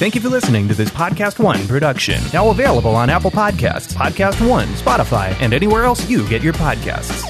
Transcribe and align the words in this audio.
Thank 0.00 0.14
you 0.14 0.22
for 0.22 0.30
listening 0.30 0.66
to 0.68 0.72
this 0.72 0.88
Podcast 0.88 1.38
One 1.38 1.68
production. 1.68 2.22
Now 2.32 2.48
available 2.48 2.96
on 2.96 3.10
Apple 3.10 3.30
Podcasts, 3.30 3.92
Podcast 3.92 4.40
One, 4.48 4.66
Spotify, 4.68 5.38
and 5.42 5.52
anywhere 5.52 5.84
else 5.84 6.08
you 6.08 6.26
get 6.26 6.40
your 6.40 6.54
podcasts. 6.54 7.20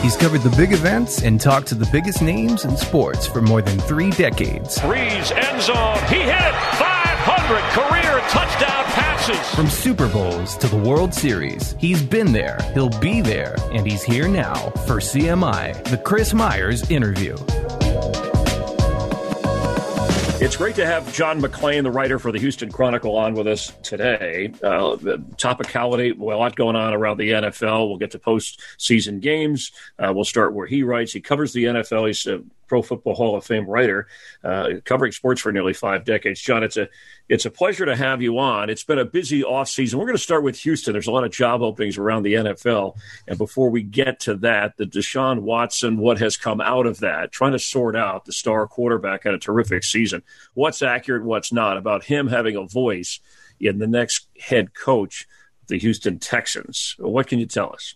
He's 0.00 0.16
covered 0.16 0.40
the 0.40 0.56
big 0.56 0.72
events 0.72 1.20
and 1.22 1.38
talked 1.38 1.66
to 1.66 1.74
the 1.74 1.86
biggest 1.92 2.22
names 2.22 2.64
in 2.64 2.78
sports 2.78 3.26
for 3.26 3.42
more 3.42 3.60
than 3.60 3.78
three 3.80 4.08
decades. 4.12 4.78
Brees 4.78 5.32
end 5.32 5.60
zone. 5.60 5.98
He 6.08 6.22
hit 6.22 6.30
it. 6.30 6.54
500 6.78 7.60
career 7.74 8.20
touchdown 8.30 8.84
passes. 8.94 9.54
From 9.54 9.68
Super 9.68 10.08
Bowls 10.08 10.56
to 10.56 10.66
the 10.66 10.78
World 10.78 11.12
Series, 11.12 11.76
he's 11.78 12.02
been 12.02 12.32
there, 12.32 12.56
he'll 12.72 12.98
be 13.00 13.20
there, 13.20 13.54
and 13.70 13.86
he's 13.86 14.02
here 14.02 14.28
now 14.28 14.54
for 14.86 14.96
CMI, 14.96 15.84
the 15.90 15.98
Chris 15.98 16.32
Myers 16.32 16.90
interview. 16.90 17.36
It's 20.42 20.56
great 20.56 20.74
to 20.76 20.86
have 20.86 21.12
John 21.12 21.38
McClain, 21.38 21.82
the 21.82 21.90
writer 21.90 22.18
for 22.18 22.32
the 22.32 22.38
Houston 22.38 22.72
Chronicle, 22.72 23.14
on 23.14 23.34
with 23.34 23.46
us 23.46 23.74
today. 23.82 24.50
Uh, 24.62 24.96
topicality, 25.36 26.16
well, 26.16 26.38
a 26.38 26.40
lot 26.40 26.56
going 26.56 26.76
on 26.76 26.94
around 26.94 27.18
the 27.18 27.28
NFL. 27.28 27.88
We'll 27.88 27.98
get 27.98 28.12
to 28.12 28.18
postseason 28.18 29.20
games. 29.20 29.70
Uh, 29.98 30.12
we'll 30.14 30.24
start 30.24 30.54
where 30.54 30.66
he 30.66 30.82
writes. 30.82 31.12
He 31.12 31.20
covers 31.20 31.52
the 31.52 31.64
NFL. 31.64 32.06
He's 32.06 32.26
Pro 32.70 32.82
Football 32.82 33.16
Hall 33.16 33.36
of 33.36 33.44
Fame 33.44 33.66
writer, 33.66 34.06
uh, 34.44 34.74
covering 34.84 35.10
sports 35.10 35.40
for 35.40 35.50
nearly 35.50 35.72
five 35.72 36.04
decades. 36.04 36.40
John, 36.40 36.62
it's 36.62 36.76
a 36.76 36.88
it's 37.28 37.44
a 37.44 37.50
pleasure 37.50 37.84
to 37.84 37.96
have 37.96 38.22
you 38.22 38.38
on. 38.38 38.70
It's 38.70 38.84
been 38.84 39.00
a 39.00 39.04
busy 39.04 39.42
offseason. 39.42 39.94
We're 39.94 40.06
going 40.06 40.16
to 40.16 40.22
start 40.22 40.44
with 40.44 40.56
Houston. 40.60 40.92
There's 40.92 41.08
a 41.08 41.10
lot 41.10 41.24
of 41.24 41.32
job 41.32 41.62
openings 41.62 41.98
around 41.98 42.22
the 42.22 42.34
NFL. 42.34 42.96
And 43.26 43.36
before 43.38 43.70
we 43.70 43.82
get 43.82 44.20
to 44.20 44.36
that, 44.36 44.76
the 44.76 44.86
Deshaun 44.86 45.40
Watson, 45.40 45.98
what 45.98 46.20
has 46.20 46.36
come 46.36 46.60
out 46.60 46.86
of 46.86 47.00
that, 47.00 47.32
trying 47.32 47.52
to 47.52 47.58
sort 47.58 47.96
out 47.96 48.24
the 48.24 48.32
star 48.32 48.68
quarterback 48.68 49.24
had 49.24 49.34
a 49.34 49.38
terrific 49.38 49.82
season. 49.82 50.22
What's 50.54 50.80
accurate, 50.80 51.24
what's 51.24 51.52
not 51.52 51.76
about 51.76 52.04
him 52.04 52.28
having 52.28 52.54
a 52.54 52.66
voice 52.66 53.18
in 53.58 53.78
the 53.78 53.88
next 53.88 54.28
head 54.38 54.74
coach 54.74 55.26
the 55.66 55.78
Houston 55.78 56.20
Texans. 56.20 56.94
What 56.98 57.26
can 57.26 57.40
you 57.40 57.46
tell 57.46 57.72
us? 57.72 57.94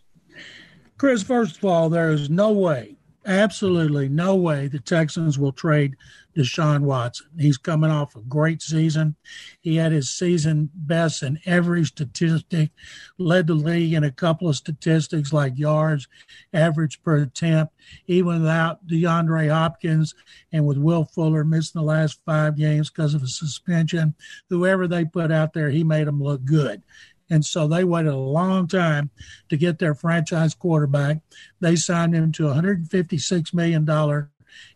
Chris, 0.96 1.22
first 1.22 1.58
of 1.58 1.64
all, 1.64 1.88
there 1.88 2.10
is 2.10 2.30
no 2.30 2.50
way, 2.52 2.96
absolutely 3.26 4.08
no 4.08 4.34
way 4.34 4.68
the 4.68 4.78
Texans 4.78 5.38
will 5.38 5.52
trade 5.52 5.96
Deshaun 6.36 6.80
Watson. 6.80 7.28
He's 7.38 7.56
coming 7.56 7.90
off 7.90 8.16
a 8.16 8.20
great 8.20 8.60
season. 8.60 9.14
He 9.60 9.76
had 9.76 9.92
his 9.92 10.10
season 10.10 10.70
best 10.74 11.22
in 11.22 11.38
every 11.46 11.84
statistic, 11.84 12.70
led 13.18 13.46
the 13.46 13.54
league 13.54 13.92
in 13.92 14.04
a 14.04 14.10
couple 14.10 14.48
of 14.48 14.56
statistics 14.56 15.32
like 15.32 15.58
yards, 15.58 16.08
average 16.52 17.02
per 17.02 17.16
attempt, 17.16 17.72
even 18.06 18.40
without 18.40 18.86
DeAndre 18.86 19.50
Hopkins 19.50 20.14
and 20.52 20.66
with 20.66 20.78
Will 20.78 21.04
Fuller 21.04 21.44
missing 21.44 21.80
the 21.80 21.86
last 21.86 22.20
five 22.26 22.56
games 22.56 22.90
because 22.90 23.14
of 23.14 23.22
a 23.22 23.28
suspension. 23.28 24.14
Whoever 24.50 24.88
they 24.88 25.04
put 25.04 25.30
out 25.30 25.52
there, 25.52 25.70
he 25.70 25.84
made 25.84 26.06
them 26.06 26.22
look 26.22 26.44
good. 26.44 26.82
And 27.30 27.44
so 27.44 27.66
they 27.66 27.84
waited 27.84 28.12
a 28.12 28.16
long 28.16 28.68
time 28.68 29.10
to 29.48 29.56
get 29.56 29.78
their 29.78 29.94
franchise 29.94 30.54
quarterback. 30.54 31.18
They 31.60 31.76
signed 31.76 32.14
him 32.14 32.32
to 32.32 32.48
a 32.48 32.54
$156 32.54 33.54
million 33.54 33.84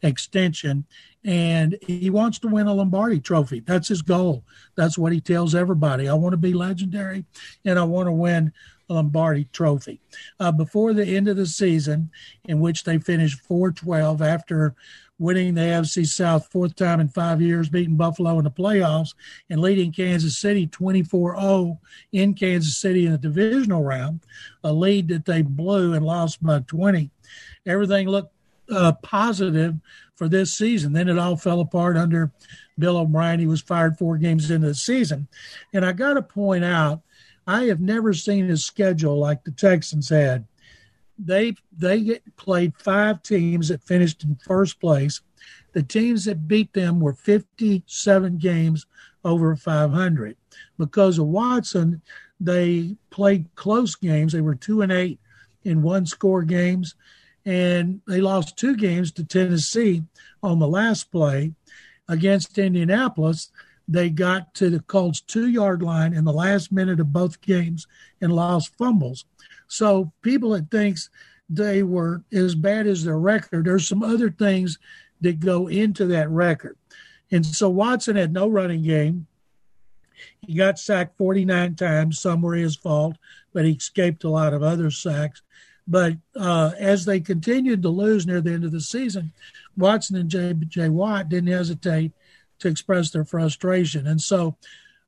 extension 0.02 0.86
and 1.24 1.76
he 1.82 2.10
wants 2.10 2.38
to 2.38 2.48
win 2.48 2.66
a 2.66 2.74
Lombardi 2.74 3.20
trophy. 3.20 3.60
That's 3.60 3.88
his 3.88 4.02
goal. 4.02 4.44
That's 4.76 4.96
what 4.96 5.12
he 5.12 5.20
tells 5.20 5.54
everybody. 5.54 6.08
I 6.08 6.14
want 6.14 6.32
to 6.32 6.38
be 6.38 6.52
legendary 6.52 7.24
and 7.64 7.78
I 7.78 7.84
want 7.84 8.06
to 8.06 8.12
win 8.12 8.52
a 8.88 8.94
Lombardi 8.94 9.48
trophy. 9.52 10.00
Uh, 10.40 10.52
before 10.52 10.92
the 10.92 11.04
end 11.04 11.28
of 11.28 11.36
the 11.36 11.46
season, 11.46 12.10
in 12.44 12.60
which 12.60 12.84
they 12.84 12.98
finished 12.98 13.40
4 13.40 13.72
12 13.72 14.22
after 14.22 14.74
winning 15.18 15.54
the 15.54 15.60
AFC 15.60 16.06
South 16.06 16.46
fourth 16.50 16.76
time 16.76 17.00
in 17.00 17.08
five 17.08 17.42
years, 17.42 17.68
beating 17.68 17.96
Buffalo 17.96 18.38
in 18.38 18.44
the 18.44 18.50
playoffs, 18.50 19.14
and 19.50 19.60
leading 19.60 19.92
Kansas 19.92 20.38
City 20.38 20.66
24 20.66 21.40
0 21.40 21.80
in 22.12 22.34
Kansas 22.34 22.76
City 22.78 23.06
in 23.06 23.12
the 23.12 23.18
divisional 23.18 23.82
round, 23.82 24.20
a 24.62 24.72
lead 24.72 25.08
that 25.08 25.24
they 25.24 25.42
blew 25.42 25.94
and 25.94 26.06
lost 26.06 26.42
by 26.42 26.60
20. 26.60 27.10
Everything 27.66 28.08
looked 28.08 28.32
uh, 28.70 28.92
positive 29.02 29.76
for 30.16 30.28
this 30.28 30.52
season. 30.52 30.92
Then 30.92 31.08
it 31.08 31.18
all 31.18 31.36
fell 31.36 31.60
apart 31.60 31.96
under 31.96 32.32
Bill 32.78 32.98
O'Brien. 32.98 33.40
He 33.40 33.46
was 33.46 33.60
fired 33.60 33.98
four 33.98 34.18
games 34.18 34.50
into 34.50 34.68
the 34.68 34.74
season. 34.74 35.28
And 35.72 35.84
I 35.84 35.92
got 35.92 36.14
to 36.14 36.22
point 36.22 36.64
out, 36.64 37.02
I 37.46 37.64
have 37.64 37.80
never 37.80 38.12
seen 38.12 38.50
a 38.50 38.56
schedule 38.56 39.18
like 39.18 39.44
the 39.44 39.52
Texans 39.52 40.08
had. 40.08 40.46
They 41.18 41.54
they 41.76 42.20
played 42.36 42.76
five 42.76 43.22
teams 43.22 43.68
that 43.68 43.82
finished 43.82 44.22
in 44.22 44.36
first 44.36 44.80
place. 44.80 45.20
The 45.72 45.82
teams 45.82 46.24
that 46.26 46.46
beat 46.46 46.72
them 46.72 47.00
were 47.00 47.14
57 47.14 48.38
games 48.38 48.86
over 49.24 49.56
500. 49.56 50.36
Because 50.78 51.18
of 51.18 51.26
Watson, 51.26 52.02
they 52.38 52.96
played 53.10 53.48
close 53.56 53.94
games. 53.94 54.32
They 54.32 54.40
were 54.40 54.54
two 54.54 54.82
and 54.82 54.92
eight 54.92 55.18
in 55.64 55.82
one 55.82 56.06
score 56.06 56.42
games 56.42 56.94
and 57.48 58.02
they 58.06 58.20
lost 58.20 58.58
two 58.58 58.76
games 58.76 59.10
to 59.10 59.24
Tennessee 59.24 60.02
on 60.42 60.58
the 60.58 60.68
last 60.68 61.10
play 61.10 61.54
against 62.06 62.58
Indianapolis. 62.58 63.50
They 63.88 64.10
got 64.10 64.52
to 64.56 64.68
the 64.68 64.80
Colts 64.80 65.22
two 65.22 65.48
yard 65.48 65.82
line 65.82 66.12
in 66.12 66.26
the 66.26 66.32
last 66.32 66.70
minute 66.70 67.00
of 67.00 67.10
both 67.10 67.40
games 67.40 67.86
and 68.20 68.34
lost 68.34 68.76
fumbles. 68.76 69.24
So 69.66 70.12
people 70.20 70.50
that 70.50 70.70
thinks 70.70 71.08
they 71.48 71.82
were 71.82 72.22
as 72.30 72.54
bad 72.54 72.86
as 72.86 73.02
their 73.02 73.18
record, 73.18 73.64
there's 73.64 73.88
some 73.88 74.02
other 74.02 74.30
things 74.30 74.78
that 75.22 75.40
go 75.40 75.68
into 75.68 76.04
that 76.04 76.28
record. 76.28 76.76
And 77.30 77.46
so 77.46 77.70
Watson 77.70 78.16
had 78.16 78.30
no 78.30 78.46
running 78.46 78.82
game. 78.82 79.26
He 80.46 80.52
got 80.52 80.78
sacked 80.78 81.16
49 81.16 81.76
times. 81.76 82.20
Some 82.20 82.42
were 82.42 82.56
his 82.56 82.76
fault, 82.76 83.16
but 83.54 83.64
he 83.64 83.72
escaped 83.72 84.24
a 84.24 84.28
lot 84.28 84.52
of 84.52 84.62
other 84.62 84.90
sacks. 84.90 85.40
But 85.88 86.18
uh, 86.36 86.72
as 86.78 87.06
they 87.06 87.18
continued 87.18 87.82
to 87.82 87.88
lose 87.88 88.26
near 88.26 88.42
the 88.42 88.52
end 88.52 88.64
of 88.64 88.72
the 88.72 88.80
season, 88.80 89.32
Watson 89.76 90.16
and 90.16 90.28
J.J. 90.28 90.90
Watt 90.90 91.30
didn't 91.30 91.50
hesitate 91.50 92.12
to 92.58 92.68
express 92.68 93.10
their 93.10 93.24
frustration. 93.24 94.06
And 94.06 94.20
so 94.20 94.56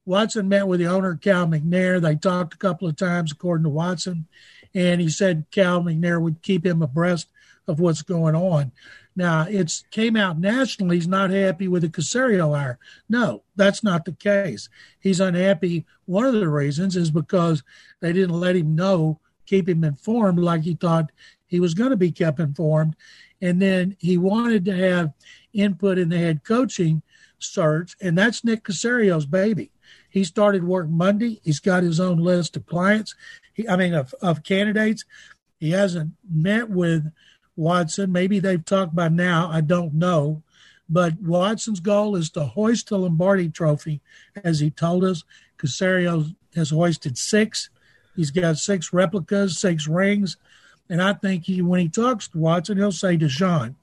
Watson 0.06 0.48
met 0.48 0.66
with 0.66 0.80
the 0.80 0.86
owner, 0.86 1.16
Cal 1.16 1.46
McNair. 1.46 2.00
They 2.00 2.16
talked 2.16 2.54
a 2.54 2.58
couple 2.58 2.88
of 2.88 2.96
times, 2.96 3.30
according 3.30 3.64
to 3.64 3.70
Watson, 3.70 4.26
and 4.74 5.02
he 5.02 5.10
said 5.10 5.44
Cal 5.50 5.82
McNair 5.82 6.20
would 6.20 6.40
keep 6.40 6.64
him 6.64 6.80
abreast 6.80 7.28
of 7.68 7.78
what's 7.78 8.02
going 8.02 8.34
on. 8.34 8.72
Now, 9.14 9.46
it's 9.48 9.84
came 9.90 10.16
out 10.16 10.38
nationally 10.38 10.96
he's 10.96 11.08
not 11.08 11.30
happy 11.30 11.68
with 11.68 11.82
the 11.82 11.88
Caserio 11.88 12.56
hire. 12.56 12.78
No, 13.08 13.42
that's 13.54 13.82
not 13.84 14.04
the 14.06 14.12
case. 14.12 14.70
He's 14.98 15.20
unhappy. 15.20 15.84
One 16.06 16.24
of 16.24 16.34
the 16.34 16.48
reasons 16.48 16.96
is 16.96 17.10
because 17.10 17.62
they 18.00 18.12
didn't 18.12 18.40
let 18.40 18.56
him 18.56 18.74
know 18.74 19.20
keep 19.50 19.68
him 19.68 19.82
informed 19.82 20.38
like 20.38 20.62
he 20.62 20.74
thought 20.74 21.10
he 21.46 21.58
was 21.58 21.74
going 21.74 21.90
to 21.90 21.96
be 21.96 22.12
kept 22.12 22.38
informed. 22.38 22.94
And 23.42 23.60
then 23.60 23.96
he 23.98 24.16
wanted 24.16 24.64
to 24.66 24.76
have 24.76 25.12
input 25.52 25.98
in 25.98 26.08
the 26.08 26.18
head 26.18 26.44
coaching 26.44 27.02
search, 27.40 27.96
and 28.00 28.16
that's 28.16 28.44
Nick 28.44 28.64
Caserio's 28.64 29.26
baby. 29.26 29.72
He 30.08 30.24
started 30.24 30.62
work 30.62 30.88
Monday. 30.88 31.40
He's 31.42 31.58
got 31.58 31.82
his 31.82 31.98
own 31.98 32.18
list 32.18 32.56
of 32.56 32.66
clients. 32.66 33.14
He, 33.54 33.68
I 33.68 33.76
mean, 33.76 33.94
of, 33.94 34.14
of 34.22 34.44
candidates. 34.44 35.04
He 35.58 35.70
hasn't 35.70 36.12
met 36.30 36.70
with 36.70 37.10
Watson. 37.56 38.12
Maybe 38.12 38.38
they've 38.38 38.64
talked 38.64 38.94
by 38.94 39.08
now. 39.08 39.50
I 39.50 39.62
don't 39.62 39.94
know. 39.94 40.42
But 40.88 41.20
Watson's 41.20 41.80
goal 41.80 42.14
is 42.14 42.30
to 42.30 42.44
hoist 42.44 42.88
the 42.88 42.98
Lombardi 42.98 43.48
trophy, 43.48 44.00
as 44.44 44.60
he 44.60 44.70
told 44.70 45.04
us. 45.04 45.24
Caserio 45.58 46.34
has 46.54 46.70
hoisted 46.70 47.16
six. 47.16 47.70
He's 48.16 48.30
got 48.30 48.58
six 48.58 48.92
replicas, 48.92 49.58
six 49.58 49.86
rings. 49.86 50.36
And 50.88 51.00
I 51.00 51.12
think 51.12 51.44
he, 51.44 51.62
when 51.62 51.80
he 51.80 51.88
talks 51.88 52.28
to 52.28 52.38
Watson, 52.38 52.76
he'll 52.76 52.92
say 52.92 53.16
Deshaun, 53.16 53.74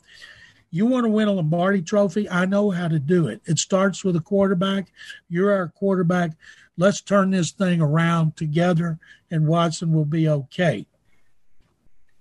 you 0.70 0.86
want 0.86 1.06
to 1.06 1.10
win 1.10 1.30
a 1.30 1.32
Lombardi 1.32 1.82
trophy? 1.82 2.30
I 2.30 2.46
know 2.46 2.70
how 2.70 2.88
to 2.90 3.00
do 3.00 3.28
it. 3.28 3.42
It 3.46 3.58
starts 3.58 4.04
with 4.04 4.16
a 4.18 4.22
quarterback. 4.22 4.92
You're 5.30 5.54
our 5.54 5.70
quarterback. 5.70 6.32
Let's 6.78 7.02
turn 7.02 7.32
this 7.32 7.52
thing 7.52 7.82
around 7.82 8.36
together, 8.36 9.00
and 9.32 9.48
Watson 9.48 9.94
will 9.94 10.06
be 10.06 10.28
okay. 10.28 10.86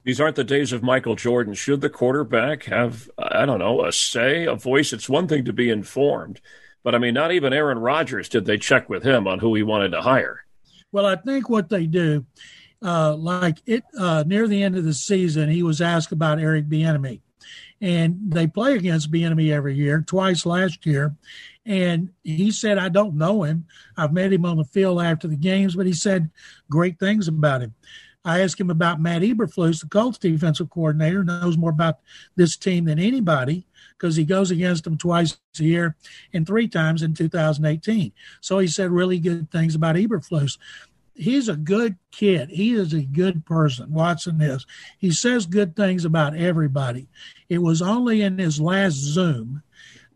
These 0.05 0.21
aren't 0.21 0.37
the 0.37 0.45
days 0.45 0.73
of 0.73 0.85
Michael 0.85 1.17
Jordan. 1.17 1.55
Should 1.55 1.81
the 1.81 1.91
quarterback 1.91 2.65
have, 2.65 3.11
I 3.19 3.45
don't 3.45 3.59
know, 3.59 3.85
a 3.85 3.91
say, 3.91 4.45
a 4.47 4.55
voice? 4.55 4.93
It's 4.93 5.09
one 5.09 5.27
thing 5.27 5.45
to 5.45 5.53
be 5.53 5.69
informed, 5.69 6.41
but 6.85 6.95
I 6.95 6.99
mean, 6.99 7.13
not 7.13 7.33
even 7.33 7.53
Aaron 7.53 7.81
Rodgers 7.81 8.29
did 8.29 8.47
they 8.47 8.57
check 8.57 8.89
with 8.89 9.03
him 9.03 9.27
on 9.27 9.41
who 9.41 9.55
he 9.57 9.65
wanted 9.65 9.91
to 9.91 10.03
hire. 10.03 10.46
Well, 10.93 11.07
I 11.07 11.17
think 11.17 11.49
what 11.49 11.69
they 11.69 11.87
do, 11.87 12.25
uh, 12.83 13.17
like 13.17 13.59
it 13.67 13.85
uh, 13.99 14.25
near 14.27 14.47
the 14.47 14.63
end 14.63 14.77
of 14.77 14.85
the 14.85 14.95
season, 14.95 15.49
he 15.51 15.63
was 15.63 15.81
asked 15.81 16.13
about 16.13 16.39
Eric 16.39 16.69
Bieniemy, 16.69 17.21
and 17.81 18.19
they 18.29 18.47
play 18.47 18.75
against 18.75 19.11
Bieniemy 19.11 19.53
every 19.53 19.75
year, 19.75 20.03
twice 20.07 20.47
last 20.47 20.87
year, 20.87 21.15
and 21.65 22.11
he 22.23 22.51
said, 22.51 22.79
"I 22.79 22.89
don't 22.89 23.17
know 23.17 23.43
him. 23.43 23.67
I've 23.97 24.13
met 24.13 24.33
him 24.33 24.45
on 24.45 24.57
the 24.57 24.65
field 24.65 25.03
after 25.03 25.27
the 25.29 25.37
games, 25.37 25.75
but 25.75 25.87
he 25.87 25.93
said 25.93 26.31
great 26.71 26.99
things 26.99 27.29
about 27.29 27.63
him." 27.63 27.75
I 28.27 28.41
asked 28.41 28.61
him 28.61 28.71
about 28.71 29.01
Matt 29.01 29.23
Eberflus, 29.23 29.81
the 29.81 29.89
Colts 29.89 30.19
defensive 30.19 30.69
coordinator, 30.69 31.23
knows 31.23 31.57
more 31.57 31.71
about 31.71 32.01
this 32.35 32.57
team 32.57 32.87
than 32.87 32.99
anybody 32.99 33.67
because 33.97 34.17
he 34.17 34.25
goes 34.25 34.51
against 34.51 34.83
them 34.83 34.99
twice 34.99 35.39
a 35.61 35.63
year 35.63 35.95
and 36.33 36.45
three 36.45 36.67
times 36.67 37.03
in 37.03 37.15
2018. 37.15 38.13
So 38.41 38.59
he 38.59 38.67
said 38.67 38.91
really 38.91 39.21
good 39.21 39.53
things 39.53 39.77
about 39.77 39.95
Eberflus. 39.95 40.59
He's 41.15 41.49
a 41.49 41.57
good 41.57 41.97
kid. 42.11 42.51
He 42.51 42.75
is 42.75 42.93
a 42.93 43.03
good 43.03 43.47
person. 43.47 43.93
Watson 43.93 44.41
is. 44.43 44.67
He 44.99 45.13
says 45.13 45.47
good 45.47 45.77
things 45.77 46.05
about 46.05 46.37
everybody. 46.37 47.09
It 47.49 47.59
was 47.59 47.81
only 47.81 48.23
in 48.23 48.39
his 48.39 48.61
last 48.61 48.97
Zoom 48.97 49.63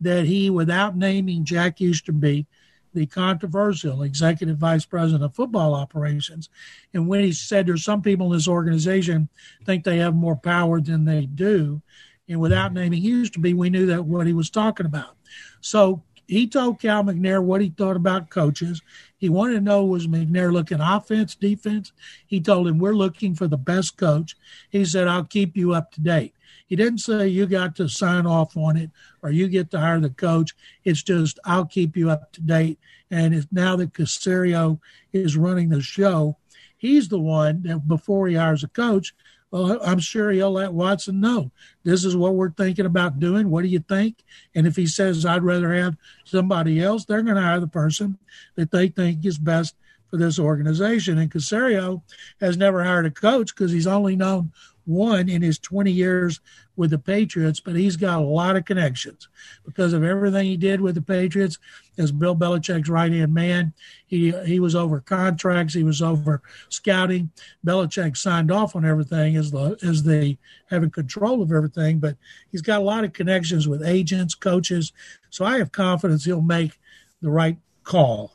that 0.00 0.24
he, 0.24 0.50
without 0.50 0.96
naming 0.96 1.44
Jack 1.44 1.80
Easterby, 1.80 2.46
the 2.92 3.06
controversial 3.06 4.02
executive 4.02 4.58
vice 4.58 4.84
president 4.84 5.24
of 5.24 5.34
football 5.34 5.74
operations. 5.74 6.48
And 6.92 7.06
when 7.06 7.22
he 7.22 7.32
said 7.32 7.66
there's 7.66 7.84
some 7.84 8.02
people 8.02 8.26
in 8.26 8.32
this 8.32 8.48
organization 8.48 9.28
think 9.64 9.84
they 9.84 9.98
have 9.98 10.14
more 10.14 10.36
power 10.36 10.80
than 10.80 11.04
they 11.04 11.26
do, 11.26 11.82
and 12.28 12.40
without 12.40 12.68
mm-hmm. 12.68 12.82
naming 12.92 13.02
Easterby, 13.02 13.54
we 13.54 13.70
knew 13.70 13.86
that 13.86 14.04
what 14.04 14.26
he 14.26 14.32
was 14.32 14.50
talking 14.50 14.86
about. 14.86 15.16
So 15.60 16.02
he 16.26 16.46
told 16.46 16.80
Cal 16.80 17.02
McNair 17.02 17.42
what 17.42 17.60
he 17.60 17.70
thought 17.70 17.96
about 17.96 18.30
coaches. 18.30 18.80
He 19.18 19.28
wanted 19.28 19.54
to 19.54 19.60
know 19.60 19.84
was 19.84 20.06
McNair 20.06 20.52
looking 20.52 20.80
offense, 20.80 21.34
defense. 21.34 21.92
He 22.24 22.40
told 22.40 22.68
him 22.68 22.78
we're 22.78 22.94
looking 22.94 23.34
for 23.34 23.48
the 23.48 23.58
best 23.58 23.96
coach. 23.96 24.36
He 24.70 24.84
said 24.84 25.08
I'll 25.08 25.24
keep 25.24 25.56
you 25.56 25.74
up 25.74 25.90
to 25.92 26.00
date. 26.00 26.34
He 26.70 26.76
didn't 26.76 26.98
say 26.98 27.26
you 27.26 27.46
got 27.46 27.74
to 27.76 27.88
sign 27.88 28.26
off 28.26 28.56
on 28.56 28.76
it 28.76 28.90
or 29.22 29.30
you 29.30 29.48
get 29.48 29.72
to 29.72 29.80
hire 29.80 29.98
the 29.98 30.08
coach. 30.08 30.54
It's 30.84 31.02
just 31.02 31.40
I'll 31.44 31.66
keep 31.66 31.96
you 31.96 32.10
up 32.10 32.32
to 32.32 32.40
date. 32.40 32.78
And 33.10 33.34
it's 33.34 33.48
now 33.50 33.74
that 33.74 33.92
Caserio 33.92 34.78
is 35.12 35.36
running 35.36 35.70
the 35.70 35.82
show, 35.82 36.36
he's 36.78 37.08
the 37.08 37.18
one 37.18 37.64
that 37.64 37.88
before 37.88 38.28
he 38.28 38.36
hires 38.36 38.62
a 38.62 38.68
coach, 38.68 39.12
well, 39.50 39.80
I'm 39.84 39.98
sure 39.98 40.30
he'll 40.30 40.52
let 40.52 40.72
Watson 40.72 41.18
know 41.18 41.50
this 41.82 42.04
is 42.04 42.14
what 42.14 42.36
we're 42.36 42.52
thinking 42.52 42.86
about 42.86 43.18
doing. 43.18 43.50
What 43.50 43.62
do 43.62 43.68
you 43.68 43.80
think? 43.80 44.22
And 44.54 44.64
if 44.64 44.76
he 44.76 44.86
says 44.86 45.26
I'd 45.26 45.42
rather 45.42 45.74
have 45.74 45.96
somebody 46.22 46.80
else, 46.80 47.04
they're 47.04 47.22
going 47.22 47.34
to 47.34 47.42
hire 47.42 47.58
the 47.58 47.66
person 47.66 48.16
that 48.54 48.70
they 48.70 48.86
think 48.86 49.26
is 49.26 49.38
best 49.38 49.74
for 50.08 50.18
this 50.18 50.38
organization. 50.38 51.18
And 51.18 51.32
Caserio 51.32 52.02
has 52.40 52.56
never 52.56 52.84
hired 52.84 53.06
a 53.06 53.10
coach 53.10 53.52
because 53.52 53.72
he's 53.72 53.88
only 53.88 54.14
known 54.14 54.52
one 54.90 55.28
in 55.28 55.40
his 55.40 55.58
20 55.58 55.90
years 55.90 56.40
with 56.76 56.90
the 56.90 56.98
Patriots, 56.98 57.60
but 57.60 57.76
he's 57.76 57.96
got 57.96 58.18
a 58.20 58.24
lot 58.24 58.56
of 58.56 58.64
connections 58.64 59.28
because 59.64 59.92
of 59.92 60.02
everything 60.02 60.46
he 60.46 60.56
did 60.56 60.80
with 60.80 60.94
the 60.94 61.02
Patriots 61.02 61.58
as 61.98 62.10
Bill 62.10 62.34
Belichick's 62.34 62.88
right 62.88 63.12
hand 63.12 63.32
man. 63.32 63.72
He 64.06 64.32
he 64.44 64.60
was 64.60 64.74
over 64.74 65.00
contracts, 65.00 65.74
he 65.74 65.84
was 65.84 66.02
over 66.02 66.42
scouting. 66.68 67.30
Belichick 67.64 68.16
signed 68.16 68.50
off 68.50 68.74
on 68.74 68.84
everything 68.84 69.36
as 69.36 69.50
the 69.50 69.78
as 69.82 70.02
the 70.02 70.36
having 70.66 70.90
control 70.90 71.42
of 71.42 71.52
everything, 71.52 71.98
but 71.98 72.16
he's 72.50 72.62
got 72.62 72.80
a 72.80 72.84
lot 72.84 73.04
of 73.04 73.12
connections 73.12 73.68
with 73.68 73.86
agents, 73.86 74.34
coaches. 74.34 74.92
So 75.30 75.44
I 75.44 75.58
have 75.58 75.72
confidence 75.72 76.24
he'll 76.24 76.40
make 76.40 76.78
the 77.22 77.30
right 77.30 77.58
call. 77.84 78.32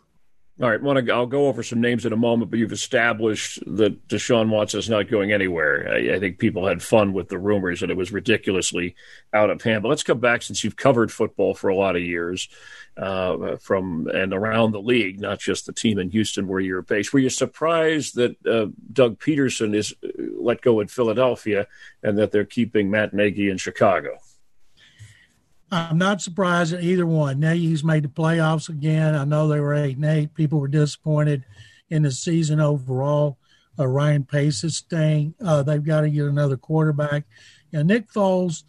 All 0.61 0.69
right, 0.69 0.81
want 0.81 1.05
to, 1.05 1.13
I'll 1.13 1.25
go 1.25 1.47
over 1.47 1.63
some 1.63 1.81
names 1.81 2.05
in 2.05 2.13
a 2.13 2.17
moment, 2.17 2.49
but 2.49 2.59
you've 2.59 2.71
established 2.71 3.59
that 3.67 4.07
Deshaun 4.07 4.47
Watson 4.47 4.79
is 4.79 4.89
not 4.89 5.09
going 5.09 5.33
anywhere. 5.33 5.89
I, 5.93 6.15
I, 6.15 6.19
think 6.19 6.39
people 6.39 6.65
had 6.65 6.81
fun 6.81 7.11
with 7.11 7.27
the 7.27 7.37
rumors 7.37 7.81
and 7.81 7.91
it 7.91 7.97
was 7.97 8.13
ridiculously 8.13 8.95
out 9.33 9.49
of 9.49 9.61
hand. 9.61 9.83
But 9.83 9.89
let's 9.89 10.03
come 10.03 10.19
back 10.19 10.43
since 10.43 10.63
you've 10.63 10.77
covered 10.77 11.11
football 11.11 11.55
for 11.55 11.67
a 11.67 11.75
lot 11.75 11.97
of 11.97 12.03
years 12.03 12.47
uh, 12.95 13.57
from 13.57 14.07
and 14.07 14.33
around 14.33 14.71
the 14.71 14.81
league, 14.81 15.19
not 15.19 15.39
just 15.39 15.65
the 15.65 15.73
team 15.73 15.99
in 15.99 16.09
Houston 16.11 16.47
where 16.47 16.61
you're 16.61 16.81
based. 16.81 17.11
Were 17.11 17.19
you 17.19 17.29
surprised 17.29 18.15
that 18.15 18.37
uh, 18.47 18.67
Doug 18.93 19.19
Pederson 19.19 19.75
is 19.75 19.93
uh, 20.05 20.07
let 20.39 20.61
go 20.61 20.79
in 20.79 20.87
Philadelphia 20.87 21.67
and 22.01 22.17
that 22.17 22.31
they're 22.31 22.45
keeping 22.45 22.89
Matt 22.89 23.13
Nagy 23.13 23.49
in 23.49 23.57
Chicago? 23.57 24.19
I'm 25.71 25.97
not 25.97 26.21
surprised 26.21 26.73
at 26.73 26.83
either 26.83 27.05
one. 27.05 27.39
Nagy's 27.39 27.83
made 27.83 28.03
the 28.03 28.09
playoffs 28.09 28.69
again. 28.69 29.15
I 29.15 29.25
know 29.25 29.47
they 29.47 29.59
were 29.59 29.73
eight 29.73 29.95
and 29.95 30.05
eight. 30.05 30.33
People 30.33 30.59
were 30.59 30.67
disappointed 30.67 31.43
in 31.89 32.03
the 32.03 32.11
season 32.11 32.59
overall. 32.59 33.37
Uh, 33.77 33.87
Ryan 33.87 34.23
Pace 34.23 34.63
is 34.63 34.77
staying. 34.77 35.33
Uh, 35.43 35.63
they've 35.63 35.83
got 35.83 36.01
to 36.01 36.09
get 36.09 36.25
another 36.25 36.55
quarterback. 36.55 37.25
And 37.73 37.87
Nick 37.87 38.11
Foles 38.11 38.63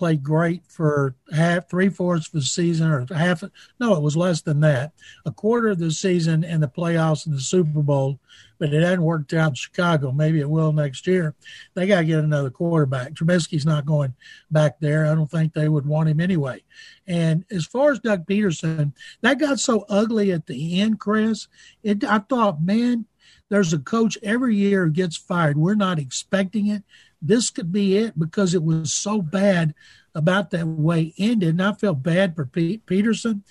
played 0.00 0.22
great 0.22 0.62
for 0.66 1.14
half, 1.30 1.68
three 1.68 1.90
fourths 1.90 2.28
of 2.28 2.32
the 2.32 2.40
season, 2.40 2.90
or 2.90 3.06
half. 3.14 3.44
No, 3.78 3.94
it 3.94 4.02
was 4.02 4.16
less 4.16 4.40
than 4.40 4.60
that. 4.60 4.92
A 5.26 5.30
quarter 5.30 5.68
of 5.68 5.78
the 5.78 5.90
season 5.90 6.42
in 6.42 6.62
the 6.62 6.68
playoffs 6.68 7.26
and 7.26 7.34
the 7.34 7.40
Super 7.40 7.82
Bowl, 7.82 8.18
but 8.58 8.72
it 8.72 8.82
hadn't 8.82 9.04
worked 9.04 9.34
out 9.34 9.50
in 9.50 9.54
Chicago. 9.56 10.10
Maybe 10.10 10.40
it 10.40 10.48
will 10.48 10.72
next 10.72 11.06
year. 11.06 11.34
They 11.74 11.86
got 11.86 11.98
to 11.98 12.04
get 12.06 12.24
another 12.24 12.48
quarterback. 12.48 13.12
Trubisky's 13.12 13.66
not 13.66 13.84
going 13.84 14.14
back 14.50 14.80
there. 14.80 15.04
I 15.04 15.14
don't 15.14 15.30
think 15.30 15.52
they 15.52 15.68
would 15.68 15.84
want 15.84 16.08
him 16.08 16.18
anyway. 16.18 16.62
And 17.06 17.44
as 17.50 17.66
far 17.66 17.92
as 17.92 17.98
Doug 17.98 18.26
Pederson, 18.26 18.94
that 19.20 19.38
got 19.38 19.60
so 19.60 19.84
ugly 19.90 20.32
at 20.32 20.46
the 20.46 20.80
end, 20.80 20.98
Chris. 20.98 21.46
It, 21.82 22.04
I 22.04 22.20
thought, 22.20 22.62
man, 22.62 23.04
there's 23.50 23.74
a 23.74 23.78
coach 23.78 24.16
every 24.22 24.56
year 24.56 24.86
gets 24.86 25.18
fired. 25.18 25.58
We're 25.58 25.74
not 25.74 25.98
expecting 25.98 26.68
it 26.68 26.84
this 27.22 27.50
could 27.50 27.72
be 27.72 27.96
it 27.96 28.18
because 28.18 28.54
it 28.54 28.62
was 28.62 28.92
so 28.92 29.20
bad 29.20 29.74
about 30.14 30.50
that 30.50 30.66
way 30.66 31.14
ended. 31.18 31.50
And 31.50 31.62
I 31.62 31.72
felt 31.72 32.02
bad 32.02 32.34
for 32.34 32.46
Pete 32.46 32.84
Pederson. 32.86 33.42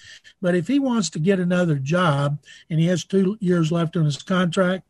But 0.41 0.55
if 0.55 0.67
he 0.67 0.79
wants 0.79 1.09
to 1.11 1.19
get 1.19 1.39
another 1.39 1.75
job 1.75 2.39
and 2.69 2.79
he 2.79 2.87
has 2.87 3.03
two 3.03 3.37
years 3.39 3.71
left 3.71 3.95
on 3.95 4.05
his 4.05 4.21
contract, 4.21 4.85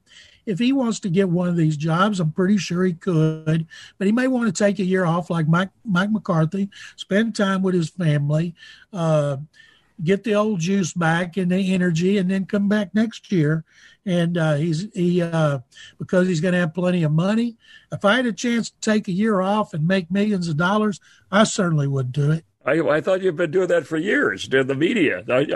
if 0.46 0.58
he 0.58 0.74
wants 0.74 1.00
to 1.02 1.10
get 1.10 1.30
one 1.30 1.48
of 1.48 1.56
these 1.56 1.78
jobs, 1.78 2.20
I'm 2.20 2.32
pretty 2.32 2.58
sure 2.58 2.84
he 2.84 2.94
could. 2.94 3.68
But 3.98 4.08
he 4.08 4.12
may 4.12 4.28
want 4.28 4.48
to 4.48 4.64
take 4.64 4.80
a 4.80 4.84
year 4.84 5.06
off, 5.06 5.30
like 5.30 5.48
Mike 5.48 5.70
Mike 5.86 6.12
McCarthy, 6.12 6.70
spend 6.96 7.36
time 7.36 7.62
with 7.62 7.76
his 7.76 7.90
family, 7.90 8.56
uh, 8.92 9.38
get 10.04 10.24
the 10.24 10.36
old 10.36 10.60
juice 10.60 10.94
back 10.94 11.38
and 11.38 11.52
the 11.52 11.74
energy, 11.74 12.18
and 12.18 12.30
then 12.30 12.46
come 12.46 12.68
back 12.68 12.94
next 12.94 13.32
year 13.32 13.66
and 14.06 14.38
uh, 14.38 14.56
he's 14.56 14.88
he 14.94 15.22
uh, 15.22 15.60
because 16.00 16.28
he's 16.28 16.42
going 16.42 16.54
to 16.54 16.60
have 16.60 16.74
plenty 16.74 17.04
of 17.04 17.12
money. 17.12 17.58
If 17.92 18.06
I 18.06 18.16
had 18.16 18.26
a 18.26 18.34
chance 18.34 18.72
to 18.72 18.80
take 18.82 19.08
a 19.08 19.12
year 19.12 19.40
off 19.42 19.74
and 19.74 19.88
make 19.88 20.10
millions 20.10 20.48
of 20.48 20.58
dollars, 20.58 21.00
I 21.32 21.44
certainly 21.44 21.88
would 21.88 22.12
do 22.12 22.32
it. 22.32 22.44
I, 22.66 22.74
I 22.82 23.00
thought 23.00 23.22
you've 23.22 23.38
been 23.38 23.52
doing 23.52 23.70
that 23.70 23.88
for 23.88 23.96
years, 23.96 24.46
doing 24.46 24.68
the 24.68 24.76
media. 24.76 25.24
I, 25.30 25.48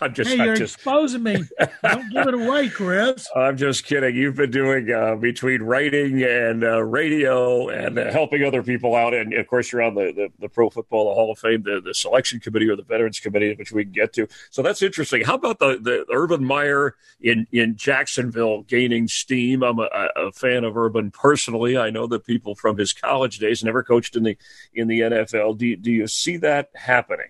am 0.00 0.14
just, 0.14 0.30
hey, 0.30 0.36
you're 0.36 0.54
just, 0.54 0.76
exposing 0.76 1.24
me. 1.24 1.42
Don't 1.82 2.12
give 2.12 2.28
it 2.28 2.34
away, 2.34 2.68
Chris. 2.68 3.28
I'm 3.34 3.56
just 3.56 3.84
kidding. 3.84 4.14
You've 4.14 4.36
been 4.36 4.52
doing 4.52 4.92
uh, 4.92 5.16
between 5.16 5.62
writing 5.62 6.22
and 6.22 6.62
uh, 6.62 6.84
radio 6.84 7.68
and 7.68 7.98
uh, 7.98 8.12
helping 8.12 8.44
other 8.44 8.62
people 8.62 8.94
out, 8.94 9.12
and 9.12 9.34
of 9.34 9.44
course, 9.48 9.72
you're 9.72 9.82
on 9.82 9.96
the, 9.96 10.12
the, 10.14 10.28
the, 10.38 10.48
Pro 10.48 10.70
Football 10.70 11.12
Hall 11.14 11.32
of 11.32 11.38
Fame, 11.40 11.64
the, 11.64 11.80
the 11.84 11.92
selection 11.92 12.38
committee 12.38 12.68
or 12.68 12.76
the 12.76 12.84
Veterans 12.84 13.18
Committee, 13.18 13.56
which 13.56 13.72
we 13.72 13.82
can 13.82 13.92
get 13.92 14.12
to. 14.12 14.28
So 14.50 14.62
that's 14.62 14.82
interesting. 14.82 15.24
How 15.24 15.34
about 15.34 15.58
the, 15.58 15.80
the 15.82 16.06
Urban 16.14 16.44
Meyer 16.44 16.94
in 17.20 17.48
in 17.50 17.76
Jacksonville 17.76 18.62
gaining 18.62 19.08
steam? 19.08 19.64
I'm 19.64 19.80
a, 19.80 19.88
a 20.14 20.30
fan 20.30 20.62
of 20.62 20.76
Urban 20.76 21.10
personally. 21.10 21.76
I 21.76 21.90
know 21.90 22.06
the 22.06 22.20
people 22.20 22.54
from 22.54 22.78
his 22.78 22.92
college 22.92 23.40
days 23.40 23.64
never 23.64 23.82
coached 23.82 24.14
in 24.14 24.22
the 24.22 24.38
in 24.72 24.86
the 24.86 25.00
NFL. 25.00 25.58
Do 25.58 25.74
do 25.74 25.90
you 25.90 26.06
see 26.06 26.35
that? 26.38 26.70
that 26.72 26.80
happening? 26.80 27.28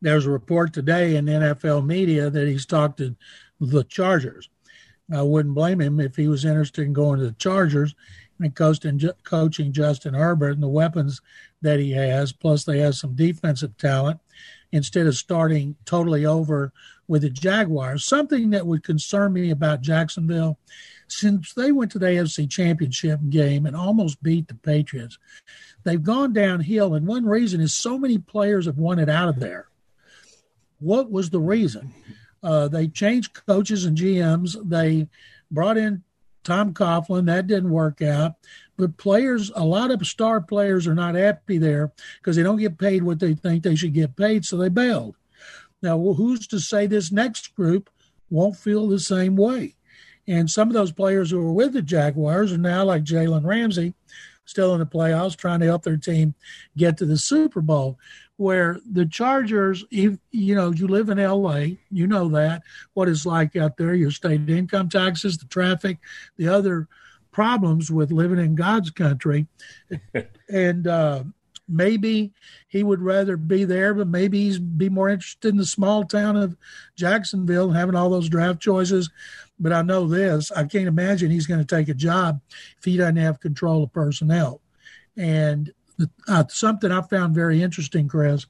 There's 0.00 0.26
a 0.26 0.30
report 0.30 0.72
today 0.72 1.16
in 1.16 1.26
NFL 1.26 1.86
media 1.86 2.30
that 2.30 2.48
he's 2.48 2.66
talked 2.66 2.98
to 2.98 3.16
the 3.60 3.84
Chargers. 3.84 4.48
I 5.12 5.22
wouldn't 5.22 5.54
blame 5.54 5.80
him 5.80 6.00
if 6.00 6.16
he 6.16 6.28
was 6.28 6.44
interested 6.44 6.86
in 6.86 6.92
going 6.92 7.18
to 7.18 7.26
the 7.26 7.32
Chargers 7.32 7.94
and 8.38 8.54
coaching 9.24 9.72
Justin 9.72 10.14
Herbert 10.14 10.52
and 10.52 10.62
the 10.62 10.68
weapons 10.68 11.20
that 11.60 11.78
he 11.78 11.92
has. 11.92 12.32
Plus, 12.32 12.64
they 12.64 12.78
have 12.78 12.94
some 12.94 13.14
defensive 13.14 13.76
talent 13.76 14.20
instead 14.72 15.06
of 15.06 15.14
starting 15.14 15.76
totally 15.84 16.26
over 16.26 16.72
with 17.06 17.22
the 17.22 17.30
Jaguars. 17.30 18.04
Something 18.04 18.50
that 18.50 18.66
would 18.66 18.82
concern 18.82 19.34
me 19.34 19.50
about 19.50 19.82
Jacksonville, 19.82 20.58
since 21.08 21.52
they 21.52 21.70
went 21.72 21.92
to 21.92 21.98
the 21.98 22.06
AFC 22.06 22.50
Championship 22.50 23.20
game 23.28 23.66
and 23.66 23.76
almost 23.76 24.22
beat 24.22 24.48
the 24.48 24.54
Patriots, 24.54 25.18
they've 25.84 26.02
gone 26.02 26.32
downhill. 26.32 26.94
And 26.94 27.06
one 27.06 27.26
reason 27.26 27.60
is 27.60 27.74
so 27.74 27.98
many 27.98 28.18
players 28.18 28.66
have 28.66 28.78
wanted 28.78 29.10
out 29.10 29.28
of 29.28 29.38
there. 29.38 29.68
What 30.80 31.10
was 31.10 31.30
the 31.30 31.40
reason? 31.40 31.92
Uh, 32.42 32.66
they 32.68 32.88
changed 32.88 33.46
coaches 33.46 33.84
and 33.84 33.96
GMs. 33.96 34.56
They 34.68 35.08
brought 35.50 35.76
in 35.76 36.02
Tom 36.44 36.72
Coughlin. 36.74 37.26
That 37.26 37.46
didn't 37.46 37.70
work 37.70 38.02
out. 38.02 38.32
But 38.76 38.96
players, 38.96 39.50
a 39.54 39.64
lot 39.64 39.90
of 39.90 40.06
star 40.06 40.40
players 40.40 40.86
are 40.86 40.94
not 40.94 41.14
happy 41.14 41.58
there 41.58 41.92
because 42.18 42.36
they 42.36 42.42
don't 42.42 42.58
get 42.58 42.78
paid 42.78 43.02
what 43.02 43.20
they 43.20 43.34
think 43.34 43.62
they 43.62 43.76
should 43.76 43.94
get 43.94 44.16
paid, 44.16 44.44
so 44.44 44.56
they 44.56 44.68
bailed. 44.68 45.16
Now, 45.82 45.98
who's 45.98 46.46
to 46.48 46.60
say 46.60 46.86
this 46.86 47.12
next 47.12 47.54
group 47.54 47.90
won't 48.30 48.56
feel 48.56 48.88
the 48.88 48.98
same 48.98 49.36
way? 49.36 49.74
And 50.26 50.48
some 50.48 50.68
of 50.68 50.74
those 50.74 50.92
players 50.92 51.30
who 51.30 51.42
were 51.42 51.52
with 51.52 51.72
the 51.72 51.82
Jaguars 51.82 52.52
are 52.52 52.58
now 52.58 52.84
like 52.84 53.02
Jalen 53.02 53.44
Ramsey, 53.44 53.94
still 54.44 54.72
in 54.72 54.78
the 54.78 54.86
playoffs, 54.86 55.36
trying 55.36 55.60
to 55.60 55.66
help 55.66 55.82
their 55.82 55.96
team 55.96 56.34
get 56.76 56.96
to 56.98 57.06
the 57.06 57.18
Super 57.18 57.60
Bowl. 57.60 57.98
Where 58.42 58.80
the 58.90 59.06
Chargers, 59.06 59.84
if, 59.92 60.18
you 60.32 60.56
know, 60.56 60.72
you 60.72 60.88
live 60.88 61.10
in 61.10 61.18
LA, 61.18 61.76
you 61.92 62.08
know 62.08 62.28
that 62.30 62.62
what 62.94 63.08
it's 63.08 63.24
like 63.24 63.54
out 63.54 63.76
there, 63.76 63.94
your 63.94 64.10
state 64.10 64.50
income 64.50 64.88
taxes, 64.88 65.38
the 65.38 65.46
traffic, 65.46 65.98
the 66.36 66.48
other 66.48 66.88
problems 67.30 67.88
with 67.88 68.10
living 68.10 68.40
in 68.40 68.56
God's 68.56 68.90
country, 68.90 69.46
and 70.48 70.88
uh, 70.88 71.22
maybe 71.68 72.32
he 72.66 72.82
would 72.82 73.00
rather 73.00 73.36
be 73.36 73.62
there, 73.62 73.94
but 73.94 74.08
maybe 74.08 74.40
he's 74.40 74.58
be 74.58 74.88
more 74.88 75.08
interested 75.08 75.50
in 75.50 75.56
the 75.56 75.64
small 75.64 76.02
town 76.02 76.36
of 76.36 76.56
Jacksonville 76.96 77.68
and 77.68 77.76
having 77.76 77.94
all 77.94 78.10
those 78.10 78.28
draft 78.28 78.60
choices. 78.60 79.08
But 79.60 79.72
I 79.72 79.82
know 79.82 80.08
this: 80.08 80.50
I 80.50 80.64
can't 80.64 80.88
imagine 80.88 81.30
he's 81.30 81.46
going 81.46 81.64
to 81.64 81.76
take 81.76 81.88
a 81.88 81.94
job 81.94 82.40
if 82.76 82.84
he 82.84 82.96
doesn't 82.96 83.16
have 83.18 83.38
control 83.38 83.84
of 83.84 83.92
personnel. 83.92 84.60
And 85.16 85.72
uh, 86.28 86.44
something 86.48 86.90
I 86.90 87.02
found 87.02 87.34
very 87.34 87.62
interesting, 87.62 88.08
Chris, 88.08 88.46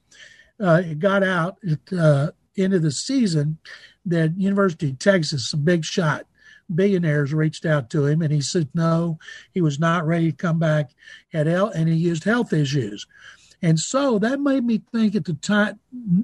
uh, 0.60 0.82
it 0.84 0.98
got 0.98 1.22
out 1.22 1.58
at 1.68 1.98
uh, 1.98 2.30
end 2.56 2.74
of 2.74 2.82
the 2.82 2.90
season 2.90 3.58
that 4.06 4.36
University 4.36 4.90
of 4.90 4.98
Texas, 4.98 5.52
a 5.52 5.56
big 5.56 5.84
shot, 5.84 6.26
billionaires 6.74 7.34
reached 7.34 7.66
out 7.66 7.90
to 7.90 8.06
him, 8.06 8.22
and 8.22 8.32
he 8.32 8.40
said 8.40 8.68
no, 8.74 9.18
he 9.52 9.60
was 9.60 9.78
not 9.78 10.06
ready 10.06 10.30
to 10.30 10.36
come 10.36 10.58
back. 10.58 10.90
Had 11.32 11.46
health, 11.46 11.72
and 11.74 11.88
he 11.88 11.94
used 11.94 12.24
health 12.24 12.52
issues, 12.52 13.06
and 13.60 13.78
so 13.78 14.18
that 14.18 14.40
made 14.40 14.64
me 14.64 14.82
think 14.92 15.14
at 15.14 15.24
the 15.24 15.34
time. 15.34 15.78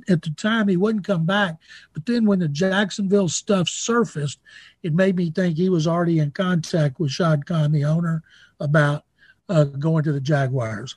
At 0.09 0.23
the 0.23 0.31
time, 0.31 0.69
he 0.69 0.77
wouldn't 0.77 1.07
come 1.07 1.27
back, 1.27 1.57
but 1.93 2.07
then 2.07 2.25
when 2.25 2.39
the 2.39 2.49
Jacksonville 2.49 3.29
stuff 3.29 3.69
surfaced, 3.69 4.41
it 4.83 4.95
made 4.95 5.17
me 5.17 5.31
think 5.31 5.57
he 5.57 5.69
was 5.69 5.87
already 5.87 6.19
in 6.19 6.31
contact 6.31 6.99
with 6.99 7.11
Shad 7.11 7.47
Khan, 7.47 7.73
the 7.73 7.85
owner, 7.85 8.23
about 8.61 9.05
uh, 9.49 9.65
going 9.65 10.05
to 10.05 10.13
the 10.13 10.21
Jaguars. 10.21 10.97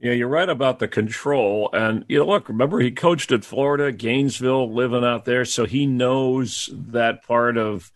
Yeah, 0.00 0.12
you're 0.12 0.28
right 0.28 0.48
about 0.48 0.78
the 0.78 0.88
control. 0.88 1.68
And, 1.74 2.06
you 2.08 2.18
know, 2.18 2.26
look, 2.26 2.48
remember 2.48 2.80
he 2.80 2.90
coached 2.90 3.32
at 3.32 3.44
Florida, 3.44 3.92
Gainesville, 3.92 4.72
living 4.72 5.04
out 5.04 5.26
there. 5.26 5.44
So 5.44 5.66
he 5.66 5.84
knows 5.84 6.70
that 6.72 7.22
part 7.22 7.58
of 7.58 7.92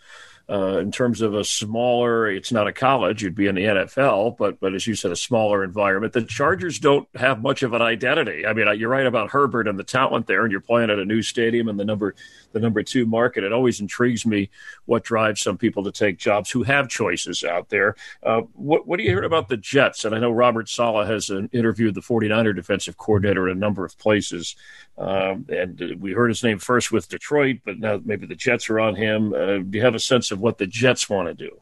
uh, 0.49 0.79
in 0.79 0.93
terms 0.93 1.23
of 1.23 1.35
a 1.35 1.43
smaller, 1.43 2.29
it's 2.29 2.53
not 2.53 2.67
a 2.67 2.73
college, 2.73 3.23
you'd 3.23 3.35
be 3.35 3.47
in 3.47 3.55
the 3.55 3.65
NFL, 3.65 4.37
but 4.37 4.61
but 4.61 4.75
as 4.75 4.87
you 4.87 4.95
said, 4.95 5.11
a 5.11 5.17
smaller 5.17 5.65
environment. 5.65 6.13
The 6.13 6.23
Chargers 6.23 6.79
don't 6.79 7.09
have 7.15 7.41
much 7.41 7.63
of 7.63 7.73
an 7.73 7.81
identity. 7.81 8.47
I 8.47 8.53
mean, 8.53 8.67
you're 8.79 8.91
right 8.91 9.07
about 9.07 9.31
Herbert 9.31 9.67
and 9.67 9.79
the 9.79 9.85
talent 9.85 10.27
there, 10.27 10.43
and 10.43 10.53
you're 10.53 10.61
playing 10.61 10.91
at 10.91 10.99
a 10.99 11.05
new 11.05 11.23
stadium 11.23 11.69
and 11.69 11.81
the 11.81 11.85
number 11.85 12.15
the 12.53 12.61
number 12.61 12.83
two 12.83 13.07
market. 13.07 13.43
It 13.43 13.53
always 13.53 13.81
intrigues 13.81 14.27
me 14.27 14.51
what 14.85 15.03
drives 15.03 15.41
some 15.41 15.57
people 15.57 15.83
to 15.85 15.93
take 15.93 16.19
jobs 16.19 16.51
who 16.51 16.63
have 16.63 16.89
choices 16.89 17.43
out 17.43 17.71
there. 17.71 17.97
Uh, 18.23 18.43
what 18.53 18.87
what 18.87 18.99
do 18.99 19.05
you 19.05 19.11
hear 19.11 19.23
about 19.23 19.49
the 19.49 19.57
Jets? 19.57 20.05
And 20.05 20.15
I 20.15 20.19
know 20.19 20.31
Robert 20.31 20.69
Saleh 20.69 21.07
has 21.07 21.31
interviewed 21.53 21.95
the 21.95 22.03
49er 22.03 22.55
defensive 22.55 22.99
coordinator 22.99 23.49
in 23.49 23.57
a 23.57 23.61
number 23.61 23.85
of 23.85 23.99
places, 23.99 24.57
um, 24.99 25.47
and 25.49 25.97
we 25.99 26.13
heard 26.13 26.29
his 26.29 26.45
name 26.45 26.59
first 26.59 26.93
with 26.93 27.09
Detroit, 27.09 27.61
but 27.65 27.79
now 27.79 28.01
maybe 28.05 28.27
the 28.27 28.35
Jets 28.35 28.71
are 28.71 28.79
on 28.79 28.95
him. 28.95 29.33
Uh, 29.33 29.59
do 29.59 29.79
you 29.79 29.83
have 29.83 29.95
a 29.95 30.01
sense 30.01 30.31
of 30.31 30.34
what 30.39 30.59
the 30.59 30.67
Jets 30.67 31.09
want 31.09 31.29
to 31.29 31.35
do? 31.35 31.61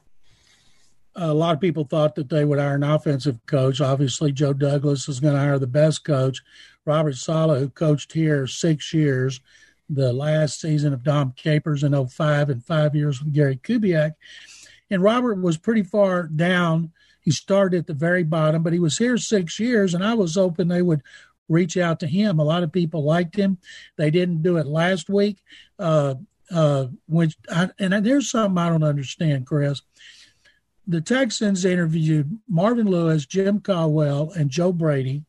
A 1.15 1.35
lot 1.35 1.55
of 1.55 1.61
people 1.61 1.85
thought 1.85 2.15
that 2.15 2.31
they 2.31 2.45
would 2.45 2.59
hire 2.59 2.75
an 2.75 2.83
offensive 2.83 3.39
coach. 3.47 3.81
Obviously, 3.81 4.33
Joe 4.33 4.55
Douglas 4.55 5.09
is 5.09 5.21
going 5.21 5.35
to 5.35 5.41
hire 5.41 5.59
the 5.59 5.67
best 5.67 6.05
coach. 6.05 6.41
Robert 6.87 7.17
Saleh, 7.17 7.61
who 7.61 7.69
coached 7.69 8.13
here 8.13 8.47
six 8.47 8.95
years, 8.95 9.41
the 9.91 10.13
last 10.13 10.61
season 10.61 10.93
of 10.93 11.05
Dom 11.05 11.33
Capers 11.37 11.85
in 11.85 11.93
05 12.07 12.49
and 12.49 12.65
five 12.65 12.95
years 12.95 13.23
with 13.23 13.35
Gary 13.35 13.57
Kubiak. 13.57 14.13
And 14.91 15.03
Robert 15.03 15.41
was 15.41 15.59
pretty 15.59 15.83
far 15.83 16.25
down. 16.25 16.93
He 17.21 17.31
started 17.31 17.79
at 17.79 17.87
the 17.87 17.95
very 17.95 18.25
bottom, 18.25 18.63
but 18.63 18.73
he 18.73 18.79
was 18.79 18.99
here 18.99 19.17
six 19.17 19.61
years, 19.61 19.95
and 19.95 20.05
I 20.05 20.15
was 20.15 20.35
hoping 20.35 20.69
they 20.69 20.83
would 20.83 21.03
reach 21.49 21.77
out 21.77 22.01
to 22.01 22.07
him. 22.07 22.39
A 22.39 22.45
lot 22.45 22.63
of 22.63 22.73
people 22.73 23.05
liked 23.05 23.37
him. 23.37 23.59
They 23.97 24.11
didn't 24.11 24.43
do 24.43 24.57
it 24.57 24.67
last 24.67 25.09
week. 25.09 25.39
Uh, 25.79 26.15
uh, 26.53 26.87
which 27.09 27.37
I, 27.51 27.71
and 27.79 28.05
there's 28.05 28.31
something 28.31 28.59
I 28.59 28.69
don't 28.69 28.85
understand, 28.85 29.47
Chris. 29.47 29.81
The 30.87 31.01
Texans 31.01 31.65
interviewed 31.65 32.39
Marvin 32.49 32.87
Lewis, 32.87 33.27
Jim 33.27 33.61
Caldwell, 33.61 34.33
and 34.33 34.51
Joe 34.51 34.73
Brady 34.73 35.25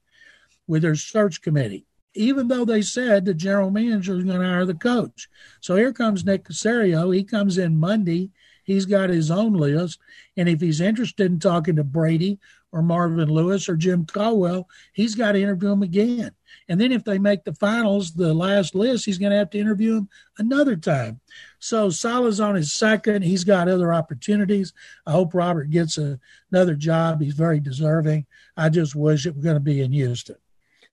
with 0.68 0.82
their 0.82 0.96
search 0.96 1.42
committee, 1.42 1.86
even 2.16 2.48
though 2.48 2.66
they 2.66 2.82
said 2.82 3.26
the 3.26 3.34
general 3.34 3.70
manager 3.70 4.18
is 4.18 4.24
going 4.24 4.40
to 4.40 4.46
hire 4.46 4.66
the 4.66 4.74
coach. 4.74 5.30
So 5.62 5.76
here 5.76 5.94
comes 5.94 6.26
Nick 6.26 6.46
Caserio. 6.46 7.16
He 7.16 7.24
comes 7.24 7.58
in 7.58 7.80
Monday. 7.80 8.32
He's 8.64 8.86
got 8.86 9.10
his 9.10 9.30
own 9.30 9.54
list. 9.54 10.00
And 10.38 10.50
if 10.50 10.62
he's 10.62 10.82
interested 10.82 11.32
in 11.32 11.40
talking 11.40 11.76
to 11.76 11.84
Brady 11.84 12.40
or 12.74 12.82
Marvin 12.82 13.30
Lewis 13.30 13.70
or 13.70 13.78
Jim 13.78 14.06
Caldwell, 14.06 14.68
he's 14.94 15.16
got 15.16 15.34
to 15.34 15.42
interview 15.42 15.72
him 15.72 15.84
again. 15.84 16.32
And 16.68 16.82
then 16.82 16.92
if 16.92 17.04
they 17.04 17.20
make 17.20 17.44
the 17.44 17.54
finals, 17.54 18.14
the 18.14 18.34
last 18.34 18.74
list, 18.74 19.06
he's 19.06 19.20
going 19.20 19.32
to 19.32 19.38
have 19.38 19.52
to 19.52 19.60
interview 19.60 19.98
him 19.98 20.10
another 20.40 20.76
time. 20.76 21.22
So 21.60 21.90
Saleh's 21.90 22.40
on 22.40 22.56
his 22.56 22.74
second. 22.74 23.22
He's 23.22 23.44
got 23.44 23.70
other 23.70 23.94
opportunities. 23.94 24.74
I 25.06 25.12
hope 25.12 25.34
Robert 25.34 25.70
gets 25.70 25.98
a, 25.98 26.20
another 26.52 26.74
job. 26.74 27.22
He's 27.22 27.36
very 27.36 27.60
deserving. 27.60 28.26
I 28.58 28.70
just 28.70 28.96
wish 28.96 29.26
it 29.26 29.36
was 29.36 29.44
going 29.44 29.56
to 29.56 29.62
be 29.62 29.82
in 29.82 29.92
Houston. 29.92 30.38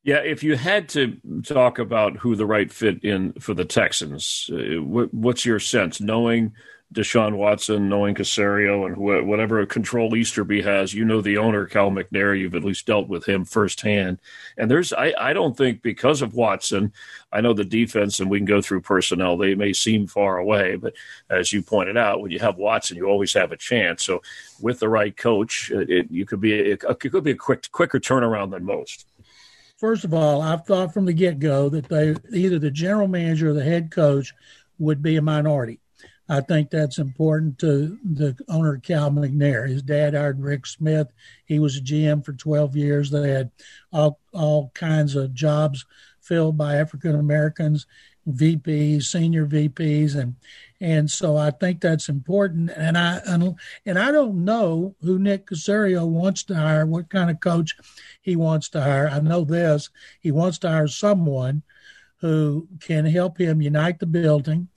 Yeah, 0.02 0.18
if 0.18 0.42
you 0.42 0.56
had 0.56 0.88
to 0.90 1.18
talk 1.44 1.78
about 1.78 2.16
who 2.18 2.34
the 2.36 2.46
right 2.46 2.70
fit 2.70 3.04
in 3.04 3.32
for 3.34 3.54
the 3.54 3.66
Texans, 3.66 4.48
uh, 4.52 4.82
what's 4.82 5.44
your 5.44 5.60
sense, 5.60 6.00
knowing 6.00 6.52
Deshaun 6.92 7.36
Watson, 7.36 7.88
knowing 7.88 8.16
Caserio, 8.16 8.84
and 8.84 8.96
wh- 8.96 9.24
whatever 9.24 9.64
control 9.64 10.16
Easterby 10.16 10.62
has, 10.62 10.92
you 10.92 11.04
know 11.04 11.20
the 11.20 11.38
owner, 11.38 11.64
Cal 11.66 11.90
McNair. 11.90 12.36
You've 12.36 12.56
at 12.56 12.64
least 12.64 12.86
dealt 12.86 13.08
with 13.08 13.28
him 13.28 13.44
firsthand. 13.44 14.18
And 14.56 14.68
there's, 14.68 14.92
I, 14.92 15.14
I 15.16 15.32
don't 15.32 15.56
think 15.56 15.82
because 15.82 16.20
of 16.20 16.34
Watson, 16.34 16.92
I 17.30 17.42
know 17.42 17.52
the 17.52 17.64
defense, 17.64 18.18
and 18.18 18.28
we 18.28 18.40
can 18.40 18.44
go 18.44 18.60
through 18.60 18.80
personnel. 18.80 19.36
They 19.36 19.54
may 19.54 19.72
seem 19.72 20.08
far 20.08 20.38
away, 20.38 20.74
but 20.74 20.94
as 21.28 21.52
you 21.52 21.62
pointed 21.62 21.96
out, 21.96 22.20
when 22.20 22.32
you 22.32 22.40
have 22.40 22.56
Watson, 22.56 22.96
you 22.96 23.06
always 23.06 23.34
have 23.34 23.52
a 23.52 23.56
chance. 23.56 24.04
So 24.04 24.22
with 24.60 24.80
the 24.80 24.88
right 24.88 25.16
coach, 25.16 25.70
it, 25.70 26.10
you 26.10 26.26
could 26.26 26.40
be 26.40 26.54
it, 26.54 26.82
it 26.82 27.10
could 27.10 27.24
be 27.24 27.30
a 27.30 27.36
quick 27.36 27.70
quicker 27.70 28.00
turnaround 28.00 28.50
than 28.50 28.64
most. 28.64 29.06
First 29.76 30.04
of 30.04 30.12
all, 30.12 30.42
I've 30.42 30.66
thought 30.66 30.92
from 30.92 31.06
the 31.06 31.12
get 31.12 31.38
go 31.38 31.68
that 31.68 31.88
they 31.88 32.16
either 32.36 32.58
the 32.58 32.70
general 32.70 33.06
manager 33.06 33.50
or 33.50 33.54
the 33.54 33.64
head 33.64 33.92
coach 33.92 34.34
would 34.78 35.02
be 35.02 35.16
a 35.16 35.22
minority 35.22 35.78
I 36.30 36.40
think 36.40 36.70
that's 36.70 36.98
important 36.98 37.58
to 37.58 37.98
the 38.04 38.36
owner, 38.48 38.78
Cal 38.78 39.10
McNair. 39.10 39.68
His 39.68 39.82
dad 39.82 40.14
hired 40.14 40.40
Rick 40.40 40.64
Smith. 40.64 41.08
He 41.44 41.58
was 41.58 41.76
a 41.76 41.80
GM 41.80 42.24
for 42.24 42.32
12 42.32 42.76
years. 42.76 43.10
They 43.10 43.30
had 43.30 43.50
all, 43.92 44.20
all 44.32 44.70
kinds 44.72 45.16
of 45.16 45.34
jobs 45.34 45.84
filled 46.20 46.56
by 46.56 46.76
African 46.76 47.16
Americans, 47.16 47.84
VPs, 48.28 49.04
senior 49.04 49.44
VPs, 49.44 50.14
and 50.14 50.36
and 50.80 51.10
so 51.10 51.36
I 51.36 51.50
think 51.50 51.80
that's 51.80 52.08
important. 52.08 52.70
And 52.76 52.96
I 52.96 53.20
and, 53.26 53.56
and 53.84 53.98
I 53.98 54.12
don't 54.12 54.44
know 54.44 54.94
who 55.02 55.18
Nick 55.18 55.46
Caserio 55.46 56.06
wants 56.06 56.44
to 56.44 56.54
hire, 56.54 56.86
what 56.86 57.10
kind 57.10 57.30
of 57.30 57.40
coach 57.40 57.74
he 58.22 58.36
wants 58.36 58.68
to 58.70 58.80
hire. 58.80 59.08
I 59.08 59.18
know 59.18 59.44
this: 59.44 59.90
he 60.20 60.30
wants 60.30 60.58
to 60.58 60.68
hire 60.68 60.86
someone 60.86 61.64
who 62.18 62.68
can 62.80 63.06
help 63.06 63.40
him 63.40 63.62
unite 63.62 63.98
the 63.98 64.06
building 64.06 64.68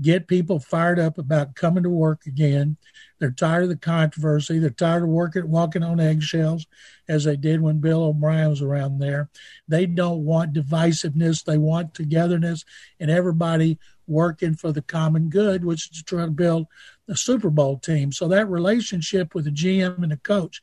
get 0.00 0.26
people 0.26 0.58
fired 0.58 0.98
up 0.98 1.18
about 1.18 1.54
coming 1.54 1.82
to 1.82 1.90
work 1.90 2.26
again. 2.26 2.76
They're 3.18 3.30
tired 3.30 3.64
of 3.64 3.68
the 3.68 3.76
controversy. 3.76 4.58
They're 4.58 4.70
tired 4.70 5.02
of 5.02 5.10
working, 5.10 5.48
walking 5.50 5.82
on 5.82 6.00
eggshells, 6.00 6.66
as 7.08 7.24
they 7.24 7.36
did 7.36 7.60
when 7.60 7.78
Bill 7.78 8.04
O'Brien 8.04 8.48
was 8.48 8.62
around 8.62 8.98
there. 8.98 9.28
They 9.68 9.86
don't 9.86 10.24
want 10.24 10.54
divisiveness. 10.54 11.44
They 11.44 11.58
want 11.58 11.94
togetherness 11.94 12.64
and 12.98 13.10
everybody 13.10 13.78
working 14.06 14.54
for 14.54 14.72
the 14.72 14.82
common 14.82 15.28
good, 15.28 15.64
which 15.64 15.90
is 15.90 15.98
to 15.98 16.04
try 16.04 16.24
to 16.24 16.30
build 16.30 16.66
a 17.08 17.16
Super 17.16 17.50
Bowl 17.50 17.78
team. 17.78 18.12
So 18.12 18.28
that 18.28 18.48
relationship 18.48 19.34
with 19.34 19.44
the 19.44 19.50
GM 19.50 20.02
and 20.02 20.12
the 20.12 20.16
coach, 20.16 20.62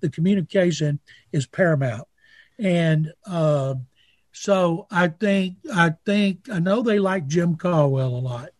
the 0.00 0.10
communication 0.10 1.00
is 1.32 1.46
paramount. 1.46 2.06
And 2.58 3.12
uh, 3.26 3.74
so 4.32 4.86
I 4.90 5.08
think 5.08 5.56
I 5.72 5.94
think 6.04 6.48
I 6.50 6.60
know 6.60 6.82
they 6.82 6.98
like 6.98 7.26
Jim 7.26 7.56
Caldwell 7.56 8.08
a 8.08 8.20
lot. 8.20 8.50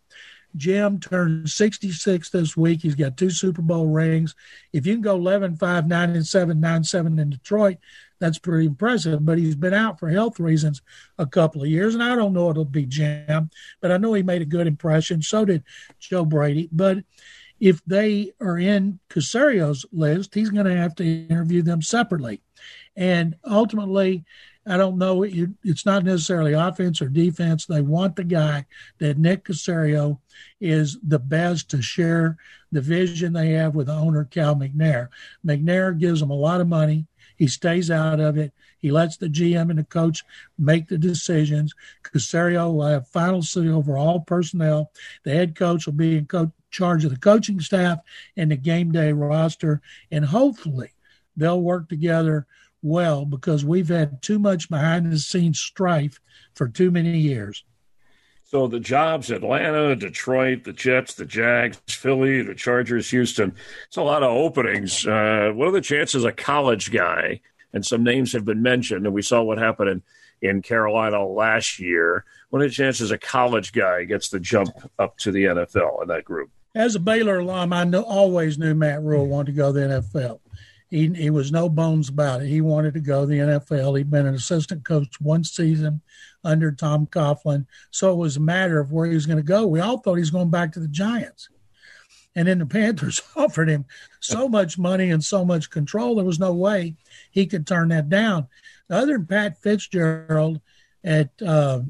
Jim 0.57 0.99
turned 0.99 1.49
66 1.49 2.31
this 2.31 2.57
week. 2.57 2.83
He's 2.83 2.95
got 2.95 3.17
two 3.17 3.31
Super 3.31 3.63
Bowl 3.63 3.87
rings. 3.87 4.35
If 4.73 4.87
you 4.87 4.95
can 4.95 5.03
go 5.03 5.17
11, 5.17 5.57
5, 5.57 5.87
9, 5.87 6.11
and 6.11 6.27
7, 6.27 6.61
9, 6.61 6.85
7 6.85 7.19
in 7.19 7.31
Detroit, 7.31 7.79
that's 8.19 8.39
pretty 8.39 8.67
impressive. 8.67 9.25
But 9.25 9.39
he's 9.39 9.55
been 9.55 9.75
out 9.75 9.99
for 9.99 10.09
health 10.09 10.41
reasons 10.41 10.83
a 11.19 11.27
couple 11.27 11.63
of 11.63 11.69
years, 11.69 11.95
and 11.95 12.03
I 12.03 12.15
don't 12.15 12.33
know 12.33 12.51
it'll 12.51 12.65
be 12.65 12.87
Jim, 12.87 13.51
but 13.81 13.91
I 13.91 13.97
know 13.97 14.13
he 14.13 14.23
made 14.23 14.43
a 14.43 14.47
good 14.47 14.67
impression. 14.67 15.23
So 15.23 15.45
did 15.45 15.65
Joe 15.99 16.25
Brady. 16.25 16.69
But 16.71 16.99
if 17.61 17.85
they 17.85 18.33
are 18.41 18.59
in 18.59 18.99
Caserio's 19.11 19.85
list, 19.93 20.35
he's 20.35 20.51
going 20.51 20.67
to 20.67 20.77
have 20.77 20.95
to 20.97 21.05
interview 21.05 21.63
them 21.63 21.83
separately. 21.83 22.41
And 22.97 23.37
ultimately, 23.45 24.25
I 24.67 24.77
don't 24.77 24.99
know. 24.99 25.23
It's 25.23 25.87
not 25.87 26.05
necessarily 26.05 26.53
offense 26.53 27.01
or 27.01 27.09
defense. 27.09 27.65
They 27.65 27.81
want 27.81 28.17
the 28.17 28.25
guy 28.25 28.67
that 28.99 29.19
Nick 29.19 29.45
Caserio 29.45 30.19
is 30.61 30.99
the 31.03 31.19
best 31.19 31.71
to 31.71 31.81
share 31.81 32.37
the 32.71 32.83
vision 32.83 33.33
they 33.33 33.53
have 33.53 33.75
with 33.75 33.87
the 33.87 33.95
owner, 33.95 34.27
Cal 34.27 34.55
McNair. 34.55 35.09
McNair 35.45 35.99
gives 35.99 36.21
them 36.21 36.31
a 36.31 36.35
lot 36.35 36.61
of 36.61 36.69
money. 36.69 37.07
He 37.37 37.47
stays 37.47 37.91
out 37.91 38.21
of 38.21 38.37
it. 38.37 38.53
He 38.79 38.91
lets 38.91 39.17
the 39.17 39.29
GM 39.29 39.71
and 39.71 39.79
the 39.79 39.85
coach 39.85 40.23
make 40.59 40.89
the 40.89 40.99
decisions. 40.99 41.75
Caserio 42.03 42.73
will 42.75 42.87
have 42.87 43.09
final 43.09 43.43
say 43.43 43.69
over 43.69 43.97
all 43.97 44.21
personnel. 44.21 44.93
The 45.25 45.33
head 45.33 45.57
coach 45.57 45.87
will 45.87 45.95
be 45.95 46.19
in 46.19 46.27
co- 46.27 46.53
charge 46.71 47.05
of 47.05 47.11
the 47.11 47.19
coaching 47.19 47.61
staff 47.61 47.99
and 48.37 48.51
the 48.51 48.57
game 48.57 48.93
day 48.93 49.13
roster. 49.13 49.81
And 50.11 50.27
hopefully 50.27 50.93
they'll 51.37 51.63
work 51.63 51.89
together 51.89 52.47
well 52.83 53.25
because 53.25 53.65
we've 53.65 53.89
had 53.89 54.23
too 54.23 54.39
much 54.39 54.69
behind 54.69 55.13
the 55.13 55.19
scenes 55.19 55.61
strife 55.61 56.21
for 56.55 56.69
too 56.69 56.91
many 56.91 57.19
years. 57.19 57.65
So 58.51 58.67
the 58.67 58.81
jobs 58.81 59.31
Atlanta, 59.31 59.95
Detroit, 59.95 60.65
the 60.65 60.73
Jets, 60.73 61.15
the 61.15 61.25
Jags, 61.25 61.81
Philly, 61.87 62.43
the 62.43 62.55
Chargers, 62.55 63.09
Houston. 63.11 63.55
It's 63.87 63.97
a 63.97 64.03
lot 64.03 64.25
of 64.25 64.33
openings. 64.33 65.07
Uh, 65.07 65.53
what 65.55 65.69
are 65.69 65.73
the 65.73 65.81
chances 65.81 66.25
a 66.25 66.33
college 66.33 66.91
guy, 66.91 67.43
and 67.73 67.87
some 67.87 68.03
names 68.03 68.33
have 68.33 68.45
been 68.45 68.61
mentioned, 68.61 69.07
and 69.07 69.15
we 69.15 69.23
saw 69.23 69.41
what 69.41 69.59
happened 69.59 70.03
in, 70.43 70.51
in 70.51 70.63
Carolina 70.63 71.25
last 71.25 71.79
year. 71.79 72.25
What 72.49 72.61
are 72.61 72.67
the 72.67 72.75
chances 72.75 73.13
a 73.13 73.19
college 73.19 73.71
guy 73.71 74.03
gets 74.03 74.31
the 74.31 74.41
jump 74.41 74.71
up 74.99 75.17
to 75.19 75.31
the 75.31 75.45
NFL 75.45 76.03
in 76.03 76.09
that 76.09 76.25
group? 76.25 76.51
As 76.75 76.97
a 76.97 77.01
Baylor 77.01 77.39
alum, 77.39 77.73
I 77.73 77.85
know, 77.85 78.03
always 78.03 78.59
knew 78.59 78.75
Matt 78.75 79.03
Rhule 79.03 79.27
wanted 79.27 79.53
to 79.53 79.57
go 79.57 79.73
to 79.73 79.79
the 79.79 79.87
NFL. 79.87 80.41
He, 80.91 81.07
he 81.15 81.31
was 81.31 81.53
no 81.53 81.69
bones 81.69 82.09
about 82.09 82.43
it. 82.43 82.49
He 82.49 82.61
wanted 82.61 82.95
to 82.95 83.01
go 83.01 83.21
to 83.21 83.27
the 83.27 83.39
NFL. 83.39 83.97
He'd 83.97 84.11
been 84.11 84.27
an 84.27 84.35
assistant 84.35 84.85
coach 84.85 85.21
one 85.21 85.45
season 85.45 86.03
under 86.43 86.73
Tom 86.73 87.07
Coughlin. 87.07 87.67
So 87.93 88.13
it 88.13 88.17
was 88.17 88.37
a 88.37 88.41
matter 88.41 88.81
of 88.81 88.91
where 88.91 89.07
he 89.07 89.15
was 89.15 89.27
going 89.27 89.37
to 89.37 89.43
go. 89.43 89.67
We 89.67 89.79
all 89.79 89.99
thought 89.99 90.17
he 90.17 90.21
was 90.21 90.33
going 90.33 90.51
back 90.51 90.73
to 90.73 90.81
the 90.81 90.89
Giants. 90.89 91.49
And 92.35 92.49
then 92.49 92.59
the 92.59 92.67
Panthers 92.67 93.23
offered 93.37 93.69
him 93.69 93.85
so 94.19 94.49
much 94.49 94.79
money 94.79 95.11
and 95.11 95.23
so 95.23 95.45
much 95.45 95.71
control, 95.71 96.17
there 96.17 96.25
was 96.25 96.41
no 96.41 96.53
way 96.53 96.97
he 97.31 97.47
could 97.47 97.67
turn 97.67 97.89
that 97.89 98.09
down. 98.09 98.49
Other 98.89 99.13
than 99.13 99.27
Pat 99.27 99.63
Fitzgerald 99.63 100.61
at 101.05 101.31
uh, 101.41 101.83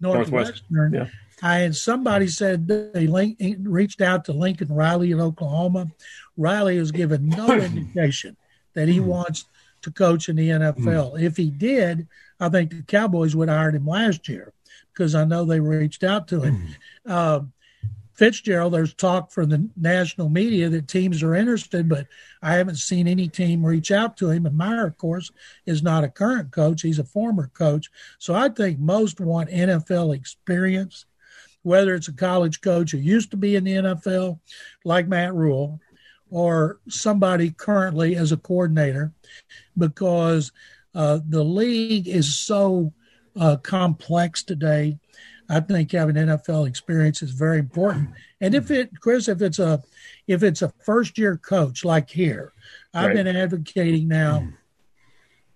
Northwestern, 0.00 0.94
yeah. 0.94 1.08
I 1.42 1.58
had 1.58 1.76
somebody 1.76 2.28
said 2.28 2.66
they 2.66 3.06
link, 3.06 3.38
reached 3.60 4.00
out 4.00 4.24
to 4.24 4.32
Lincoln 4.32 4.68
Riley 4.68 5.10
in 5.10 5.20
Oklahoma. 5.20 5.88
Riley 6.38 6.78
has 6.78 6.90
given 6.90 7.28
no 7.28 7.52
indication 7.60 8.38
that 8.76 8.88
he 8.88 8.98
hmm. 8.98 9.06
wants 9.06 9.46
to 9.82 9.90
coach 9.90 10.28
in 10.28 10.36
the 10.36 10.50
NFL. 10.50 11.18
Hmm. 11.18 11.24
If 11.24 11.36
he 11.36 11.50
did, 11.50 12.06
I 12.38 12.48
think 12.48 12.70
the 12.70 12.82
Cowboys 12.82 13.34
would 13.34 13.48
have 13.48 13.58
hired 13.58 13.74
him 13.74 13.86
last 13.86 14.28
year 14.28 14.52
because 14.92 15.14
I 15.14 15.24
know 15.24 15.44
they 15.44 15.58
reached 15.58 16.04
out 16.04 16.28
to 16.28 16.40
him. 16.40 16.68
Uh, 17.06 17.40
Fitzgerald, 18.14 18.72
there's 18.72 18.94
talk 18.94 19.30
from 19.30 19.50
the 19.50 19.68
national 19.76 20.30
media 20.30 20.70
that 20.70 20.88
teams 20.88 21.22
are 21.22 21.34
interested, 21.34 21.86
but 21.86 22.06
I 22.40 22.54
haven't 22.54 22.76
seen 22.76 23.06
any 23.06 23.28
team 23.28 23.64
reach 23.64 23.90
out 23.90 24.16
to 24.16 24.30
him. 24.30 24.46
And 24.46 24.56
Meyer, 24.56 24.86
of 24.86 24.96
course, 24.96 25.30
is 25.66 25.82
not 25.82 26.02
a 26.02 26.08
current 26.08 26.50
coach, 26.50 26.80
he's 26.80 26.98
a 26.98 27.04
former 27.04 27.48
coach. 27.48 27.90
So 28.18 28.34
I 28.34 28.48
think 28.48 28.78
most 28.78 29.20
want 29.20 29.50
NFL 29.50 30.16
experience, 30.16 31.04
whether 31.62 31.94
it's 31.94 32.08
a 32.08 32.12
college 32.12 32.62
coach 32.62 32.92
who 32.92 32.98
used 32.98 33.30
to 33.32 33.36
be 33.36 33.54
in 33.54 33.64
the 33.64 33.72
NFL, 33.72 34.40
like 34.84 35.08
Matt 35.08 35.34
Rhule, 35.34 35.78
or 36.30 36.80
somebody 36.88 37.50
currently 37.50 38.16
as 38.16 38.32
a 38.32 38.36
coordinator, 38.36 39.12
because 39.78 40.52
uh, 40.94 41.20
the 41.28 41.44
league 41.44 42.08
is 42.08 42.38
so 42.38 42.92
uh, 43.38 43.56
complex 43.56 44.42
today. 44.42 44.98
I 45.48 45.60
think 45.60 45.92
having 45.92 46.16
NFL 46.16 46.66
experience 46.66 47.22
is 47.22 47.30
very 47.30 47.58
important. 47.58 48.10
And 48.40 48.54
if 48.54 48.70
it, 48.70 48.90
Chris, 49.00 49.28
if 49.28 49.40
it's 49.42 49.60
a, 49.60 49.82
if 50.26 50.42
it's 50.42 50.62
a 50.62 50.72
first 50.84 51.18
year 51.18 51.36
coach 51.36 51.84
like 51.84 52.10
here, 52.10 52.52
I've 52.92 53.08
right. 53.08 53.14
been 53.14 53.28
advocating 53.28 54.08
now 54.08 54.48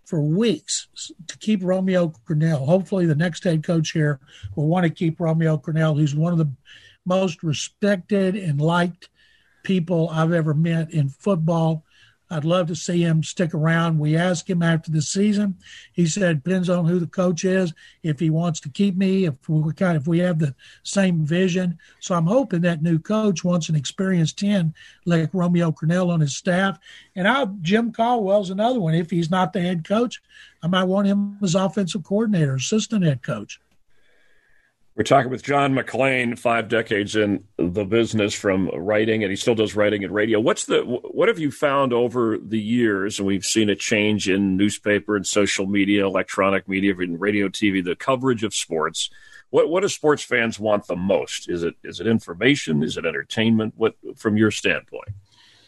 for 0.04 0.20
weeks 0.20 0.88
to 1.28 1.38
keep 1.38 1.62
Romeo 1.62 2.12
Crennel. 2.28 2.66
Hopefully, 2.66 3.06
the 3.06 3.14
next 3.14 3.44
head 3.44 3.62
coach 3.62 3.92
here 3.92 4.18
will 4.56 4.66
want 4.66 4.84
to 4.84 4.90
keep 4.90 5.20
Romeo 5.20 5.56
Crennel, 5.56 5.96
who's 5.96 6.14
one 6.14 6.32
of 6.32 6.38
the 6.38 6.50
most 7.06 7.42
respected 7.42 8.36
and 8.36 8.60
liked 8.60 9.08
people 9.62 10.09
I've 10.11 10.33
ever 10.33 10.55
met 10.55 10.90
in 10.93 11.09
football. 11.09 11.85
I'd 12.33 12.45
love 12.45 12.69
to 12.69 12.76
see 12.76 13.02
him 13.02 13.25
stick 13.25 13.55
around. 13.55 13.99
We 13.99 14.17
asked 14.17 14.49
him 14.49 14.62
after 14.62 14.93
the 14.93 15.02
season. 15.02 15.57
He 15.93 16.07
said 16.07 16.45
depends 16.45 16.69
on 16.69 16.85
who 16.85 17.00
the 17.00 17.09
coach 17.09 17.45
is. 17.45 17.75
If 18.05 18.21
he 18.21 18.31
wants 18.31 18.61
to 18.61 18.69
keep 18.69 18.97
me, 18.97 19.25
if 19.25 19.49
we 19.49 19.73
kind 19.73 19.97
if 19.97 20.07
we 20.07 20.21
have 20.21 20.38
the 20.38 20.55
same 20.85 21.26
vision. 21.26 21.76
So 21.99 22.14
I'm 22.14 22.26
hoping 22.26 22.61
that 22.61 22.83
new 22.83 23.00
coach 23.00 23.43
wants 23.43 23.69
an 23.69 23.75
experienced 23.75 24.38
ten 24.38 24.75
like 25.07 25.31
Romeo 25.33 25.73
Crennel 25.73 26.12
on 26.12 26.20
his 26.20 26.37
staff. 26.37 26.79
And 27.16 27.27
I 27.27 27.46
Jim 27.62 27.90
Caldwell's 27.90 28.51
another 28.51 28.79
one. 28.79 28.94
If 28.94 29.11
he's 29.11 29.31
not 29.31 29.53
the 29.53 29.61
head 29.61 29.85
coach, 29.85 30.23
I 30.62 30.68
might 30.68 30.85
want 30.85 31.09
him 31.09 31.37
as 31.42 31.57
offensive 31.57 32.05
coordinator, 32.05 32.55
assistant 32.55 33.05
head 33.05 33.23
coach. 33.23 33.61
We're 35.00 35.04
talking 35.04 35.30
with 35.30 35.42
John 35.42 35.72
McClain, 35.72 36.38
five 36.38 36.68
decades 36.68 37.16
in 37.16 37.44
the 37.56 37.86
business 37.86 38.34
from 38.34 38.68
writing, 38.68 39.22
and 39.22 39.30
he 39.30 39.36
still 39.36 39.54
does 39.54 39.74
writing 39.74 40.04
and 40.04 40.12
radio. 40.12 40.38
What's 40.38 40.66
the 40.66 40.82
what 40.82 41.28
have 41.28 41.38
you 41.38 41.50
found 41.50 41.94
over 41.94 42.36
the 42.36 42.60
years? 42.60 43.18
And 43.18 43.26
we've 43.26 43.42
seen 43.42 43.70
a 43.70 43.74
change 43.74 44.28
in 44.28 44.58
newspaper 44.58 45.16
and 45.16 45.26
social 45.26 45.64
media, 45.64 46.04
electronic 46.04 46.68
media, 46.68 46.94
and 46.98 47.18
radio, 47.18 47.48
TV, 47.48 47.82
the 47.82 47.96
coverage 47.96 48.44
of 48.44 48.52
sports. 48.52 49.08
What 49.48 49.70
what 49.70 49.80
do 49.80 49.88
sports 49.88 50.22
fans 50.22 50.60
want 50.60 50.86
the 50.86 50.96
most? 50.96 51.48
Is 51.48 51.62
it 51.62 51.76
is 51.82 52.00
it 52.00 52.06
information? 52.06 52.82
Is 52.82 52.98
it 52.98 53.06
entertainment? 53.06 53.72
What 53.78 53.96
from 54.16 54.36
your 54.36 54.50
standpoint? 54.50 55.08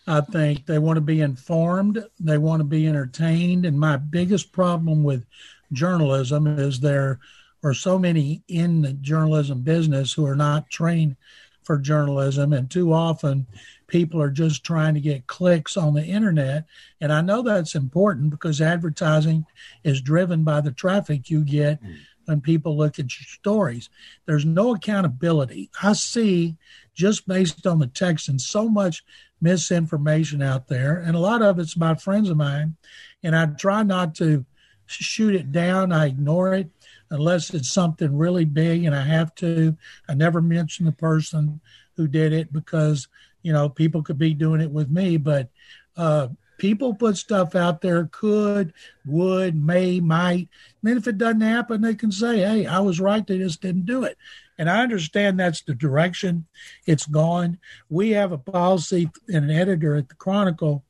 I 0.06 0.20
think 0.20 0.66
they 0.66 0.78
want 0.78 0.98
to 0.98 1.00
be 1.00 1.22
informed. 1.22 2.04
They 2.20 2.36
want 2.36 2.60
to 2.60 2.64
be 2.64 2.86
entertained. 2.86 3.64
And 3.64 3.80
my 3.80 3.96
biggest 3.96 4.52
problem 4.52 5.04
with 5.04 5.24
journalism 5.72 6.46
is 6.46 6.80
they're 6.80 7.18
are 7.62 7.74
so 7.74 7.98
many 7.98 8.42
in 8.48 8.82
the 8.82 8.92
journalism 8.94 9.62
business 9.62 10.12
who 10.12 10.26
are 10.26 10.36
not 10.36 10.70
trained 10.70 11.16
for 11.62 11.78
journalism 11.78 12.52
and 12.52 12.70
too 12.70 12.92
often 12.92 13.46
people 13.86 14.20
are 14.20 14.30
just 14.30 14.64
trying 14.64 14.94
to 14.94 15.00
get 15.00 15.26
clicks 15.26 15.76
on 15.76 15.94
the 15.94 16.04
internet. 16.04 16.64
And 17.00 17.12
i 17.12 17.20
know 17.20 17.42
that's 17.42 17.74
important 17.74 18.30
because 18.30 18.60
advertising 18.60 19.46
is 19.84 20.00
driven 20.00 20.42
by 20.42 20.60
the 20.60 20.72
traffic 20.72 21.30
you 21.30 21.44
get 21.44 21.78
hmm. 21.78 21.92
when 22.24 22.40
people 22.40 22.76
look 22.76 22.98
at 22.98 23.18
your 23.18 23.26
stories. 23.26 23.90
There's 24.26 24.44
no 24.44 24.74
accountability. 24.74 25.70
I 25.82 25.92
see 25.92 26.56
just 26.94 27.28
based 27.28 27.66
on 27.66 27.78
the 27.78 27.86
text 27.86 28.28
and 28.28 28.40
so 28.40 28.68
much 28.68 29.04
misinformation 29.40 30.42
out 30.42 30.68
there 30.68 30.98
and 30.98 31.16
a 31.16 31.20
lot 31.20 31.42
of 31.42 31.58
it's 31.58 31.74
by 31.74 31.94
friends 31.94 32.30
of 32.30 32.36
mine 32.36 32.76
and 33.24 33.34
i 33.34 33.44
try 33.46 33.82
not 33.82 34.14
to 34.14 34.44
shoot 34.86 35.34
it 35.34 35.52
down. 35.52 35.92
I 35.92 36.06
ignore 36.06 36.54
it 36.54 36.70
unless 37.12 37.52
it's 37.52 37.70
something 37.70 38.16
really 38.16 38.46
big 38.46 38.84
and 38.84 38.94
I 38.96 39.04
have 39.04 39.34
to. 39.36 39.76
I 40.08 40.14
never 40.14 40.40
mention 40.40 40.86
the 40.86 40.92
person 40.92 41.60
who 41.96 42.08
did 42.08 42.32
it 42.32 42.52
because, 42.52 43.06
you 43.42 43.52
know, 43.52 43.68
people 43.68 44.02
could 44.02 44.18
be 44.18 44.32
doing 44.32 44.62
it 44.62 44.70
with 44.70 44.90
me, 44.90 45.18
but 45.18 45.50
uh, 45.96 46.28
people 46.56 46.94
put 46.94 47.18
stuff 47.18 47.54
out 47.54 47.82
there 47.82 48.08
could, 48.10 48.72
would, 49.04 49.54
may, 49.54 50.00
might. 50.00 50.48
And 50.80 50.90
then 50.90 50.96
if 50.96 51.06
it 51.06 51.18
doesn't 51.18 51.42
happen, 51.42 51.82
they 51.82 51.94
can 51.94 52.10
say, 52.10 52.38
hey, 52.38 52.66
I 52.66 52.80
was 52.80 52.98
right. 52.98 53.26
They 53.26 53.38
just 53.38 53.60
didn't 53.60 53.84
do 53.84 54.04
it. 54.04 54.16
And 54.56 54.70
I 54.70 54.80
understand 54.82 55.38
that's 55.38 55.60
the 55.60 55.74
direction 55.74 56.46
it's 56.86 57.04
gone. 57.04 57.58
We 57.90 58.10
have 58.10 58.32
a 58.32 58.38
policy 58.38 59.10
and 59.28 59.50
an 59.50 59.50
editor 59.50 59.96
at 59.96 60.08
the 60.08 60.14
Chronicle 60.14 60.82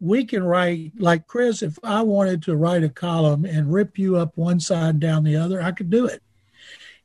we 0.00 0.24
can 0.24 0.42
write 0.42 0.92
like 0.98 1.26
Chris. 1.26 1.62
If 1.62 1.78
I 1.84 2.02
wanted 2.02 2.42
to 2.44 2.56
write 2.56 2.82
a 2.82 2.88
column 2.88 3.44
and 3.44 3.72
rip 3.72 3.98
you 3.98 4.16
up 4.16 4.36
one 4.36 4.58
side 4.58 4.90
and 4.90 5.00
down 5.00 5.24
the 5.24 5.36
other, 5.36 5.62
I 5.62 5.72
could 5.72 5.90
do 5.90 6.06
it. 6.06 6.22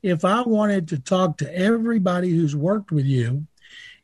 If 0.01 0.23
I 0.23 0.41
wanted 0.41 0.87
to 0.89 0.99
talk 0.99 1.37
to 1.37 1.57
everybody 1.57 2.29
who's 2.29 2.55
worked 2.55 2.91
with 2.91 3.05
you 3.05 3.47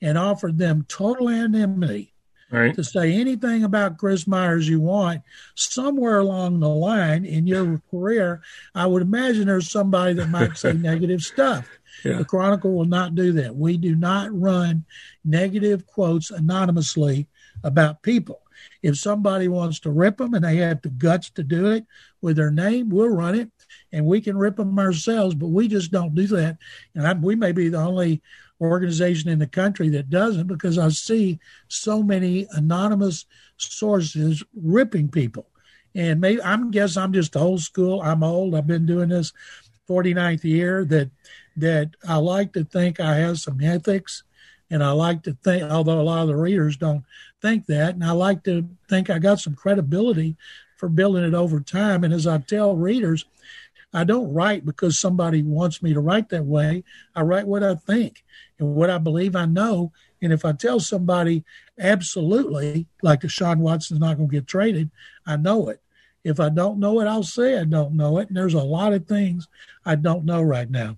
and 0.01 0.17
offered 0.17 0.57
them 0.57 0.85
total 0.89 1.29
anonymity 1.29 2.11
right. 2.49 2.75
to 2.75 2.83
say 2.83 3.13
anything 3.13 3.63
about 3.63 3.97
Chris 3.97 4.27
Myers 4.27 4.67
you 4.67 4.81
want, 4.81 5.21
somewhere 5.55 6.19
along 6.19 6.59
the 6.59 6.69
line 6.69 7.23
in 7.23 7.47
your 7.47 7.81
career, 7.89 8.41
I 8.75 8.87
would 8.87 9.01
imagine 9.01 9.47
there's 9.47 9.71
somebody 9.71 10.13
that 10.15 10.29
might 10.29 10.57
say 10.57 10.73
negative 10.77 11.21
stuff. 11.21 11.69
Yeah. 12.03 12.17
The 12.17 12.25
Chronicle 12.25 12.73
will 12.73 12.85
not 12.85 13.15
do 13.15 13.31
that. 13.33 13.55
We 13.55 13.77
do 13.77 13.95
not 13.95 14.37
run 14.37 14.85
negative 15.23 15.85
quotes 15.85 16.31
anonymously 16.31 17.27
about 17.63 18.01
people. 18.01 18.41
If 18.81 18.97
somebody 18.97 19.47
wants 19.47 19.79
to 19.81 19.91
rip 19.91 20.17
them 20.17 20.33
and 20.33 20.43
they 20.43 20.57
have 20.57 20.81
the 20.81 20.89
guts 20.89 21.29
to 21.31 21.43
do 21.43 21.67
it 21.67 21.85
with 22.21 22.37
their 22.37 22.51
name, 22.51 22.89
we'll 22.89 23.09
run 23.09 23.35
it 23.35 23.49
and 23.91 24.05
we 24.05 24.21
can 24.21 24.37
rip 24.37 24.57
them 24.57 24.77
ourselves, 24.77 25.35
but 25.35 25.47
we 25.47 25.67
just 25.67 25.91
don't 25.91 26.15
do 26.15 26.27
that. 26.27 26.57
And 26.95 27.07
I, 27.07 27.13
we 27.13 27.35
may 27.35 27.51
be 27.51 27.69
the 27.69 27.79
only 27.79 28.21
organization 28.59 29.29
in 29.29 29.39
the 29.39 29.47
country 29.47 29.89
that 29.89 30.09
doesn't 30.09 30.47
because 30.47 30.77
I 30.77 30.89
see 30.89 31.39
so 31.67 32.03
many 32.03 32.47
anonymous 32.51 33.25
sources 33.57 34.43
ripping 34.55 35.09
people. 35.09 35.47
And 35.95 36.21
maybe 36.21 36.41
I'm 36.41 36.71
guess 36.71 36.95
I'm 36.95 37.11
just 37.11 37.35
old 37.35 37.61
school. 37.61 38.01
I'm 38.01 38.23
old. 38.23 38.55
I've 38.55 38.67
been 38.67 38.85
doing 38.85 39.09
this 39.09 39.33
49th 39.89 40.43
year 40.43 40.85
that 40.85 41.09
that 41.57 41.89
I 42.07 42.15
like 42.15 42.53
to 42.53 42.63
think 42.63 42.99
I 42.99 43.15
have 43.17 43.39
some 43.39 43.59
ethics 43.61 44.23
and 44.71 44.83
I 44.83 44.91
like 44.91 45.21
to 45.23 45.33
think 45.43 45.63
although 45.63 45.99
a 45.99 46.01
lot 46.01 46.21
of 46.21 46.29
the 46.29 46.35
readers 46.35 46.77
don't 46.77 47.03
think 47.41 47.65
that. 47.67 47.93
And 47.93 48.03
I 48.03 48.11
like 48.11 48.43
to 48.45 48.67
think 48.87 49.09
I 49.09 49.19
got 49.19 49.39
some 49.39 49.53
credibility 49.53 50.37
for 50.77 50.87
building 50.89 51.25
it 51.25 51.33
over 51.33 51.59
time. 51.59 52.03
And 52.03 52.13
as 52.13 52.25
I 52.25 52.37
tell 52.39 52.75
readers, 52.75 53.25
I 53.93 54.05
don't 54.05 54.33
write 54.33 54.65
because 54.65 54.97
somebody 54.97 55.43
wants 55.43 55.83
me 55.83 55.93
to 55.93 55.99
write 55.99 56.29
that 56.29 56.45
way. 56.45 56.85
I 57.13 57.21
write 57.21 57.45
what 57.45 57.63
I 57.63 57.75
think 57.75 58.23
and 58.57 58.73
what 58.73 58.89
I 58.89 58.97
believe 58.97 59.35
I 59.35 59.45
know. 59.45 59.91
And 60.21 60.31
if 60.31 60.45
I 60.45 60.53
tell 60.53 60.79
somebody 60.79 61.43
absolutely, 61.77 62.87
like 63.01 63.21
Deshaun 63.21 63.57
Watson's 63.57 63.99
not 63.99 64.15
going 64.15 64.29
to 64.29 64.33
get 64.33 64.47
traded, 64.47 64.89
I 65.25 65.35
know 65.35 65.67
it. 65.67 65.81
If 66.23 66.39
I 66.39 66.49
don't 66.49 66.79
know 66.79 67.01
it, 67.01 67.07
I'll 67.07 67.23
say 67.23 67.59
I 67.59 67.65
don't 67.65 67.95
know 67.95 68.19
it. 68.19 68.29
And 68.29 68.37
there's 68.37 68.53
a 68.53 68.63
lot 68.63 68.93
of 68.93 69.07
things 69.07 69.49
I 69.85 69.95
don't 69.95 70.23
know 70.23 70.41
right 70.41 70.69
now. 70.69 70.97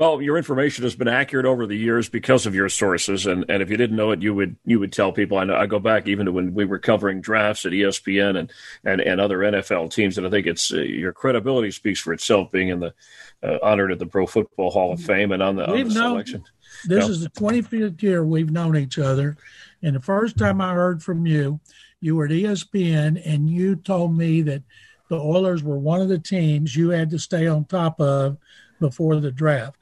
Well, 0.00 0.22
your 0.22 0.38
information 0.38 0.84
has 0.84 0.96
been 0.96 1.08
accurate 1.08 1.44
over 1.44 1.66
the 1.66 1.76
years 1.76 2.08
because 2.08 2.46
of 2.46 2.54
your 2.54 2.70
sources, 2.70 3.26
and, 3.26 3.44
and 3.50 3.62
if 3.62 3.68
you 3.68 3.76
didn't 3.76 3.98
know 3.98 4.12
it, 4.12 4.22
you 4.22 4.34
would 4.34 4.56
you 4.64 4.80
would 4.80 4.94
tell 4.94 5.12
people. 5.12 5.36
I 5.36 5.44
know 5.44 5.54
I 5.54 5.66
go 5.66 5.78
back 5.78 6.08
even 6.08 6.24
to 6.24 6.32
when 6.32 6.54
we 6.54 6.64
were 6.64 6.78
covering 6.78 7.20
drafts 7.20 7.66
at 7.66 7.72
ESPN 7.72 8.38
and 8.38 8.50
and, 8.82 9.02
and 9.02 9.20
other 9.20 9.40
NFL 9.40 9.92
teams, 9.92 10.16
and 10.16 10.26
I 10.26 10.30
think 10.30 10.46
it's 10.46 10.72
uh, 10.72 10.78
your 10.78 11.12
credibility 11.12 11.70
speaks 11.70 12.00
for 12.00 12.14
itself, 12.14 12.50
being 12.50 12.68
in 12.68 12.80
the 12.80 12.94
uh, 13.42 13.58
honored 13.62 13.92
at 13.92 13.98
the 13.98 14.06
Pro 14.06 14.26
Football 14.26 14.70
Hall 14.70 14.90
of 14.90 15.02
Fame 15.02 15.32
and 15.32 15.42
on 15.42 15.56
the, 15.56 15.68
on 15.68 15.84
the 15.84 15.90
selection. 15.90 16.44
This 16.86 17.06
is 17.06 17.20
the 17.20 17.28
25th 17.28 18.02
year 18.02 18.24
we've 18.24 18.50
known 18.50 18.78
each 18.78 18.98
other, 18.98 19.36
and 19.82 19.94
the 19.94 20.00
first 20.00 20.38
time 20.38 20.62
I 20.62 20.72
heard 20.72 21.02
from 21.02 21.26
you, 21.26 21.60
you 22.00 22.16
were 22.16 22.24
at 22.24 22.30
ESPN, 22.30 23.20
and 23.26 23.50
you 23.50 23.76
told 23.76 24.16
me 24.16 24.40
that 24.40 24.62
the 25.10 25.20
Oilers 25.20 25.62
were 25.62 25.78
one 25.78 26.00
of 26.00 26.08
the 26.08 26.18
teams 26.18 26.74
you 26.74 26.88
had 26.88 27.10
to 27.10 27.18
stay 27.18 27.46
on 27.46 27.66
top 27.66 28.00
of 28.00 28.38
before 28.80 29.16
the 29.16 29.30
draft 29.30 29.76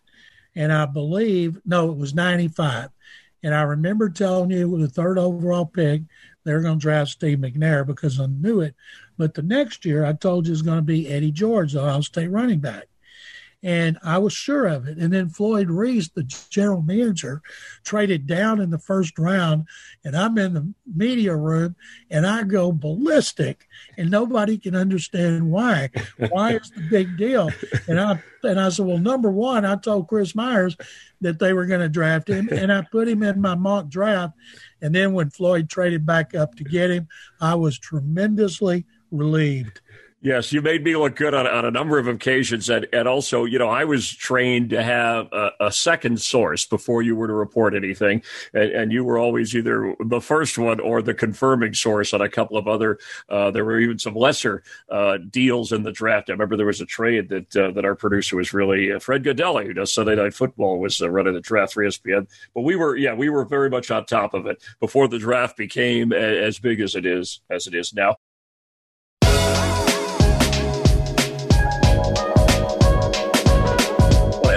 and 0.58 0.72
I 0.72 0.86
believe 0.86 1.60
no, 1.64 1.92
it 1.92 1.96
was 1.96 2.14
95. 2.14 2.90
And 3.44 3.54
I 3.54 3.62
remember 3.62 4.08
telling 4.10 4.50
you 4.50 4.68
with 4.68 4.80
the 4.80 4.88
third 4.88 5.16
overall 5.16 5.64
pick, 5.64 6.02
they're 6.42 6.60
going 6.60 6.80
to 6.80 6.82
draft 6.82 7.10
Steve 7.10 7.38
McNair 7.38 7.86
because 7.86 8.18
I 8.18 8.26
knew 8.26 8.60
it. 8.60 8.74
But 9.16 9.34
the 9.34 9.42
next 9.42 9.84
year, 9.84 10.04
I 10.04 10.14
told 10.14 10.46
you 10.46 10.50
it 10.50 10.54
was 10.54 10.62
going 10.62 10.78
to 10.78 10.82
be 10.82 11.08
Eddie 11.08 11.30
George, 11.30 11.72
the 11.72 11.80
Ohio 11.80 12.00
State 12.00 12.32
running 12.32 12.58
back 12.58 12.88
and 13.62 13.98
I 14.04 14.18
was 14.18 14.32
sure 14.32 14.66
of 14.66 14.86
it. 14.86 14.98
And 14.98 15.12
then 15.12 15.28
Floyd 15.28 15.68
Reese, 15.68 16.08
the 16.08 16.22
general 16.22 16.82
manager, 16.82 17.42
traded 17.84 18.26
down 18.26 18.60
in 18.60 18.70
the 18.70 18.78
first 18.78 19.18
round, 19.18 19.66
and 20.04 20.16
I'm 20.16 20.38
in 20.38 20.54
the 20.54 20.72
media 20.94 21.34
room, 21.34 21.74
and 22.10 22.26
I 22.26 22.44
go 22.44 22.70
ballistic, 22.70 23.66
and 23.96 24.10
nobody 24.10 24.58
can 24.58 24.76
understand 24.76 25.50
why. 25.50 25.90
Why 26.30 26.54
is 26.54 26.70
the 26.70 26.82
big 26.82 27.16
deal? 27.16 27.50
And 27.88 28.00
I 28.00 28.22
and 28.44 28.60
I 28.60 28.68
said, 28.68 28.86
well, 28.86 28.98
number 28.98 29.30
one, 29.30 29.64
I 29.64 29.74
told 29.76 30.06
Chris 30.06 30.34
Myers 30.34 30.76
that 31.20 31.40
they 31.40 31.52
were 31.52 31.66
going 31.66 31.80
to 31.80 31.88
draft 31.88 32.28
him, 32.28 32.48
and 32.52 32.72
I 32.72 32.82
put 32.82 33.08
him 33.08 33.24
in 33.24 33.40
my 33.40 33.56
mock 33.56 33.88
draft. 33.88 34.34
And 34.80 34.94
then 34.94 35.12
when 35.12 35.30
Floyd 35.30 35.68
traded 35.68 36.06
back 36.06 36.36
up 36.36 36.54
to 36.54 36.64
get 36.64 36.90
him, 36.90 37.08
I 37.40 37.56
was 37.56 37.78
tremendously 37.78 38.86
relieved. 39.10 39.80
Yes, 40.20 40.52
you 40.52 40.60
made 40.62 40.82
me 40.82 40.96
look 40.96 41.14
good 41.14 41.32
on, 41.32 41.46
on 41.46 41.64
a 41.64 41.70
number 41.70 41.96
of 41.96 42.08
occasions. 42.08 42.68
And, 42.68 42.88
and 42.92 43.06
also, 43.06 43.44
you 43.44 43.56
know, 43.56 43.68
I 43.68 43.84
was 43.84 44.10
trained 44.10 44.70
to 44.70 44.82
have 44.82 45.32
a, 45.32 45.52
a 45.60 45.72
second 45.72 46.20
source 46.20 46.66
before 46.66 47.02
you 47.02 47.14
were 47.14 47.28
to 47.28 47.32
report 47.32 47.72
anything. 47.72 48.22
And, 48.52 48.72
and, 48.72 48.92
you 48.92 49.04
were 49.04 49.16
always 49.16 49.54
either 49.54 49.94
the 50.00 50.20
first 50.20 50.58
one 50.58 50.80
or 50.80 51.02
the 51.02 51.14
confirming 51.14 51.72
source 51.72 52.12
on 52.12 52.20
a 52.20 52.28
couple 52.28 52.56
of 52.56 52.66
other, 52.66 52.98
uh, 53.28 53.52
there 53.52 53.64
were 53.64 53.78
even 53.78 54.00
some 54.00 54.16
lesser 54.16 54.64
uh, 54.90 55.18
deals 55.30 55.70
in 55.70 55.84
the 55.84 55.92
draft. 55.92 56.30
I 56.30 56.32
remember 56.32 56.56
there 56.56 56.66
was 56.66 56.80
a 56.80 56.86
trade 56.86 57.28
that 57.28 57.56
uh, 57.56 57.70
that 57.72 57.84
our 57.84 57.94
producer 57.94 58.36
was 58.36 58.52
really, 58.52 58.90
uh, 58.90 58.98
Fred 58.98 59.22
Gaudelli, 59.22 59.66
who 59.66 59.74
does 59.74 59.92
Sunday 59.94 60.16
Night 60.16 60.34
Football, 60.34 60.80
was 60.80 61.00
uh, 61.00 61.08
running 61.08 61.34
the 61.34 61.40
draft 61.40 61.74
for 61.74 61.84
ESPN. 61.84 62.26
But 62.54 62.62
we 62.62 62.74
were, 62.74 62.96
yeah, 62.96 63.14
we 63.14 63.28
were 63.28 63.44
very 63.44 63.70
much 63.70 63.92
on 63.92 64.04
top 64.04 64.34
of 64.34 64.46
it 64.46 64.64
before 64.80 65.06
the 65.06 65.18
draft 65.20 65.56
became 65.56 66.12
as 66.12 66.58
big 66.58 66.80
as 66.80 66.96
it 66.96 67.06
is, 67.06 67.40
as 67.50 67.68
it 67.68 67.74
is 67.74 67.94
now. 67.94 68.16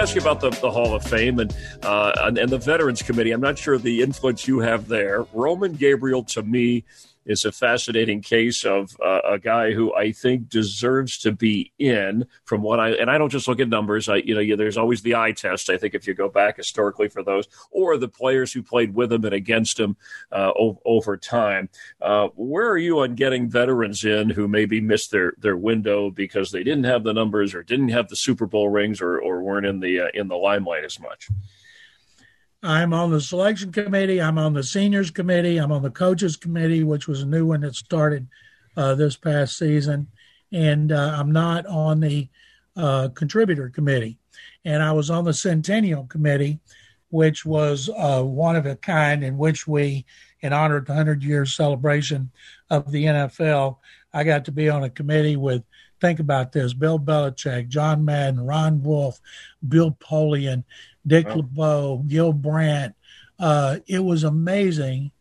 Ask 0.02 0.16
you 0.16 0.22
about 0.22 0.42
the, 0.42 0.50
the 0.50 0.72
Hall 0.72 0.96
of 0.96 1.04
Fame 1.04 1.38
and, 1.38 1.56
uh, 1.84 2.12
and, 2.24 2.40
and 2.40 2.50
the 2.50 2.58
Veterans 2.58 3.04
Committee. 3.04 3.32
I'm 3.32 3.40
not 3.40 3.56
sure 3.56 3.78
the 3.78 4.02
influence 4.02 4.48
you 4.48 4.58
have 4.58 4.88
there. 4.88 5.28
Roman 5.32 5.74
Gabriel, 5.74 6.24
to 6.24 6.42
me, 6.42 6.84
is 7.26 7.46
a 7.46 7.52
fascinating 7.52 8.22
case 8.22 8.64
of 8.64 8.96
uh, 9.04 9.22
a 9.26 9.40
guy 9.40 9.72
who 9.72 9.94
I 9.94 10.12
think 10.12 10.50
deserves 10.50 11.18
to 11.20 11.32
be 11.32 11.72
in. 11.80 12.26
From 12.46 12.62
what 12.62 12.80
I 12.80 12.92
and 12.92 13.10
I 13.10 13.18
don't 13.18 13.30
just 13.30 13.48
look 13.48 13.60
at 13.60 13.70
numbers. 13.70 14.10
I 14.10 14.18
you 14.18 14.34
know 14.34 14.42
yeah, 14.42 14.56
there's 14.56 14.78
always 14.78 15.02
the 15.02 15.16
eye 15.16 15.32
test. 15.32 15.70
I 15.70 15.78
think 15.78 15.94
if 15.94 16.08
you 16.08 16.14
go 16.14 16.30
back 16.30 16.58
historically 16.58 17.10
for 17.10 17.24
those, 17.24 17.48
or 17.72 17.98
the 17.98 18.08
players 18.08 18.52
who 18.52 18.64
played 18.64 18.94
with 18.94 19.12
him 19.12 19.26
and 19.26 19.34
against 19.34 19.80
him 19.80 19.96
uh, 20.32 20.52
o- 20.58 20.82
over 20.86 21.18
time. 21.18 21.70
Uh, 22.02 22.30
where 22.36 22.70
are 22.70 22.78
you 22.78 23.00
on 23.00 23.16
getting 23.16 23.50
veterans 23.50 24.04
in 24.04 24.30
who 24.30 24.48
maybe 24.48 24.82
missed 24.82 25.12
their 25.12 25.34
their 25.38 25.58
window 25.58 26.10
because 26.10 26.52
they 26.52 26.64
didn't 26.64 26.86
have 26.86 27.04
the 27.04 27.14
numbers 27.14 27.54
or 27.54 27.64
didn't 27.64 27.90
have 27.90 28.08
the 28.10 28.16
Super 28.16 28.46
Bowl 28.46 28.70
rings 28.70 29.02
or, 29.02 29.20
or 29.20 29.42
weren't 29.42 29.66
in 29.66 29.80
the 29.80 30.02
uh, 30.02 30.08
in 30.14 30.28
the 30.28 30.36
limelight 30.36 30.84
as 30.84 31.00
much? 31.00 31.30
I'm 32.64 32.94
on 32.94 33.10
the 33.10 33.22
selection 33.22 33.72
committee. 33.72 34.22
I'm 34.22 34.38
on 34.38 34.54
the 34.54 34.64
seniors 34.64 35.10
committee. 35.10 35.58
I'm 35.58 35.72
on 35.72 35.82
the 35.82 35.90
coaches 35.90 36.36
committee, 36.36 36.84
which 36.84 37.08
was 37.08 37.22
a 37.22 37.26
new 37.28 37.48
one 37.48 37.62
that 37.62 37.76
started 37.76 38.28
uh, 38.78 38.94
this 38.96 39.16
past 39.16 39.58
season. 39.58 40.08
And 40.52 40.92
uh, 40.92 41.16
I'm 41.18 41.32
not 41.32 41.66
on 41.66 42.00
the 42.00 42.30
uh, 42.76 43.10
contributor 43.16 43.70
committee. 43.70 44.20
And 44.64 44.84
I 44.84 44.92
was 44.92 45.10
on 45.10 45.24
the 45.24 45.34
centennial 45.34 46.06
committee, 46.06 46.60
which 47.10 47.46
was 47.46 47.90
uh, 47.98 48.22
one 48.22 48.56
of 48.56 48.68
a 48.68 48.76
kind 48.76 49.24
in 49.24 49.38
which 49.38 49.68
we, 49.68 50.06
in 50.42 50.54
honor 50.54 50.78
of 50.78 50.86
the 50.86 50.92
100 50.92 51.24
year 51.24 51.48
celebration 51.48 52.30
of 52.70 52.92
the 52.92 53.06
NFL, 53.06 53.78
I 54.14 54.24
got 54.24 54.46
to 54.46 54.52
be 54.52 54.70
on 54.70 54.84
a 54.84 54.90
committee 54.90 55.36
with 55.36 55.64
think 56.02 56.20
about 56.20 56.52
this 56.52 56.74
Bill 56.74 57.00
Belichick, 57.00 57.70
John 57.70 58.04
Madden, 58.04 58.42
Ron 58.42 58.82
Wolf, 58.84 59.22
Bill 59.68 59.92
Polian, 59.92 60.64
Dick 61.06 61.28
wow. 61.28 61.36
LeBeau, 61.36 62.04
Gil 62.08 62.34
Brandt. 62.34 62.96
Uh, 63.40 63.78
it 63.88 64.00
was 64.00 64.24
amazing 64.24 65.12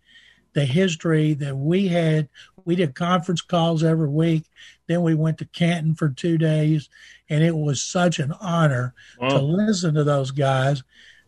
the 0.53 0.65
history 0.65 1.35
that 1.35 1.57
we 1.57 1.89
had. 1.89 2.29
We 2.65 2.77
did 2.77 2.95
conference 2.95 3.41
calls 3.41 3.83
every 3.83 4.09
week. 4.09 4.45
Then 4.87 5.03
we 5.03 5.15
went 5.15 5.39
to 5.39 5.47
Canton 5.47 5.95
for 5.95 6.09
two 6.09 6.37
days, 6.37 6.89
and 7.29 7.43
it 7.43 7.57
was 7.57 7.81
such 7.81 8.19
an 8.19 8.33
honor 8.41 8.95
wow. 9.19 9.29
to 9.29 9.39
listen 9.39 9.95
to 9.95 10.05
those 10.05 10.31
guys 10.31 10.83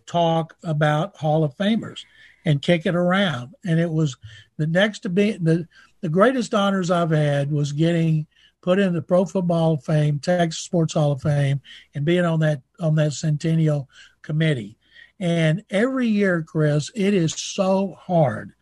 talk 0.07 0.57
about 0.62 1.17
Hall 1.17 1.45
of 1.45 1.57
Famers 1.57 2.05
and 2.45 2.61
kick 2.61 2.87
it 2.87 2.95
around. 2.95 3.55
And 3.65 3.79
it 3.79 3.91
was 3.91 4.17
the 4.57 4.67
next 4.67 5.01
to 5.01 5.09
be 5.09 5.33
the 5.33 5.67
the 6.01 6.09
greatest 6.09 6.53
honors 6.53 6.91
I've 6.91 7.12
had 7.12 7.53
was 7.53 7.73
getting 7.73 8.27
put 8.62 8.79
in 8.79 8.94
the 8.94 9.03
Pro 9.03 9.25
Football 9.25 9.59
Hall 9.59 9.75
of 9.75 9.85
Fame, 9.85 10.18
Texas 10.18 10.62
Sports 10.62 10.94
Hall 10.94 11.12
of 11.12 11.22
Fame, 11.22 11.61
and 11.94 12.05
being 12.05 12.25
on 12.25 12.40
that 12.40 12.62
on 12.81 12.94
that 12.94 13.12
centennial 13.12 13.88
committee. 14.22 14.79
And 15.20 15.64
every 15.70 16.09
year, 16.09 16.42
Chris, 16.42 16.90
it 16.94 17.14
is 17.14 17.35
so 17.35 17.96
hard 17.98 18.55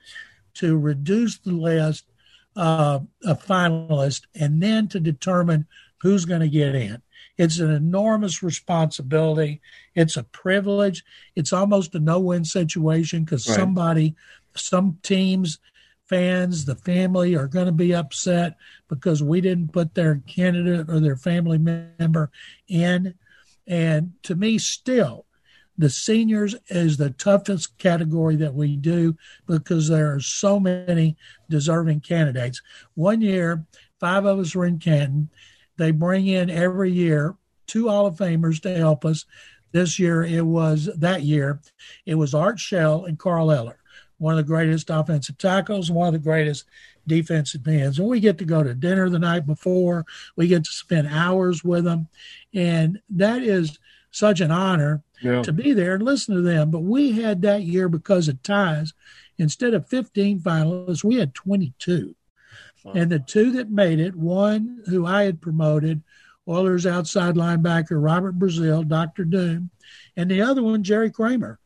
to 0.55 0.77
reduce 0.77 1.39
the 1.39 1.53
list 1.53 2.05
uh, 2.57 3.01
of 3.25 3.47
finalists 3.47 4.27
and 4.35 4.63
then 4.63 4.89
to 4.89 5.01
determine 5.01 5.67
who's 5.99 6.25
going 6.25 6.41
to 6.41 6.49
get 6.49 6.75
in. 6.75 7.01
It's 7.39 7.59
an 7.59 7.71
enormous 7.71 8.43
responsibility. 8.43 9.63
It's 9.95 10.19
a 10.19 10.25
privilege. 10.25 11.05
It's 11.37 11.53
almost 11.53 11.95
a 11.95 11.99
no 11.99 12.21
win 12.21 12.45
situation 12.45 13.25
because 13.25 13.49
right. 13.49 13.57
somebody, 13.57 14.15
some 14.55 14.99
teams, 15.03 15.59
fans, 16.11 16.65
the 16.65 16.75
family 16.75 17.37
are 17.37 17.47
going 17.47 17.67
to 17.67 17.73
be 17.73 17.95
upset 17.95 18.57
because 18.89 19.23
we 19.23 19.41
didn't 19.41 19.73
put 19.73 19.95
their 19.95 20.17
candidate 20.27 20.91
or 20.91 20.99
their 20.99 21.17
family 21.17 21.57
member 21.57 22.33
in. 22.67 23.15
And 23.69 24.13
to 24.25 24.35
me, 24.35 24.59
still, 24.59 25.25
the 25.79 25.89
seniors 25.89 26.57
is 26.69 26.97
the 26.97 27.11
toughest 27.11 27.79
category 27.79 28.35
that 28.37 28.55
we 28.55 28.75
do 28.75 29.17
because 29.47 29.89
there 29.89 30.13
are 30.13 30.21
so 30.21 30.59
many 30.59 31.17
deserving 31.49 32.01
candidates. 32.01 32.61
One 32.95 33.23
year, 33.23 33.65
five 34.01 34.25
of 34.25 34.41
us 34.41 34.57
were 34.57 34.67
in 34.67 34.81
Canton. 34.81 35.31
They 35.77 35.93
bring 35.93 36.27
in 36.27 36.51
every 36.51 36.91
year 36.91 37.37
two 37.69 37.89
Hall 37.89 38.07
of 38.07 38.17
Famers 38.17 38.61
to 38.63 38.77
help 38.77 39.05
us. 39.05 39.27
This 39.71 40.01
year, 40.01 40.25
it 40.25 40.45
was 40.45 40.91
that 40.97 41.23
year, 41.23 41.61
it 42.05 42.17
was 42.17 42.35
Art 42.35 42.59
Shell 42.59 43.05
and 43.05 43.17
Carl 43.17 43.53
Eller, 43.53 43.79
one 44.21 44.35
of 44.35 44.37
the 44.37 44.53
greatest 44.53 44.91
offensive 44.91 45.39
tackles, 45.39 45.91
one 45.91 46.09
of 46.09 46.13
the 46.13 46.19
greatest 46.19 46.67
defensive 47.07 47.67
ends. 47.67 47.99
And 47.99 48.07
we 48.07 48.21
get 48.21 48.37
to 48.39 48.45
go 48.45 48.63
to 48.63 48.75
dinner 48.75 49.09
the 49.09 49.19
night 49.19 49.47
before. 49.47 50.05
We 50.37 50.47
get 50.47 50.65
to 50.65 50.71
spend 50.71 51.09
hours 51.09 51.65
with 51.65 51.85
them. 51.85 52.09
And 52.53 53.01
that 53.09 53.43
is 53.43 53.79
such 54.11 54.41
an 54.41 54.51
honor 54.51 55.03
yeah. 55.23 55.43
to 55.43 55.53
be 55.53 55.73
there 55.73 55.95
and 55.95 56.03
listen 56.03 56.35
to 56.35 56.43
them. 56.43 56.71
But 56.71 56.81
we 56.81 57.13
had 57.13 57.41
that 57.43 57.63
year 57.63 57.89
because 57.89 58.29
of 58.29 58.43
ties. 58.43 58.93
Instead 59.39 59.73
of 59.73 59.89
15 59.89 60.41
finalists, 60.41 61.03
we 61.03 61.17
had 61.17 61.35
22. 61.35 62.15
Wow. 62.85 62.93
And 62.93 63.11
the 63.11 63.21
two 63.21 63.53
that 63.53 63.71
made 63.71 64.01
it, 64.01 64.15
one 64.15 64.83
who 64.87 65.07
I 65.07 65.25
had 65.25 65.41
promoted, 65.41 66.03
Oilers 66.47 66.85
outside 66.85 67.37
linebacker 67.37 68.03
Robert 68.03 68.39
Brazile, 68.39 68.87
Dr. 68.87 69.25
Doom, 69.25 69.71
and 70.17 70.31
the 70.31 70.43
other 70.43 70.63
one, 70.63 70.83
Jerry 70.83 71.11
Kramer. 71.11 71.59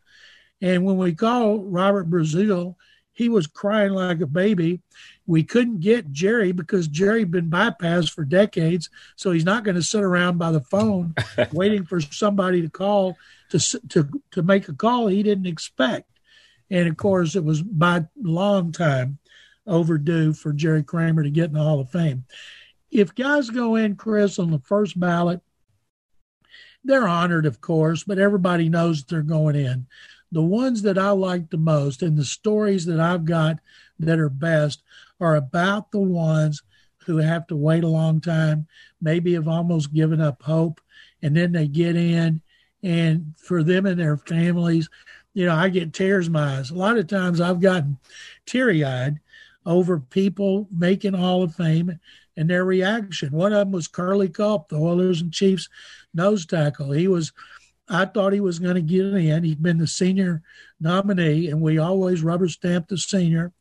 And 0.61 0.85
when 0.85 0.97
we 0.97 1.15
called 1.15 1.73
Robert 1.73 2.09
Brazile, 2.09 2.77
he 3.13 3.29
was 3.29 3.47
crying 3.47 3.93
like 3.93 4.21
a 4.21 4.27
baby. 4.27 4.81
We 5.27 5.45
couldn't 5.45 5.81
get 5.81 6.11
Jerry 6.11 6.53
because 6.53 6.89
Jerry 6.89 7.21
had 7.21 7.31
been 7.31 7.49
bypassed 7.49 8.11
for 8.11 8.25
decades, 8.25 8.91
so 9.17 9.31
he's 9.31 9.45
not 9.45 9.63
going 9.63 9.77
to 9.77 9.83
sit 9.83 10.03
around 10.03 10.39
by 10.39 10.51
the 10.51 10.61
phone 10.61 11.15
waiting 11.53 11.85
for 11.85 12.01
somebody 12.01 12.61
to 12.63 12.69
call 12.69 13.17
to 13.51 13.81
to 13.89 14.09
to 14.33 14.43
make 14.43 14.69
a 14.69 14.75
call 14.75 15.07
he 15.07 15.23
didn't 15.23 15.47
expect. 15.47 16.11
And 16.71 16.89
of 16.89 16.97
course, 16.97 17.37
it 17.37 17.45
was 17.45 17.63
by 17.63 18.07
long 18.21 18.73
time 18.73 19.19
overdue 19.67 20.33
for 20.33 20.53
Jerry 20.53 20.83
Kramer 20.83 21.23
to 21.23 21.31
get 21.31 21.47
in 21.47 21.55
the 21.55 21.63
Hall 21.63 21.81
of 21.81 21.91
Fame. 21.91 22.25
If 22.91 23.15
guys 23.15 23.51
go 23.51 23.77
in, 23.77 23.97
Chris, 23.97 24.39
on 24.39 24.51
the 24.51 24.59
first 24.59 24.99
ballot, 24.99 25.41
they're 26.85 27.09
honored, 27.09 27.47
of 27.47 27.61
course, 27.61 28.05
but 28.05 28.19
everybody 28.19 28.69
knows 28.69 29.05
they're 29.05 29.23
going 29.23 29.57
in. 29.57 29.87
The 30.35 30.43
ones 30.43 30.83
that 30.83 30.99
I 30.99 31.11
like 31.11 31.51
the 31.51 31.57
most 31.57 32.03
and 32.03 32.19
the 32.19 32.25
stories 32.25 32.85
that 32.87 32.99
I've 32.99 33.25
got 33.25 33.61
that 34.01 34.19
are 34.19 34.29
best 34.29 34.83
are 35.21 35.37
about 35.37 35.93
the 35.93 36.01
ones 36.01 36.61
who 37.07 37.19
have 37.19 37.47
to 37.47 37.57
wait 37.57 37.85
a 37.85 37.89
long 37.89 38.21
time, 38.21 38.67
maybe 39.01 39.35
have 39.35 39.47
almost 39.47 39.95
given 39.95 40.21
up 40.21 40.43
hope, 40.43 40.81
and 41.23 41.37
then 41.37 41.53
they 41.53 41.69
get 41.69 41.95
in. 41.95 42.43
And 42.83 43.33
for 43.39 43.63
them 43.63 43.87
and 43.87 43.99
their 43.99 44.17
families, 44.17 44.91
you 45.35 45.47
know, 45.47 45.55
I 45.55 45.69
get 45.69 45.93
tears 45.93 46.27
in 46.27 46.33
my 46.33 46.59
eyes. 46.59 46.71
A 46.71 46.75
lot 46.75 46.99
of 46.99 47.07
times 47.07 47.41
I've 47.41 47.61
gotten 47.61 47.99
teary 48.45 48.83
eyed 48.83 49.21
over 49.65 50.01
people 50.01 50.67
making 50.77 51.15
Hall 51.15 51.45
of 51.45 51.55
Fame 51.55 52.01
and 52.37 52.51
their 52.51 52.65
reaction. 52.65 53.31
One 53.31 53.53
of 53.53 53.61
them 53.61 53.71
was 53.71 53.87
Curly 53.87 54.29
Culp, 54.29 54.69
the 54.69 54.79
Oilers 54.79 55.21
and 55.21 55.33
Chiefs 55.33 55.69
nose 56.13 56.45
tackle. 56.45 56.91
He 56.91 57.07
was, 57.07 57.33
I 57.89 58.07
thought 58.07 58.33
he 58.33 58.41
was 58.41 58.59
going 58.59 58.77
to 58.77 58.83
get 58.83 59.07
in. 59.07 59.45
He'd 59.45 59.63
been 59.63 59.79
the 59.79 59.87
senior 59.87 60.43
nominee, 60.81 61.49
and 61.49 61.61
we 61.61 61.79
always 61.79 62.23
rubber 62.23 62.49
stamped 62.49 62.89
the 62.89 62.99
senior. 62.99 63.53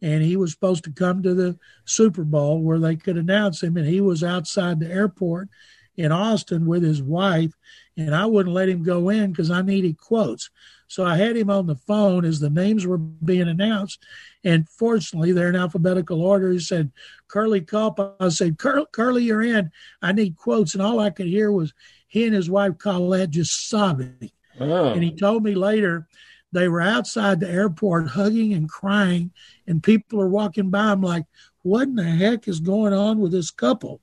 And 0.00 0.22
he 0.22 0.36
was 0.36 0.52
supposed 0.52 0.84
to 0.84 0.92
come 0.92 1.22
to 1.22 1.34
the 1.34 1.58
Super 1.84 2.24
Bowl 2.24 2.60
where 2.60 2.78
they 2.78 2.96
could 2.96 3.16
announce 3.16 3.62
him, 3.62 3.76
and 3.76 3.86
he 3.86 4.00
was 4.00 4.24
outside 4.24 4.80
the 4.80 4.90
airport 4.90 5.48
in 5.96 6.10
Austin 6.10 6.66
with 6.66 6.82
his 6.82 7.02
wife, 7.02 7.52
and 7.96 8.14
I 8.14 8.26
wouldn't 8.26 8.54
let 8.54 8.68
him 8.68 8.82
go 8.82 9.10
in 9.10 9.30
because 9.30 9.50
I 9.50 9.62
needed 9.62 9.98
quotes. 9.98 10.50
So 10.88 11.04
I 11.04 11.16
had 11.16 11.36
him 11.36 11.48
on 11.48 11.66
the 11.66 11.76
phone 11.76 12.24
as 12.24 12.38
the 12.38 12.50
names 12.50 12.86
were 12.86 12.98
being 12.98 13.48
announced. 13.48 14.04
And 14.44 14.68
fortunately, 14.68 15.32
they're 15.32 15.48
in 15.48 15.56
alphabetical 15.56 16.20
order. 16.20 16.52
He 16.52 16.58
said, 16.58 16.92
Curly 17.28 17.62
Culp. 17.62 17.98
I 18.20 18.28
said, 18.28 18.58
Cur- 18.58 18.84
Curly, 18.92 19.24
you're 19.24 19.42
in. 19.42 19.70
I 20.02 20.12
need 20.12 20.36
quotes. 20.36 20.74
And 20.74 20.82
all 20.82 21.00
I 21.00 21.08
could 21.08 21.28
hear 21.28 21.50
was 21.50 21.72
he 22.12 22.26
and 22.26 22.34
his 22.34 22.50
wife, 22.50 22.76
Colette, 22.76 23.30
just 23.30 23.70
sobbing. 23.70 24.30
Oh. 24.60 24.92
And 24.92 25.02
he 25.02 25.16
told 25.16 25.42
me 25.42 25.54
later 25.54 26.06
they 26.52 26.68
were 26.68 26.82
outside 26.82 27.40
the 27.40 27.48
airport 27.48 28.08
hugging 28.08 28.52
and 28.52 28.68
crying. 28.68 29.32
And 29.66 29.82
people 29.82 30.20
are 30.20 30.28
walking 30.28 30.68
by. 30.68 30.90
I'm 30.90 31.00
like, 31.00 31.24
what 31.62 31.88
in 31.88 31.94
the 31.94 32.04
heck 32.04 32.48
is 32.48 32.60
going 32.60 32.92
on 32.92 33.18
with 33.18 33.32
this 33.32 33.50
couple? 33.50 34.02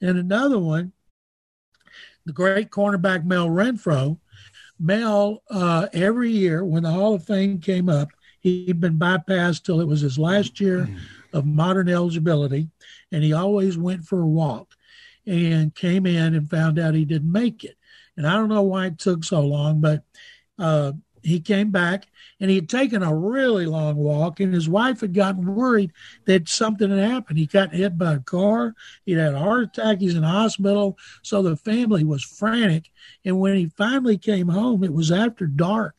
And 0.00 0.16
another 0.16 0.60
one, 0.60 0.92
the 2.26 2.32
great 2.32 2.70
cornerback 2.70 3.24
Mel 3.24 3.48
Renfro 3.48 4.20
Mel, 4.78 5.42
uh, 5.50 5.88
every 5.92 6.30
year 6.30 6.64
when 6.64 6.84
the 6.84 6.92
Hall 6.92 7.14
of 7.14 7.24
Fame 7.24 7.58
came 7.58 7.88
up, 7.88 8.10
he'd 8.38 8.78
been 8.78 9.00
bypassed 9.00 9.64
till 9.64 9.80
it 9.80 9.88
was 9.88 10.02
his 10.02 10.16
last 10.16 10.60
year 10.60 10.88
of 11.32 11.44
modern 11.44 11.88
eligibility, 11.88 12.68
and 13.10 13.24
he 13.24 13.32
always 13.32 13.76
went 13.76 14.04
for 14.04 14.20
a 14.20 14.26
walk 14.28 14.76
and 15.28 15.74
came 15.74 16.06
in 16.06 16.34
and 16.34 16.50
found 16.50 16.78
out 16.78 16.94
he 16.94 17.04
didn't 17.04 17.30
make 17.30 17.62
it. 17.62 17.76
And 18.16 18.26
I 18.26 18.32
don't 18.32 18.48
know 18.48 18.62
why 18.62 18.86
it 18.86 18.98
took 18.98 19.22
so 19.22 19.40
long, 19.40 19.80
but 19.80 20.02
uh, 20.58 20.92
he 21.22 21.40
came 21.40 21.70
back 21.70 22.06
and 22.40 22.48
he 22.48 22.56
had 22.56 22.68
taken 22.68 23.02
a 23.02 23.14
really 23.14 23.66
long 23.66 23.96
walk 23.96 24.40
and 24.40 24.54
his 24.54 24.68
wife 24.68 25.02
had 25.02 25.12
gotten 25.12 25.54
worried 25.54 25.92
that 26.24 26.48
something 26.48 26.90
had 26.90 27.10
happened. 27.10 27.38
He 27.38 27.46
got 27.46 27.74
hit 27.74 27.98
by 27.98 28.14
a 28.14 28.20
car. 28.20 28.74
He 29.04 29.12
had 29.12 29.34
a 29.34 29.38
heart 29.38 29.64
attack. 29.64 30.00
He's 30.00 30.14
in 30.14 30.22
hospital. 30.22 30.96
So 31.22 31.42
the 31.42 31.56
family 31.56 32.04
was 32.04 32.24
frantic. 32.24 32.90
And 33.24 33.38
when 33.38 33.56
he 33.56 33.66
finally 33.66 34.16
came 34.16 34.48
home 34.48 34.82
it 34.82 34.94
was 34.94 35.12
after 35.12 35.46
dark 35.46 35.94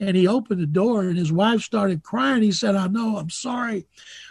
and 0.00 0.16
he 0.16 0.26
opened 0.26 0.60
the 0.60 0.66
door 0.66 1.02
and 1.02 1.16
his 1.16 1.32
wife 1.32 1.60
started 1.60 2.02
crying. 2.02 2.42
He 2.42 2.52
said 2.52 2.74
i 2.74 2.86
know 2.86 3.16
i'm 3.16 3.30
sorry. 3.30 3.86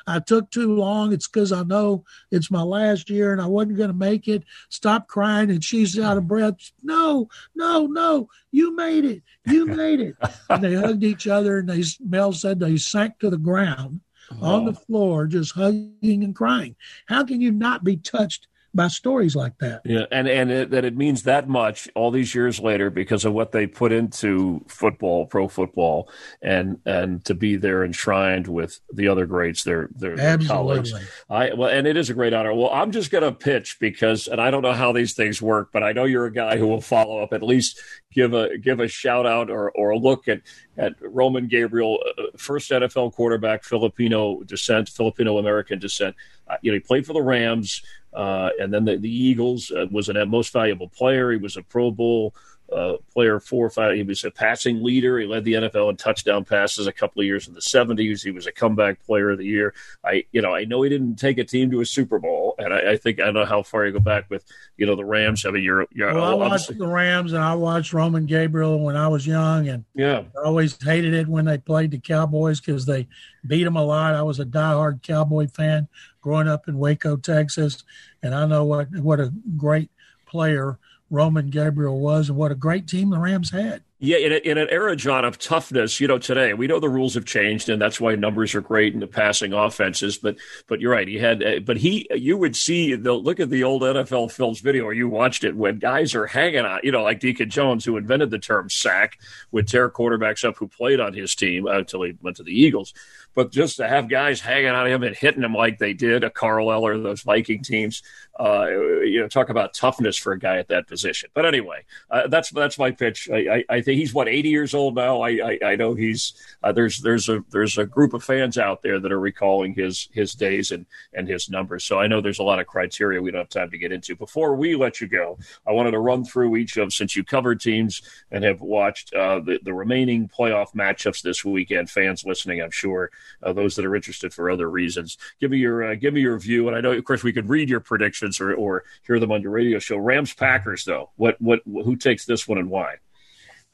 I 0.06 0.20
took 0.20 0.52
too 0.52 0.76
long. 0.76 1.14
It's 1.14 1.28
because 1.28 1.52
i 1.52 1.64
know 1.64 2.04
it's 2.32 2.52
my 2.52 2.62
last 2.62 3.10
year 3.10 3.32
and 3.32 3.42
i 3.42 3.46
wasn't 3.46 3.78
going 3.78 3.90
to 3.90 3.96
make 3.96 4.28
it. 4.28 4.44
Stop 4.70 5.08
crying. 5.08 5.50
And 5.50 5.64
she's 5.64 5.98
out 5.98 6.18
of 6.18 6.28
breath. 6.28 6.72
No 6.82 7.30
no 7.56 7.88
no. 7.88 8.30
You 8.52 8.76
made 8.76 9.06
it. 9.06 9.24
You 9.46 9.66
made 9.84 10.00
it. 10.00 10.16
And 10.50 10.64
they 10.64 10.76
hugged 10.76 11.04
each 11.04 11.28
other 11.28 11.60
and 11.60 11.70
they 11.70 11.84
mel 12.04 12.34
said 12.34 12.60
they 12.60 12.78
sank 12.78 13.20
to 13.20 13.30
the 13.30 13.38
ground 13.38 14.02
on 14.42 14.66
the 14.66 14.72
oh. 14.72 14.84
floor 14.86 15.28
just 15.28 15.54
hugging 15.54 16.24
and 16.24 16.36
crying. 16.36 16.76
How 17.08 17.24
can 17.24 17.42
you 17.42 17.52
not 17.52 17.84
be 17.84 17.98
touched 17.98 18.48
by 18.74 18.88
stories 18.88 19.36
like 19.36 19.58
that. 19.60 19.82
Yeah, 19.86 20.06
and 20.12 20.28
and 20.28 20.52
it, 20.52 20.72
that 20.72 20.86
it 20.86 20.98
means 20.98 21.24
that 21.24 21.48
much 21.48 21.88
all 21.96 22.12
these 22.12 22.34
years 22.34 22.60
later 22.60 22.90
because 22.90 23.26
of 23.26 23.34
what 23.34 23.52
they 23.52 23.68
put 23.68 23.92
into 23.92 24.64
football, 24.68 25.26
pro 25.26 25.48
football, 25.48 26.10
and 26.42 26.80
and 26.86 27.24
to 27.26 27.36
be 27.36 27.56
there 27.56 27.84
enshrined 27.84 28.48
with 28.48 28.80
the 28.92 29.08
other 29.08 29.26
greats, 29.26 29.64
their 29.64 29.90
their, 29.96 30.16
their 30.16 30.38
colleagues. 30.40 30.94
I 31.30 31.54
well, 31.54 31.70
and 31.70 31.86
it 31.86 31.98
is 31.98 32.10
a 32.10 32.14
great 32.14 32.34
honor. 32.34 32.54
Well, 32.54 32.72
I'm 32.72 32.92
just 32.92 33.12
going 33.12 33.24
to 33.24 33.32
pitch 33.32 33.78
because, 33.80 34.28
and 34.28 34.42
I 34.42 34.50
don't 34.52 34.64
know 34.64 34.74
how 34.74 34.92
these 34.92 35.14
things 35.14 35.42
work, 35.42 35.70
but 35.72 35.84
I 35.84 35.92
know 35.92 36.06
you're 36.06 36.26
a 36.26 36.34
guy 36.34 36.58
who 36.58 36.68
will 36.68 36.82
follow 36.82 37.22
up 37.22 37.34
at 37.34 37.44
least 37.44 37.80
give 38.14 38.34
a 38.34 38.58
give 38.58 38.80
a 38.80 38.88
shout 38.88 39.26
out 39.26 39.50
or, 39.50 39.72
or 39.72 39.92
a 39.92 39.98
look 39.98 40.28
at 40.28 40.42
at 40.78 40.94
Roman 41.02 41.48
Gabriel, 41.48 42.00
uh, 42.18 42.24
first 42.38 42.72
NFL 42.72 43.14
quarterback, 43.14 43.64
Filipino 43.64 44.42
descent, 44.44 44.90
Filipino 44.90 45.38
American 45.38 45.80
descent. 45.80 46.16
Uh, 46.48 46.56
you 46.62 46.72
know, 46.72 46.76
he 46.76 46.80
played 46.80 47.06
for 47.06 47.14
the 47.14 47.22
Rams. 47.22 47.84
Uh, 48.16 48.50
and 48.60 48.74
then 48.74 48.86
the, 48.86 48.98
the 48.98 49.10
Eagles 49.10 49.72
uh, 49.72 49.86
was 49.92 50.10
a 50.10 50.26
most 50.26 50.54
valuable 50.54 50.88
player. 50.90 51.32
He 51.32 51.38
was 51.38 51.58
a 51.58 51.64
Pro 51.64 51.92
Bowl 51.92 52.36
uh, 52.74 52.98
player 53.12 53.40
four 53.40 53.66
or 53.66 53.70
five. 53.70 53.96
He 53.96 54.04
was 54.04 54.24
a 54.24 54.32
passing 54.32 54.84
leader. 54.84 55.20
He 55.20 55.26
led 55.26 55.44
the 55.44 55.54
NFL 55.54 55.90
in 55.90 55.98
touchdown 55.98 56.44
passes 56.46 56.88
a 56.88 56.92
couple 56.92 57.22
of 57.22 57.26
years 57.26 57.48
in 57.48 57.54
the 57.54 57.60
70s. 57.60 58.24
He 58.24 58.32
was 58.32 58.48
a 58.48 58.52
comeback 58.52 59.04
player 59.06 59.32
of 59.32 59.38
the 59.38 59.46
year. 59.46 59.74
I, 60.04 60.26
you 60.32 60.42
know, 60.42 60.54
I 60.54 60.66
know 60.66 60.82
he 60.82 60.90
didn't 60.90 61.16
take 61.16 61.38
a 61.38 61.44
team 61.44 61.72
to 61.72 61.82
a 61.82 61.86
Super 61.86 62.20
Bowl, 62.20 62.56
and 62.58 62.74
I, 62.74 62.92
I 62.92 62.98
think 62.98 63.20
I 63.20 63.32
know 63.32 63.46
how 63.46 63.64
far 63.64 63.86
you 63.86 63.92
go 63.92 64.00
back 64.00 64.30
with, 64.30 64.46
you 64.78 64.86
know, 64.86 64.96
the 64.96 65.06
Rams. 65.06 65.46
I 65.46 65.52
mean, 65.52 65.64
you're, 65.64 65.88
you're 65.92 66.14
well, 66.14 66.26
I 66.26 66.34
watched 66.34 66.78
the 66.78 66.88
Rams 66.88 67.34
and 67.34 67.44
I 67.44 67.56
watched 67.56 67.94
Roman 67.94 68.26
Gabriel 68.26 68.80
when 68.80 68.96
I 68.96 69.08
was 69.08 69.28
young, 69.28 69.68
and 69.68 69.86
yeah, 69.94 70.24
I 70.38 70.46
always 70.46 70.82
hated 70.82 71.14
it 71.14 71.28
when 71.28 71.46
they 71.46 71.58
played 71.58 71.92
the 71.92 72.00
Cowboys 72.00 72.60
because 72.60 72.86
they 72.86 73.08
beat 73.46 73.64
them 73.64 73.76
a 73.76 73.84
lot. 73.84 74.16
I 74.16 74.24
was 74.24 74.40
a 74.40 74.46
diehard 74.46 75.04
Cowboy 75.04 75.48
fan 75.48 75.88
growing 76.22 76.48
up 76.48 76.68
in 76.68 76.78
Waco, 76.78 77.18
Texas, 77.18 77.84
and 78.22 78.34
I 78.34 78.46
know 78.46 78.64
what 78.64 78.90
what 78.98 79.20
a 79.20 79.32
great 79.58 79.90
player 80.26 80.80
Roman 81.10 81.50
Gabriel 81.50 82.00
was 82.00 82.30
and 82.30 82.38
what 82.38 82.52
a 82.52 82.56
great 82.56 82.88
team 82.88 83.10
the 83.10 83.20
Rams 83.20 83.52
had. 83.52 83.84
Yeah, 84.06 84.18
in, 84.18 84.34
a, 84.34 84.36
in, 84.36 84.58
an 84.58 84.68
era, 84.70 84.98
John, 84.98 85.24
of 85.24 85.40
toughness, 85.40 86.02
you 86.02 86.10
know, 86.10 86.18
today 86.18 86.54
we 86.54 86.68
know 86.68 86.82
the 86.82 86.90
rules 86.90 87.14
have 87.14 87.24
changed, 87.24 87.70
and 87.70 87.82
that's 87.82 88.02
why 88.02 88.16
numbers 88.16 88.54
are 88.54 88.60
great 88.60 88.94
in 88.94 89.00
the 89.00 89.08
passing 89.08 89.54
offenses. 89.54 90.18
But 90.18 90.36
but 90.68 90.82
you're 90.82 90.92
right, 90.92 91.08
he 91.08 91.18
had, 91.18 91.42
uh, 91.42 91.60
but 91.66 91.78
he, 91.78 92.06
you 92.14 92.36
would 92.38 92.58
see 92.58 92.96
the 92.96 93.14
look 93.14 93.40
at 93.40 93.50
the 93.50 93.64
old 93.64 93.82
NFL 93.82 94.34
films 94.34 94.60
video, 94.60 94.84
or 94.84 94.94
you 94.94 95.08
watched 95.08 95.46
it 95.46 95.56
when 95.56 95.80
guys 95.80 96.16
are 96.16 96.28
hanging 96.28 96.66
on, 96.66 96.82
you 96.84 96.92
know, 96.92 97.02
like 97.02 97.22
Deacon 97.22 97.50
Jones, 97.50 97.86
who 97.86 97.96
invented 97.96 98.30
the 98.30 98.40
term 98.40 98.70
sack, 98.70 99.20
would 99.52 99.70
tear 99.70 99.90
quarterbacks 99.90 100.44
up 100.44 100.58
who 100.58 100.68
played 100.68 101.00
on 101.00 101.14
his 101.14 101.34
team 101.34 101.66
uh, 101.66 101.78
until 101.78 102.04
he 102.04 102.18
went 102.22 102.36
to 102.36 102.44
the 102.44 102.52
Eagles. 102.52 102.94
But 103.36 103.52
just 103.52 103.78
to 103.78 103.88
have 103.88 104.10
guys 104.10 104.40
hanging 104.42 104.70
on 104.70 104.88
him 104.88 105.04
and 105.04 105.16
hitting 105.16 105.44
him 105.44 105.54
like 105.54 105.80
they 105.80 105.94
did, 105.94 106.24
a 106.24 106.30
Carl 106.30 106.72
Eller, 106.72 107.00
those 107.00 107.22
Viking 107.22 107.64
teams, 107.64 108.04
uh, 108.40 108.66
you 109.04 109.20
know, 109.20 109.28
talk 109.28 109.50
about 109.50 109.74
toughness 109.74 110.18
for 110.18 110.34
a 110.34 110.40
guy 110.40 110.58
at 110.58 110.68
that 110.68 110.88
position. 110.88 111.30
But 111.34 111.46
anyway, 111.46 111.84
uh, 112.10 112.28
that's 112.28 112.50
that's 112.50 112.80
my 112.80 112.90
pitch. 112.90 113.30
I, 113.32 113.38
I, 113.38 113.64
I, 113.70 113.82
think 113.82 114.00
he's 114.00 114.14
what 114.14 114.28
80 114.28 114.50
years 114.50 114.74
old 114.74 114.96
now. 114.96 115.22
I 115.22 115.30
I, 115.30 115.60
I 115.66 115.76
know 115.76 115.94
he's 115.94 116.34
uh, 116.64 116.72
there's 116.72 117.00
there's 117.00 117.30
a 117.30 117.44
there's 117.52 117.78
a 117.78 117.86
group 117.86 118.14
of 118.14 118.24
fans 118.24 118.58
out 118.58 118.82
there 118.82 119.00
that 119.00 119.12
are 119.12 119.20
recalling 119.20 119.76
his 119.76 120.10
his 120.14 120.34
days 120.34 120.72
and 120.72 120.88
and 121.14 121.28
his 121.28 121.50
numbers. 121.50 121.84
So 121.84 122.00
I 122.00 122.08
know 122.08 122.22
there's 122.22 122.40
a 122.40 122.44
lot 122.44 122.60
of 122.60 122.66
criteria 122.66 123.22
we 123.22 123.30
don't 123.30 123.42
have 123.42 123.50
time 123.50 123.70
to 123.70 123.78
get 123.78 123.92
into. 123.92 124.16
Before 124.16 124.56
we 124.56 124.76
let 124.76 125.00
you 125.00 125.08
go, 125.08 125.38
I 125.68 125.72
wanted 125.72 125.92
to 125.92 126.00
run 126.00 126.26
through 126.26 126.56
each 126.56 126.78
of 126.78 126.92
since 126.92 127.16
you 127.16 127.24
covered 127.24 127.62
teams 127.62 128.02
and 128.32 128.44
have 128.44 128.62
watched 128.62 129.14
uh, 129.14 129.42
the 129.42 129.60
the 129.62 129.74
remaining 129.74 130.28
playoff 130.28 130.74
matchups 130.74 131.22
this 131.22 131.46
weekend. 131.46 131.92
Fans 131.92 132.26
listening, 132.26 132.62
I'm 132.62 132.72
sure 132.72 133.12
uh, 133.42 133.54
those 133.54 133.76
that 133.76 133.86
are 133.86 133.96
interested 133.96 134.34
for 134.34 134.50
other 134.50 134.70
reasons. 134.70 135.18
Give 135.40 135.52
me 135.52 135.58
your 135.58 135.84
uh, 135.84 135.96
give 135.96 136.14
me 136.14 136.22
your 136.22 136.40
view, 136.40 136.68
and 136.68 136.78
I 136.78 136.82
know, 136.82 136.92
of 136.92 137.04
course, 137.04 137.24
we 137.24 137.34
could 137.34 137.50
read 137.50 137.70
your 137.70 137.80
predictions 137.80 138.40
or, 138.40 138.54
or 138.54 138.84
hear 139.06 139.20
them 139.20 139.32
on 139.32 139.42
your 139.42 139.52
radio 139.52 139.80
show. 139.80 139.98
Rams 139.98 140.34
Packers, 140.34 140.86
though, 140.86 141.12
what 141.16 141.40
what 141.42 141.62
who 141.66 141.96
takes 141.96 142.26
this 142.26 142.48
one 142.48 142.58
and 142.58 142.70
why? 142.70 142.96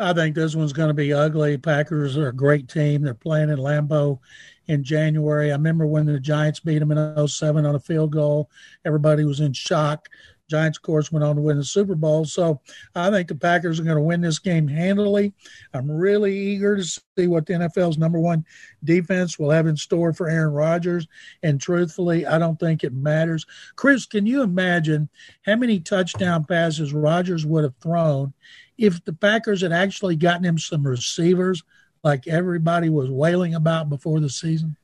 I 0.01 0.13
think 0.13 0.33
this 0.33 0.55
one's 0.55 0.71
going 0.71 0.87
to 0.87 0.93
be 0.93 1.11
ugly. 1.11 1.57
Packers 1.57 2.17
are 2.17 2.29
a 2.29 2.33
great 2.33 2.69
team. 2.69 3.01
They're 3.01 3.13
playing 3.13 3.49
in 3.49 3.57
Lambeau 3.57 4.19
in 4.67 4.81
January. 4.81 5.51
I 5.51 5.55
remember 5.55 5.85
when 5.85 6.05
the 6.05 6.19
Giants 6.19 6.61
beat 6.61 6.79
them 6.79 6.91
in 6.91 7.27
07 7.27 7.65
on 7.65 7.75
a 7.75 7.79
field 7.79 8.11
goal. 8.11 8.49
Everybody 8.85 9.25
was 9.25 9.41
in 9.41 9.51
shock. 9.51 10.07
Giants, 10.49 10.77
of 10.77 10.81
course, 10.81 11.11
went 11.11 11.23
on 11.23 11.35
to 11.35 11.41
win 11.41 11.57
the 11.57 11.63
Super 11.63 11.95
Bowl. 11.95 12.25
So 12.25 12.59
I 12.95 13.09
think 13.09 13.27
the 13.27 13.35
Packers 13.35 13.79
are 13.79 13.83
going 13.83 13.95
to 13.95 14.01
win 14.01 14.21
this 14.21 14.39
game 14.39 14.67
handily. 14.67 15.33
I'm 15.73 15.89
really 15.89 16.35
eager 16.35 16.75
to 16.75 16.83
see 16.83 17.27
what 17.27 17.45
the 17.45 17.53
NFL's 17.53 17.97
number 17.97 18.19
one 18.19 18.43
defense 18.83 19.37
will 19.37 19.51
have 19.51 19.67
in 19.67 19.77
store 19.77 20.11
for 20.11 20.27
Aaron 20.29 20.53
Rodgers. 20.53 21.07
And 21.43 21.61
truthfully, 21.61 22.25
I 22.25 22.39
don't 22.39 22.59
think 22.59 22.83
it 22.83 22.93
matters. 22.93 23.45
Chris, 23.75 24.05
can 24.05 24.25
you 24.25 24.41
imagine 24.41 25.09
how 25.45 25.55
many 25.55 25.79
touchdown 25.79 26.43
passes 26.43 26.93
Rodgers 26.93 27.45
would 27.45 27.63
have 27.63 27.75
thrown 27.81 28.33
if 28.77 29.03
the 29.05 29.13
Packers 29.13 29.61
had 29.61 29.71
actually 29.71 30.15
gotten 30.15 30.45
him 30.45 30.57
some 30.57 30.85
receivers 30.85 31.63
like 32.03 32.27
everybody 32.27 32.89
was 32.89 33.09
wailing 33.09 33.53
about 33.53 33.89
before 33.89 34.19
the 34.19 34.29
season? 34.29 34.75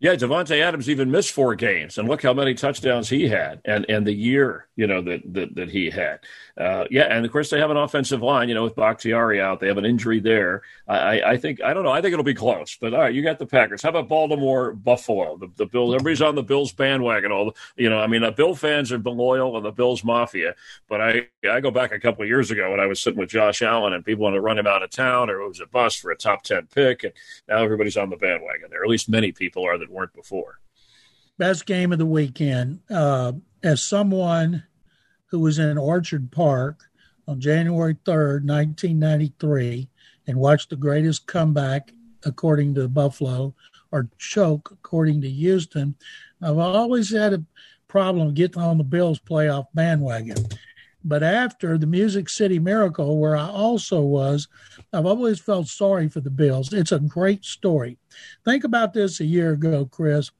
Yeah, 0.00 0.14
Davante 0.14 0.60
Adams 0.62 0.88
even 0.88 1.10
missed 1.10 1.32
four 1.32 1.56
games, 1.56 1.98
and 1.98 2.08
look 2.08 2.22
how 2.22 2.32
many 2.32 2.54
touchdowns 2.54 3.08
he 3.08 3.26
had, 3.26 3.60
and 3.64 3.84
and 3.88 4.06
the 4.06 4.12
year 4.12 4.68
you 4.76 4.86
know 4.86 5.02
that 5.02 5.22
that, 5.34 5.56
that 5.56 5.70
he 5.70 5.90
had. 5.90 6.20
Uh, 6.56 6.84
yeah, 6.88 7.04
and 7.04 7.26
of 7.26 7.32
course 7.32 7.50
they 7.50 7.58
have 7.58 7.70
an 7.70 7.76
offensive 7.76 8.22
line. 8.22 8.48
You 8.48 8.54
know, 8.54 8.62
with 8.62 8.76
Bakhtiari 8.76 9.40
out, 9.40 9.58
they 9.58 9.66
have 9.66 9.76
an 9.76 9.84
injury 9.84 10.20
there. 10.20 10.62
I, 10.86 11.20
I 11.22 11.36
think 11.36 11.60
I 11.62 11.74
don't 11.74 11.82
know. 11.82 11.90
I 11.90 12.00
think 12.00 12.12
it'll 12.12 12.24
be 12.24 12.32
close. 12.32 12.76
But 12.80 12.94
all 12.94 13.00
right, 13.00 13.14
you 13.14 13.22
got 13.22 13.40
the 13.40 13.46
Packers. 13.46 13.82
How 13.82 13.88
about 13.88 14.08
Baltimore, 14.08 14.72
Buffalo? 14.72 15.36
The, 15.36 15.50
the 15.56 15.66
Bills. 15.66 15.94
Everybody's 15.94 16.22
on 16.22 16.36
the 16.36 16.44
Bills 16.44 16.72
bandwagon. 16.72 17.32
All 17.32 17.56
you 17.76 17.90
know. 17.90 17.98
I 17.98 18.06
mean, 18.06 18.22
the 18.22 18.30
Bill 18.30 18.54
fans 18.54 18.92
are 18.92 18.98
loyal 18.98 19.56
and 19.56 19.66
the 19.66 19.72
Bills 19.72 20.04
mafia. 20.04 20.54
But 20.88 21.00
I 21.00 21.26
I 21.50 21.58
go 21.58 21.72
back 21.72 21.90
a 21.90 21.98
couple 21.98 22.22
of 22.22 22.28
years 22.28 22.52
ago 22.52 22.70
when 22.70 22.78
I 22.78 22.86
was 22.86 23.00
sitting 23.00 23.18
with 23.18 23.30
Josh 23.30 23.62
Allen 23.62 23.94
and 23.94 24.04
people 24.04 24.22
wanted 24.22 24.36
to 24.36 24.42
run 24.42 24.58
him 24.58 24.66
out 24.68 24.84
of 24.84 24.90
town 24.90 25.28
or 25.28 25.40
it 25.40 25.48
was 25.48 25.60
a 25.60 25.66
bust 25.66 25.98
for 25.98 26.12
a 26.12 26.16
top 26.16 26.44
ten 26.44 26.68
pick, 26.72 27.02
and 27.02 27.12
now 27.48 27.64
everybody's 27.64 27.96
on 27.96 28.10
the 28.10 28.16
bandwagon 28.16 28.68
there. 28.70 28.84
At 28.84 28.90
least 28.90 29.08
many 29.08 29.32
people 29.32 29.66
are 29.66 29.76
weren't 29.88 30.14
before. 30.14 30.58
Best 31.38 31.66
game 31.66 31.92
of 31.92 31.98
the 31.98 32.06
weekend. 32.06 32.80
Uh, 32.90 33.32
as 33.62 33.82
someone 33.82 34.64
who 35.26 35.40
was 35.40 35.58
in 35.58 35.78
Orchard 35.78 36.30
Park 36.30 36.84
on 37.26 37.40
January 37.40 37.94
3rd, 38.04 38.44
1993, 38.44 39.88
and 40.26 40.36
watched 40.36 40.70
the 40.70 40.76
greatest 40.76 41.26
comeback, 41.26 41.92
according 42.24 42.74
to 42.74 42.88
Buffalo, 42.88 43.54
or 43.92 44.08
choke, 44.18 44.70
according 44.72 45.20
to 45.22 45.30
Houston, 45.30 45.94
I've 46.42 46.58
always 46.58 47.12
had 47.12 47.32
a 47.32 47.44
problem 47.88 48.34
getting 48.34 48.62
on 48.62 48.78
the 48.78 48.84
Bills 48.84 49.18
playoff 49.18 49.66
bandwagon. 49.74 50.46
But 51.04 51.22
after 51.22 51.78
the 51.78 51.86
Music 51.86 52.28
City 52.28 52.58
Miracle, 52.58 53.18
where 53.18 53.36
I 53.36 53.48
also 53.48 54.00
was, 54.00 54.48
I've 54.92 55.06
always 55.06 55.38
felt 55.38 55.68
sorry 55.68 56.08
for 56.08 56.20
the 56.20 56.30
Bills. 56.30 56.72
It's 56.72 56.92
a 56.92 56.98
great 56.98 57.44
story. 57.44 57.98
Think 58.44 58.64
about 58.64 58.94
this 58.94 59.20
a 59.20 59.24
year 59.24 59.52
ago, 59.52 59.86
Chris. 59.86 60.30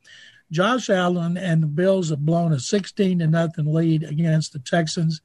Josh 0.50 0.88
Allen 0.90 1.36
and 1.36 1.62
the 1.62 1.68
Bills 1.68 2.10
have 2.10 2.24
blown 2.24 2.52
a 2.52 2.58
16 2.58 3.18
to 3.18 3.26
nothing 3.26 3.72
lead 3.72 4.02
against 4.02 4.52
the 4.52 4.58
Texans 4.58 5.20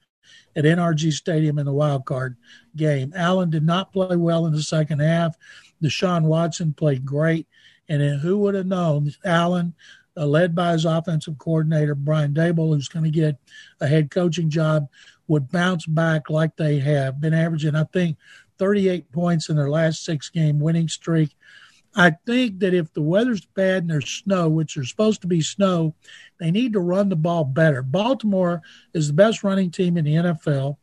at 0.55 0.65
NRG 0.65 1.11
Stadium 1.11 1.57
in 1.57 1.65
the 1.65 1.73
wild 1.73 2.05
card 2.05 2.37
game. 2.75 3.13
Allen 3.15 3.49
did 3.49 3.63
not 3.63 3.93
play 3.93 4.15
well 4.15 4.45
in 4.45 4.53
the 4.53 4.61
second 4.61 4.99
half. 4.99 5.35
Deshaun 5.81 6.23
Watson 6.23 6.73
played 6.73 7.05
great. 7.05 7.47
And 7.89 8.21
who 8.21 8.37
would 8.39 8.55
have 8.55 8.65
known 8.65 9.11
Allen, 9.25 9.73
uh, 10.15 10.25
led 10.25 10.55
by 10.55 10.73
his 10.73 10.85
offensive 10.85 11.37
coordinator, 11.37 11.95
Brian 11.95 12.33
Daboll, 12.33 12.73
who's 12.73 12.87
going 12.87 13.05
to 13.05 13.11
get 13.11 13.37
a 13.79 13.87
head 13.87 14.11
coaching 14.11 14.49
job, 14.49 14.87
would 15.27 15.51
bounce 15.51 15.85
back 15.85 16.29
like 16.29 16.55
they 16.55 16.79
have 16.79 17.19
been 17.19 17.33
averaging, 17.33 17.75
I 17.75 17.85
think, 17.85 18.17
38 18.59 19.11
points 19.11 19.49
in 19.49 19.55
their 19.55 19.69
last 19.69 20.03
six 20.03 20.29
game 20.29 20.59
winning 20.59 20.87
streak. 20.87 21.35
I 21.95 22.11
think 22.25 22.59
that 22.59 22.73
if 22.73 22.91
the 22.93 23.01
weather's 23.01 23.45
bad 23.45 23.83
and 23.83 23.91
there's 23.91 24.09
snow, 24.09 24.49
which 24.49 24.75
there's 24.75 24.89
supposed 24.89 25.21
to 25.21 25.27
be 25.27 25.41
snow, 25.41 25.93
they 26.39 26.49
need 26.49 26.73
to 26.73 26.79
run 26.79 27.09
the 27.09 27.15
ball 27.15 27.43
better. 27.43 27.83
Baltimore 27.83 28.61
is 28.93 29.07
the 29.07 29.13
best 29.13 29.43
running 29.43 29.69
team 29.69 29.97
in 29.97 30.05
the 30.05 30.15
NFL. 30.15 30.77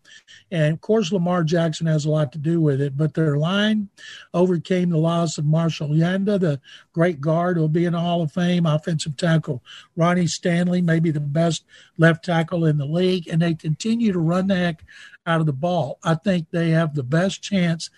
And 0.52 0.72
of 0.72 0.80
course, 0.80 1.10
Lamar 1.10 1.42
Jackson 1.42 1.86
has 1.86 2.04
a 2.04 2.10
lot 2.10 2.32
to 2.32 2.38
do 2.38 2.60
with 2.60 2.80
it, 2.80 2.96
but 2.96 3.14
their 3.14 3.36
line 3.36 3.88
overcame 4.32 4.90
the 4.90 4.98
loss 4.98 5.36
of 5.36 5.44
Marshall 5.44 5.90
Yanda, 5.90 6.38
the 6.38 6.60
great 6.92 7.20
guard 7.20 7.56
who 7.56 7.62
will 7.62 7.68
be 7.68 7.84
in 7.84 7.92
the 7.92 8.00
Hall 8.00 8.22
of 8.22 8.32
Fame, 8.32 8.64
offensive 8.64 9.16
tackle 9.16 9.62
Ronnie 9.96 10.28
Stanley, 10.28 10.80
maybe 10.80 11.10
the 11.10 11.20
best 11.20 11.64
left 11.98 12.24
tackle 12.24 12.64
in 12.64 12.78
the 12.78 12.86
league. 12.86 13.28
And 13.28 13.42
they 13.42 13.54
continue 13.54 14.12
to 14.12 14.20
run 14.20 14.46
the 14.46 14.56
heck 14.56 14.84
out 15.26 15.40
of 15.40 15.46
the 15.46 15.52
ball. 15.52 15.98
I 16.04 16.14
think 16.14 16.50
they 16.50 16.70
have 16.70 16.94
the 16.94 17.02
best 17.02 17.42
chance 17.42 17.90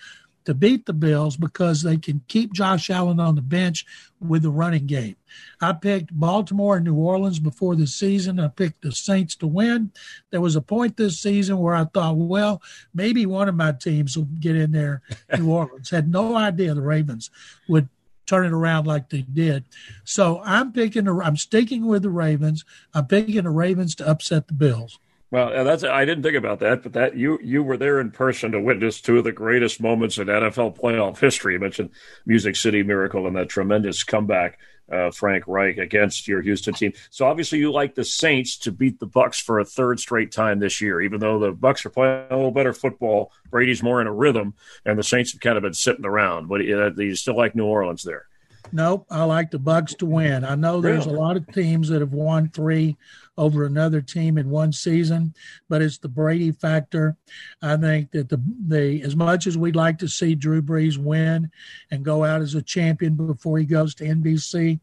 to 0.45 0.55
beat 0.55 0.87
the 0.87 0.93
Bills 0.93 1.37
because 1.37 1.83
they 1.83 1.97
can 1.97 2.23
keep 2.29 2.53
Josh 2.53 2.91
Allen 2.91 3.21
on 3.21 3.35
the 3.35 3.43
bench 3.43 3.87
with 4.21 4.43
the 4.43 4.51
running 4.51 4.87
game. 4.87 5.17
I 5.61 5.73
picked 5.73 6.19
Baltimore 6.19 6.77
and 6.77 6.85
New 6.85 6.95
Orleans 6.95 7.39
before 7.39 7.77
the 7.77 7.87
season. 7.87 8.41
I 8.41 8.49
picked 8.49 8.83
the 8.83 8.93
Saints 8.93 9.35
to 9.37 9.47
win. 9.47 9.93
There 10.31 10.41
was 10.41 10.57
a 10.57 10.61
point 10.61 10.97
this 10.97 11.21
season 11.21 11.59
where 11.59 11.75
I 11.75 11.85
thought, 11.85 12.17
well, 12.17 12.63
maybe 12.95 13.27
one 13.27 13.49
of 13.49 13.55
my 13.55 13.73
teams 13.73 14.17
will 14.17 14.25
get 14.25 14.57
in 14.57 14.73
there. 14.73 15.03
New 15.39 15.51
Orleans 15.51 15.91
had 15.91 16.11
no 16.11 16.37
idea 16.37 16.75
the 16.75 16.83
Ravens 16.83 17.31
would 17.69 17.89
turn 18.27 18.47
it 18.47 18.53
around 18.53 18.87
like 18.87 19.11
they 19.11 19.23
did. 19.23 19.65
So 20.05 20.41
I'm 20.45 20.73
picking. 20.73 21.09
I'm 21.09 21.37
sticking 21.37 21.87
with 21.87 22.03
the 22.03 22.11
Ravens. 22.11 22.65
I'm 22.95 23.07
picking 23.07 23.43
the 23.45 23.51
Ravens 23.51 23.95
to 23.97 24.09
upset 24.09 24.49
the 24.49 24.55
Bills. 24.55 24.99
Well, 25.33 25.65
that's 25.65 25.83
I 25.83 26.05
didn't 26.05 26.25
think 26.25 26.37
about 26.37 26.59
that, 26.59 26.83
but 26.83 26.93
that 26.93 27.17
you 27.17 27.39
you 27.43 27.63
were 27.63 27.79
there 27.79 27.99
in 28.01 28.11
person 28.11 28.53
to 28.53 28.61
witness 28.61 29.01
two 29.01 29.17
of 29.17 29.25
the 29.25 29.33
greatest 29.33 29.81
moments 29.81 30.19
in 30.19 30.27
NFL 30.27 30.79
playoff 30.79 31.19
history. 31.19 31.55
You 31.55 31.59
mentioned 31.59 31.89
Music 32.27 32.55
City 32.55 32.83
Miracle 32.83 33.27
and 33.27 33.35
that 33.37 33.49
tremendous 33.49 34.05
comeback, 34.05 34.59
uh, 34.93 35.11
Frank 35.11 35.45
Reich 35.47 35.79
against 35.79 36.29
your 36.29 36.43
Houston 36.43 36.75
team. 36.75 36.93
So 37.09 37.27
obviously, 37.27 37.61
you 37.61 37.73
like 37.73 37.95
the 37.95 38.05
Saints 38.05 38.59
to 38.59 38.73
beat 38.73 39.01
the 39.01 39.07
Bucks 39.07 39.41
for 39.41 39.59
a 39.59 39.65
third 39.65 40.01
straight 40.01 40.33
time 40.33 40.59
this 40.59 40.83
year, 40.83 41.01
even 41.01 41.19
though 41.19 41.39
the 41.39 41.53
Bucks 41.53 41.87
are 41.87 41.91
playing 41.91 42.27
a 42.29 42.37
little 42.37 42.51
better 42.51 42.75
football. 42.75 43.33
Brady's 43.51 43.83
more 43.83 44.03
in 44.03 44.07
a 44.09 44.13
rhythm, 44.13 44.53
and 44.85 44.99
the 44.99 45.03
Saints 45.03 45.33
have 45.33 45.41
kind 45.41 45.57
of 45.57 45.63
been 45.63 45.73
sitting 45.73 46.05
around. 46.05 46.49
But 46.49 46.63
you, 46.63 46.93
you 46.99 47.17
still 47.17 47.39
like 47.39 47.55
New 47.55 47.65
Orleans 47.65 48.03
there. 48.03 48.27
Nope, 48.71 49.07
I 49.11 49.25
like 49.25 49.51
the 49.51 49.59
Bucks 49.59 49.95
to 49.95 50.07
win. 50.07 50.45
I 50.45 50.57
know 50.57 50.83
there's 50.83 51.07
really? 51.07 51.19
a 51.19 51.21
lot 51.21 51.37
of 51.39 51.47
teams 51.53 51.89
that 51.89 52.01
have 52.01 52.13
won 52.13 52.51
three 52.51 52.99
over 53.39 53.65
another 53.65 54.01
team 54.01 54.37
in 54.37 54.51
one 54.51 54.73
season, 54.73 55.35
but 55.69 55.81
it's 55.81 55.99
the 55.99 56.09
Brady 56.09 56.53
factor. 56.53 57.17
I 57.63 57.77
think 57.77 58.11
that 58.13 58.29
the 58.29 58.43
the 58.69 59.03
as 59.03 59.17
much 59.17 59.47
as 59.47 59.57
we'd 59.57 59.77
like 59.77 59.99
to 59.99 60.09
see 60.09 60.35
Drew 60.35 60.61
Brees 60.61 60.99
win 60.99 61.51
and 61.91 62.05
go 62.05 62.25
out 62.25 62.43
as 62.43 62.55
a 62.55 62.63
champion 62.63 63.15
before 63.15 63.59
he 63.59 63.65
goes 63.65 63.95
to 63.97 64.05
NBC, 64.05 64.81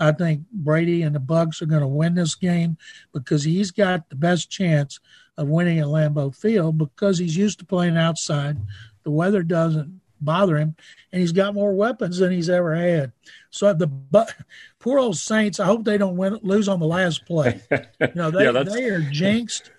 I 0.00 0.12
think 0.12 0.42
Brady 0.52 1.02
and 1.02 1.14
the 1.14 1.20
Bucks 1.20 1.62
are 1.62 1.66
going 1.66 1.82
to 1.82 1.86
win 1.86 2.14
this 2.14 2.34
game 2.34 2.76
because 3.12 3.44
he's 3.44 3.70
got 3.70 4.08
the 4.10 4.16
best 4.16 4.50
chance 4.50 4.98
of 5.38 5.48
winning 5.48 5.78
at 5.78 5.86
Lambeau 5.86 6.34
Field 6.34 6.78
because 6.78 7.18
he's 7.18 7.36
used 7.36 7.60
to 7.60 7.64
playing 7.64 7.96
outside. 7.96 8.58
The 9.04 9.10
weather 9.10 9.42
doesn't 9.42 10.01
bother 10.24 10.56
him, 10.56 10.76
and 11.12 11.20
he's 11.20 11.32
got 11.32 11.54
more 11.54 11.74
weapons 11.74 12.18
than 12.18 12.30
he's 12.30 12.50
ever 12.50 12.74
had. 12.74 13.12
So 13.50 13.72
the 13.72 13.86
but 13.86 14.34
poor 14.78 14.98
old 14.98 15.16
Saints, 15.16 15.60
I 15.60 15.66
hope 15.66 15.84
they 15.84 15.98
don't 15.98 16.16
win 16.16 16.38
lose 16.42 16.68
on 16.68 16.80
the 16.80 16.86
last 16.86 17.26
play. 17.26 17.60
You 17.70 18.08
know 18.14 18.30
they 18.32 18.44
yeah, 18.44 18.62
they 18.62 18.84
are 18.84 19.00
jinxed 19.00 19.70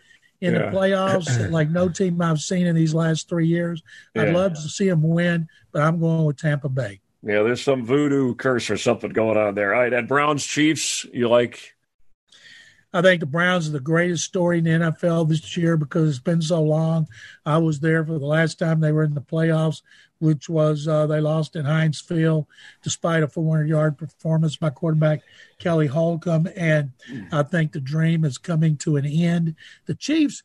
in 0.42 0.54
yeah. 0.54 0.70
the 0.70 0.78
playoffs 0.78 1.50
like 1.52 1.70
no 1.70 1.90
team 1.90 2.22
I've 2.22 2.40
seen 2.40 2.68
in 2.68 2.76
these 2.76 2.94
last 2.94 3.30
three 3.30 3.48
years. 3.48 3.82
I'd 4.16 4.28
yeah. 4.28 4.34
love 4.34 4.54
to 4.54 4.62
see 4.62 4.90
them 4.90 5.04
win, 5.04 5.48
but 5.72 5.82
I'm 5.82 6.00
going 6.00 6.26
with 6.26 6.38
Tampa 6.38 6.70
Bay. 6.70 7.00
Yeah, 7.26 7.44
there's 7.44 7.64
some 7.64 7.86
voodoo 7.86 8.36
curse 8.36 8.70
or 8.70 8.78
something 8.78 9.12
going 9.12 9.38
on 9.38 9.56
there. 9.56 9.74
All 9.74 9.82
right, 9.82 9.94
and 9.94 10.08
Browns 10.08 10.46
Chiefs, 10.46 11.06
you 11.14 11.30
like 11.30 11.74
I 12.94 13.02
think 13.02 13.22
the 13.22 13.26
Browns 13.26 13.68
are 13.68 13.72
the 13.72 13.80
greatest 13.80 14.24
story 14.24 14.60
in 14.60 14.66
the 14.66 14.70
NFL 14.70 15.28
this 15.28 15.58
year 15.58 15.78
because 15.78 16.10
it's 16.10 16.20
been 16.20 16.44
so 16.44 16.62
long. 16.62 17.08
I 17.44 17.58
was 17.58 17.80
there 17.80 18.06
for 18.06 18.20
the 18.20 18.26
last 18.26 18.60
time 18.60 18.80
they 18.80 18.92
were 18.92 19.04
in 19.04 19.16
the 19.16 19.22
playoffs, 19.22 19.82
which 20.24 20.48
was 20.48 20.88
uh, 20.88 21.06
they 21.06 21.20
lost 21.20 21.56
at 21.58 21.66
Heinz 21.66 22.00
Field 22.00 22.48
despite 22.82 23.24
a 23.24 23.28
400 23.28 23.68
yard 23.68 23.98
performance 23.98 24.56
by 24.56 24.70
quarterback 24.70 25.22
Kelly 25.60 25.88
Holcomb. 25.88 26.48
And 26.56 26.94
I 27.32 27.44
think 27.44 27.74
the 27.74 27.82
dream 27.82 28.24
is 28.24 28.38
coming 28.38 28.78
to 28.78 28.96
an 28.96 29.06
end. 29.06 29.56
The 29.86 29.96
Chiefs 29.96 30.42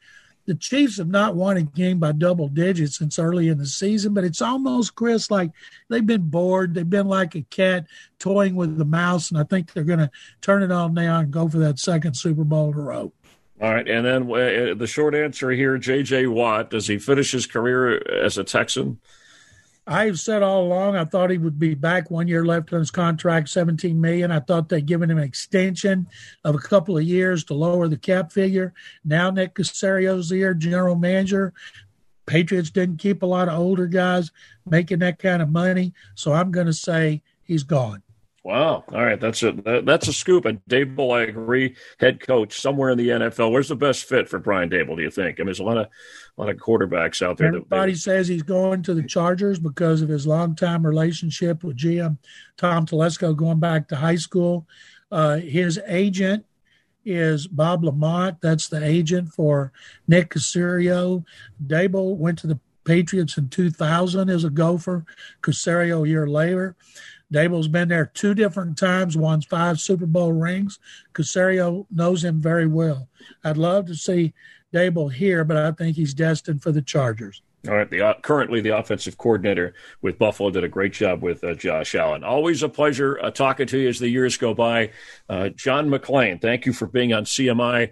the 0.46 0.54
Chiefs 0.54 0.96
have 0.96 1.08
not 1.08 1.36
won 1.36 1.58
a 1.58 1.62
game 1.62 1.98
by 1.98 2.12
double 2.12 2.48
digits 2.48 2.96
since 2.96 3.18
early 3.18 3.48
in 3.48 3.58
the 3.58 3.66
season, 3.66 4.14
but 4.14 4.24
it's 4.24 4.40
almost, 4.40 4.94
Chris, 4.94 5.30
like 5.30 5.50
they've 5.90 6.06
been 6.06 6.30
bored. 6.30 6.72
They've 6.72 6.88
been 6.88 7.06
like 7.06 7.34
a 7.34 7.42
cat 7.42 7.86
toying 8.18 8.54
with 8.54 8.78
the 8.78 8.86
mouse, 8.86 9.30
and 9.30 9.38
I 9.38 9.44
think 9.44 9.74
they're 9.74 9.84
going 9.84 9.98
to 9.98 10.10
turn 10.40 10.62
it 10.62 10.72
on 10.72 10.94
now 10.94 11.18
and 11.18 11.30
go 11.30 11.48
for 11.48 11.58
that 11.58 11.78
second 11.78 12.14
Super 12.14 12.44
Bowl 12.44 12.72
in 12.72 12.78
a 12.78 12.82
row. 12.82 13.12
All 13.60 13.74
right, 13.74 13.86
and 13.86 14.06
then 14.06 14.22
uh, 14.22 14.74
the 14.74 14.86
short 14.86 15.14
answer 15.14 15.50
here: 15.50 15.76
J.J. 15.76 16.28
Watt. 16.28 16.70
Does 16.70 16.86
he 16.86 16.98
finish 16.98 17.32
his 17.32 17.44
career 17.44 18.00
as 18.10 18.38
a 18.38 18.44
Texan? 18.44 19.00
I've 19.90 20.20
said 20.20 20.42
all 20.42 20.64
along 20.64 20.96
I 20.96 21.06
thought 21.06 21.30
he 21.30 21.38
would 21.38 21.58
be 21.58 21.74
back 21.74 22.10
one 22.10 22.28
year 22.28 22.44
left 22.44 22.74
on 22.74 22.80
his 22.80 22.90
contract, 22.90 23.48
17 23.48 23.98
million. 23.98 24.30
I 24.30 24.40
thought 24.40 24.68
they'd 24.68 24.84
given 24.84 25.10
him 25.10 25.16
an 25.16 25.24
extension 25.24 26.06
of 26.44 26.54
a 26.54 26.58
couple 26.58 26.98
of 26.98 27.04
years 27.04 27.42
to 27.44 27.54
lower 27.54 27.88
the 27.88 27.96
cap 27.96 28.30
figure. 28.30 28.74
Now 29.02 29.30
Nick 29.30 29.54
Caserio's 29.54 30.28
here, 30.30 30.52
general 30.52 30.94
manager. 30.94 31.54
Patriots 32.26 32.70
didn't 32.70 32.98
keep 32.98 33.22
a 33.22 33.26
lot 33.26 33.48
of 33.48 33.58
older 33.58 33.86
guys 33.86 34.30
making 34.66 34.98
that 34.98 35.18
kind 35.18 35.40
of 35.40 35.48
money, 35.48 35.94
so 36.14 36.34
I'm 36.34 36.52
going 36.52 36.66
to 36.66 36.74
say 36.74 37.22
he's 37.42 37.62
gone. 37.62 38.02
Wow. 38.44 38.84
All 38.92 39.04
right. 39.04 39.20
That's 39.20 39.42
a 39.42 39.52
that's 39.84 40.08
a 40.08 40.12
scoop. 40.12 40.44
And 40.44 40.64
Daboll, 40.70 41.16
I 41.16 41.22
agree, 41.24 41.76
head 41.98 42.20
coach 42.20 42.58
somewhere 42.58 42.90
in 42.90 42.98
the 42.98 43.08
NFL. 43.08 43.50
Where's 43.50 43.68
the 43.68 43.76
best 43.76 44.04
fit 44.04 44.28
for 44.28 44.38
Brian 44.38 44.70
Daboll, 44.70 44.96
Do 44.96 45.02
you 45.02 45.10
think? 45.10 45.38
I 45.38 45.42
mean, 45.42 45.46
there's 45.46 45.60
a 45.60 45.64
lot 45.64 45.76
of 45.76 45.86
a 45.86 46.40
lot 46.40 46.48
of 46.48 46.56
quarterbacks 46.56 47.20
out 47.20 47.36
there. 47.36 47.48
Everybody 47.48 47.92
that, 47.92 47.98
says 47.98 48.28
he's 48.28 48.42
going 48.44 48.82
to 48.84 48.94
the 48.94 49.02
Chargers 49.02 49.58
because 49.58 50.02
of 50.02 50.08
his 50.08 50.26
longtime 50.26 50.86
relationship 50.86 51.64
with 51.64 51.76
GM 51.76 52.16
Tom 52.56 52.86
Telesco, 52.86 53.36
going 53.36 53.58
back 53.58 53.88
to 53.88 53.96
high 53.96 54.16
school. 54.16 54.66
Uh, 55.10 55.36
his 55.36 55.80
agent 55.86 56.44
is 57.04 57.46
Bob 57.46 57.82
LaMonte. 57.82 58.40
That's 58.40 58.68
the 58.68 58.84
agent 58.84 59.30
for 59.30 59.72
Nick 60.06 60.30
Caserio. 60.30 61.24
Daboll 61.66 62.16
went 62.16 62.38
to 62.40 62.46
the 62.46 62.60
Patriots 62.84 63.36
in 63.36 63.48
2000 63.48 64.30
as 64.30 64.44
a 64.44 64.50
gopher. 64.50 65.04
Caserio 65.42 66.04
a 66.04 66.08
year 66.08 66.26
later. 66.26 66.76
Daboll's 67.32 67.68
been 67.68 67.88
there 67.88 68.06
two 68.06 68.34
different 68.34 68.78
times, 68.78 69.16
won 69.16 69.42
five 69.42 69.80
Super 69.80 70.06
Bowl 70.06 70.32
rings. 70.32 70.78
Caserio 71.12 71.86
knows 71.90 72.24
him 72.24 72.40
very 72.40 72.66
well. 72.66 73.08
I'd 73.44 73.56
love 73.56 73.86
to 73.86 73.94
see 73.94 74.32
Daboll 74.72 75.12
here, 75.12 75.44
but 75.44 75.56
I 75.56 75.72
think 75.72 75.96
he's 75.96 76.14
destined 76.14 76.62
for 76.62 76.72
the 76.72 76.82
Chargers. 76.82 77.42
All 77.66 77.74
right. 77.74 77.90
The 77.90 78.00
uh, 78.00 78.14
currently 78.22 78.60
the 78.60 78.76
offensive 78.76 79.18
coordinator 79.18 79.74
with 80.00 80.18
Buffalo 80.18 80.50
did 80.50 80.62
a 80.62 80.68
great 80.68 80.92
job 80.92 81.22
with 81.22 81.42
uh, 81.42 81.54
Josh 81.54 81.94
Allen. 81.94 82.22
Always 82.22 82.62
a 82.62 82.68
pleasure 82.68 83.18
uh, 83.20 83.30
talking 83.30 83.66
to 83.66 83.78
you 83.78 83.88
as 83.88 83.98
the 83.98 84.08
years 84.08 84.36
go 84.36 84.54
by. 84.54 84.92
Uh, 85.28 85.48
John 85.48 85.88
McClain, 85.88 86.40
thank 86.40 86.66
you 86.66 86.72
for 86.72 86.86
being 86.86 87.12
on 87.12 87.24
CMI. 87.24 87.90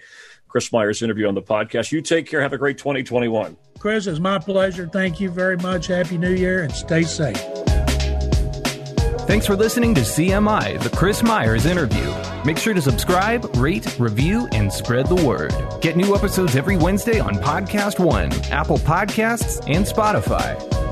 Chris 0.49 0.73
Myers 0.73 1.03
interview 1.03 1.27
on 1.27 1.35
the 1.35 1.43
podcast. 1.43 1.91
You 1.93 2.01
take 2.01 2.27
care. 2.27 2.41
Have 2.41 2.53
a 2.53 2.59
great 2.59 2.79
2021. 2.79 3.57
Chris, 3.79 4.07
it's 4.07 4.21
my 4.21 4.39
pleasure. 4.39 4.89
Thank 4.89 5.21
you 5.21 5.31
very 5.31 5.57
much. 5.57 5.89
Happy 5.89 6.17
New 6.17 6.33
Year 6.33 6.63
and 6.63 6.73
stay 6.73 7.03
safe. 7.03 7.37
Thanks 9.27 9.45
for 9.45 9.57
listening 9.57 9.93
to 9.97 10.03
CMI, 10.03 10.81
the 10.81 10.89
Chris 10.97 11.21
Myers 11.21 11.67
interview. 11.67 12.15
Make 12.45 12.59
sure 12.59 12.75
to 12.75 12.81
subscribe, 12.81 13.57
rate, 13.57 13.99
review, 13.99 14.47
and 14.53 14.73
spread 14.73 15.09
the 15.09 15.17
word. 15.17 15.53
Get 15.81 15.97
new 15.97 16.15
episodes 16.15 16.55
every 16.55 16.77
Wednesday 16.77 17.19
on 17.19 17.35
Podcast 17.35 17.99
One, 17.99 18.33
Apple 18.53 18.79
Podcasts, 18.79 19.61
and 19.67 19.85
Spotify. 19.85 20.86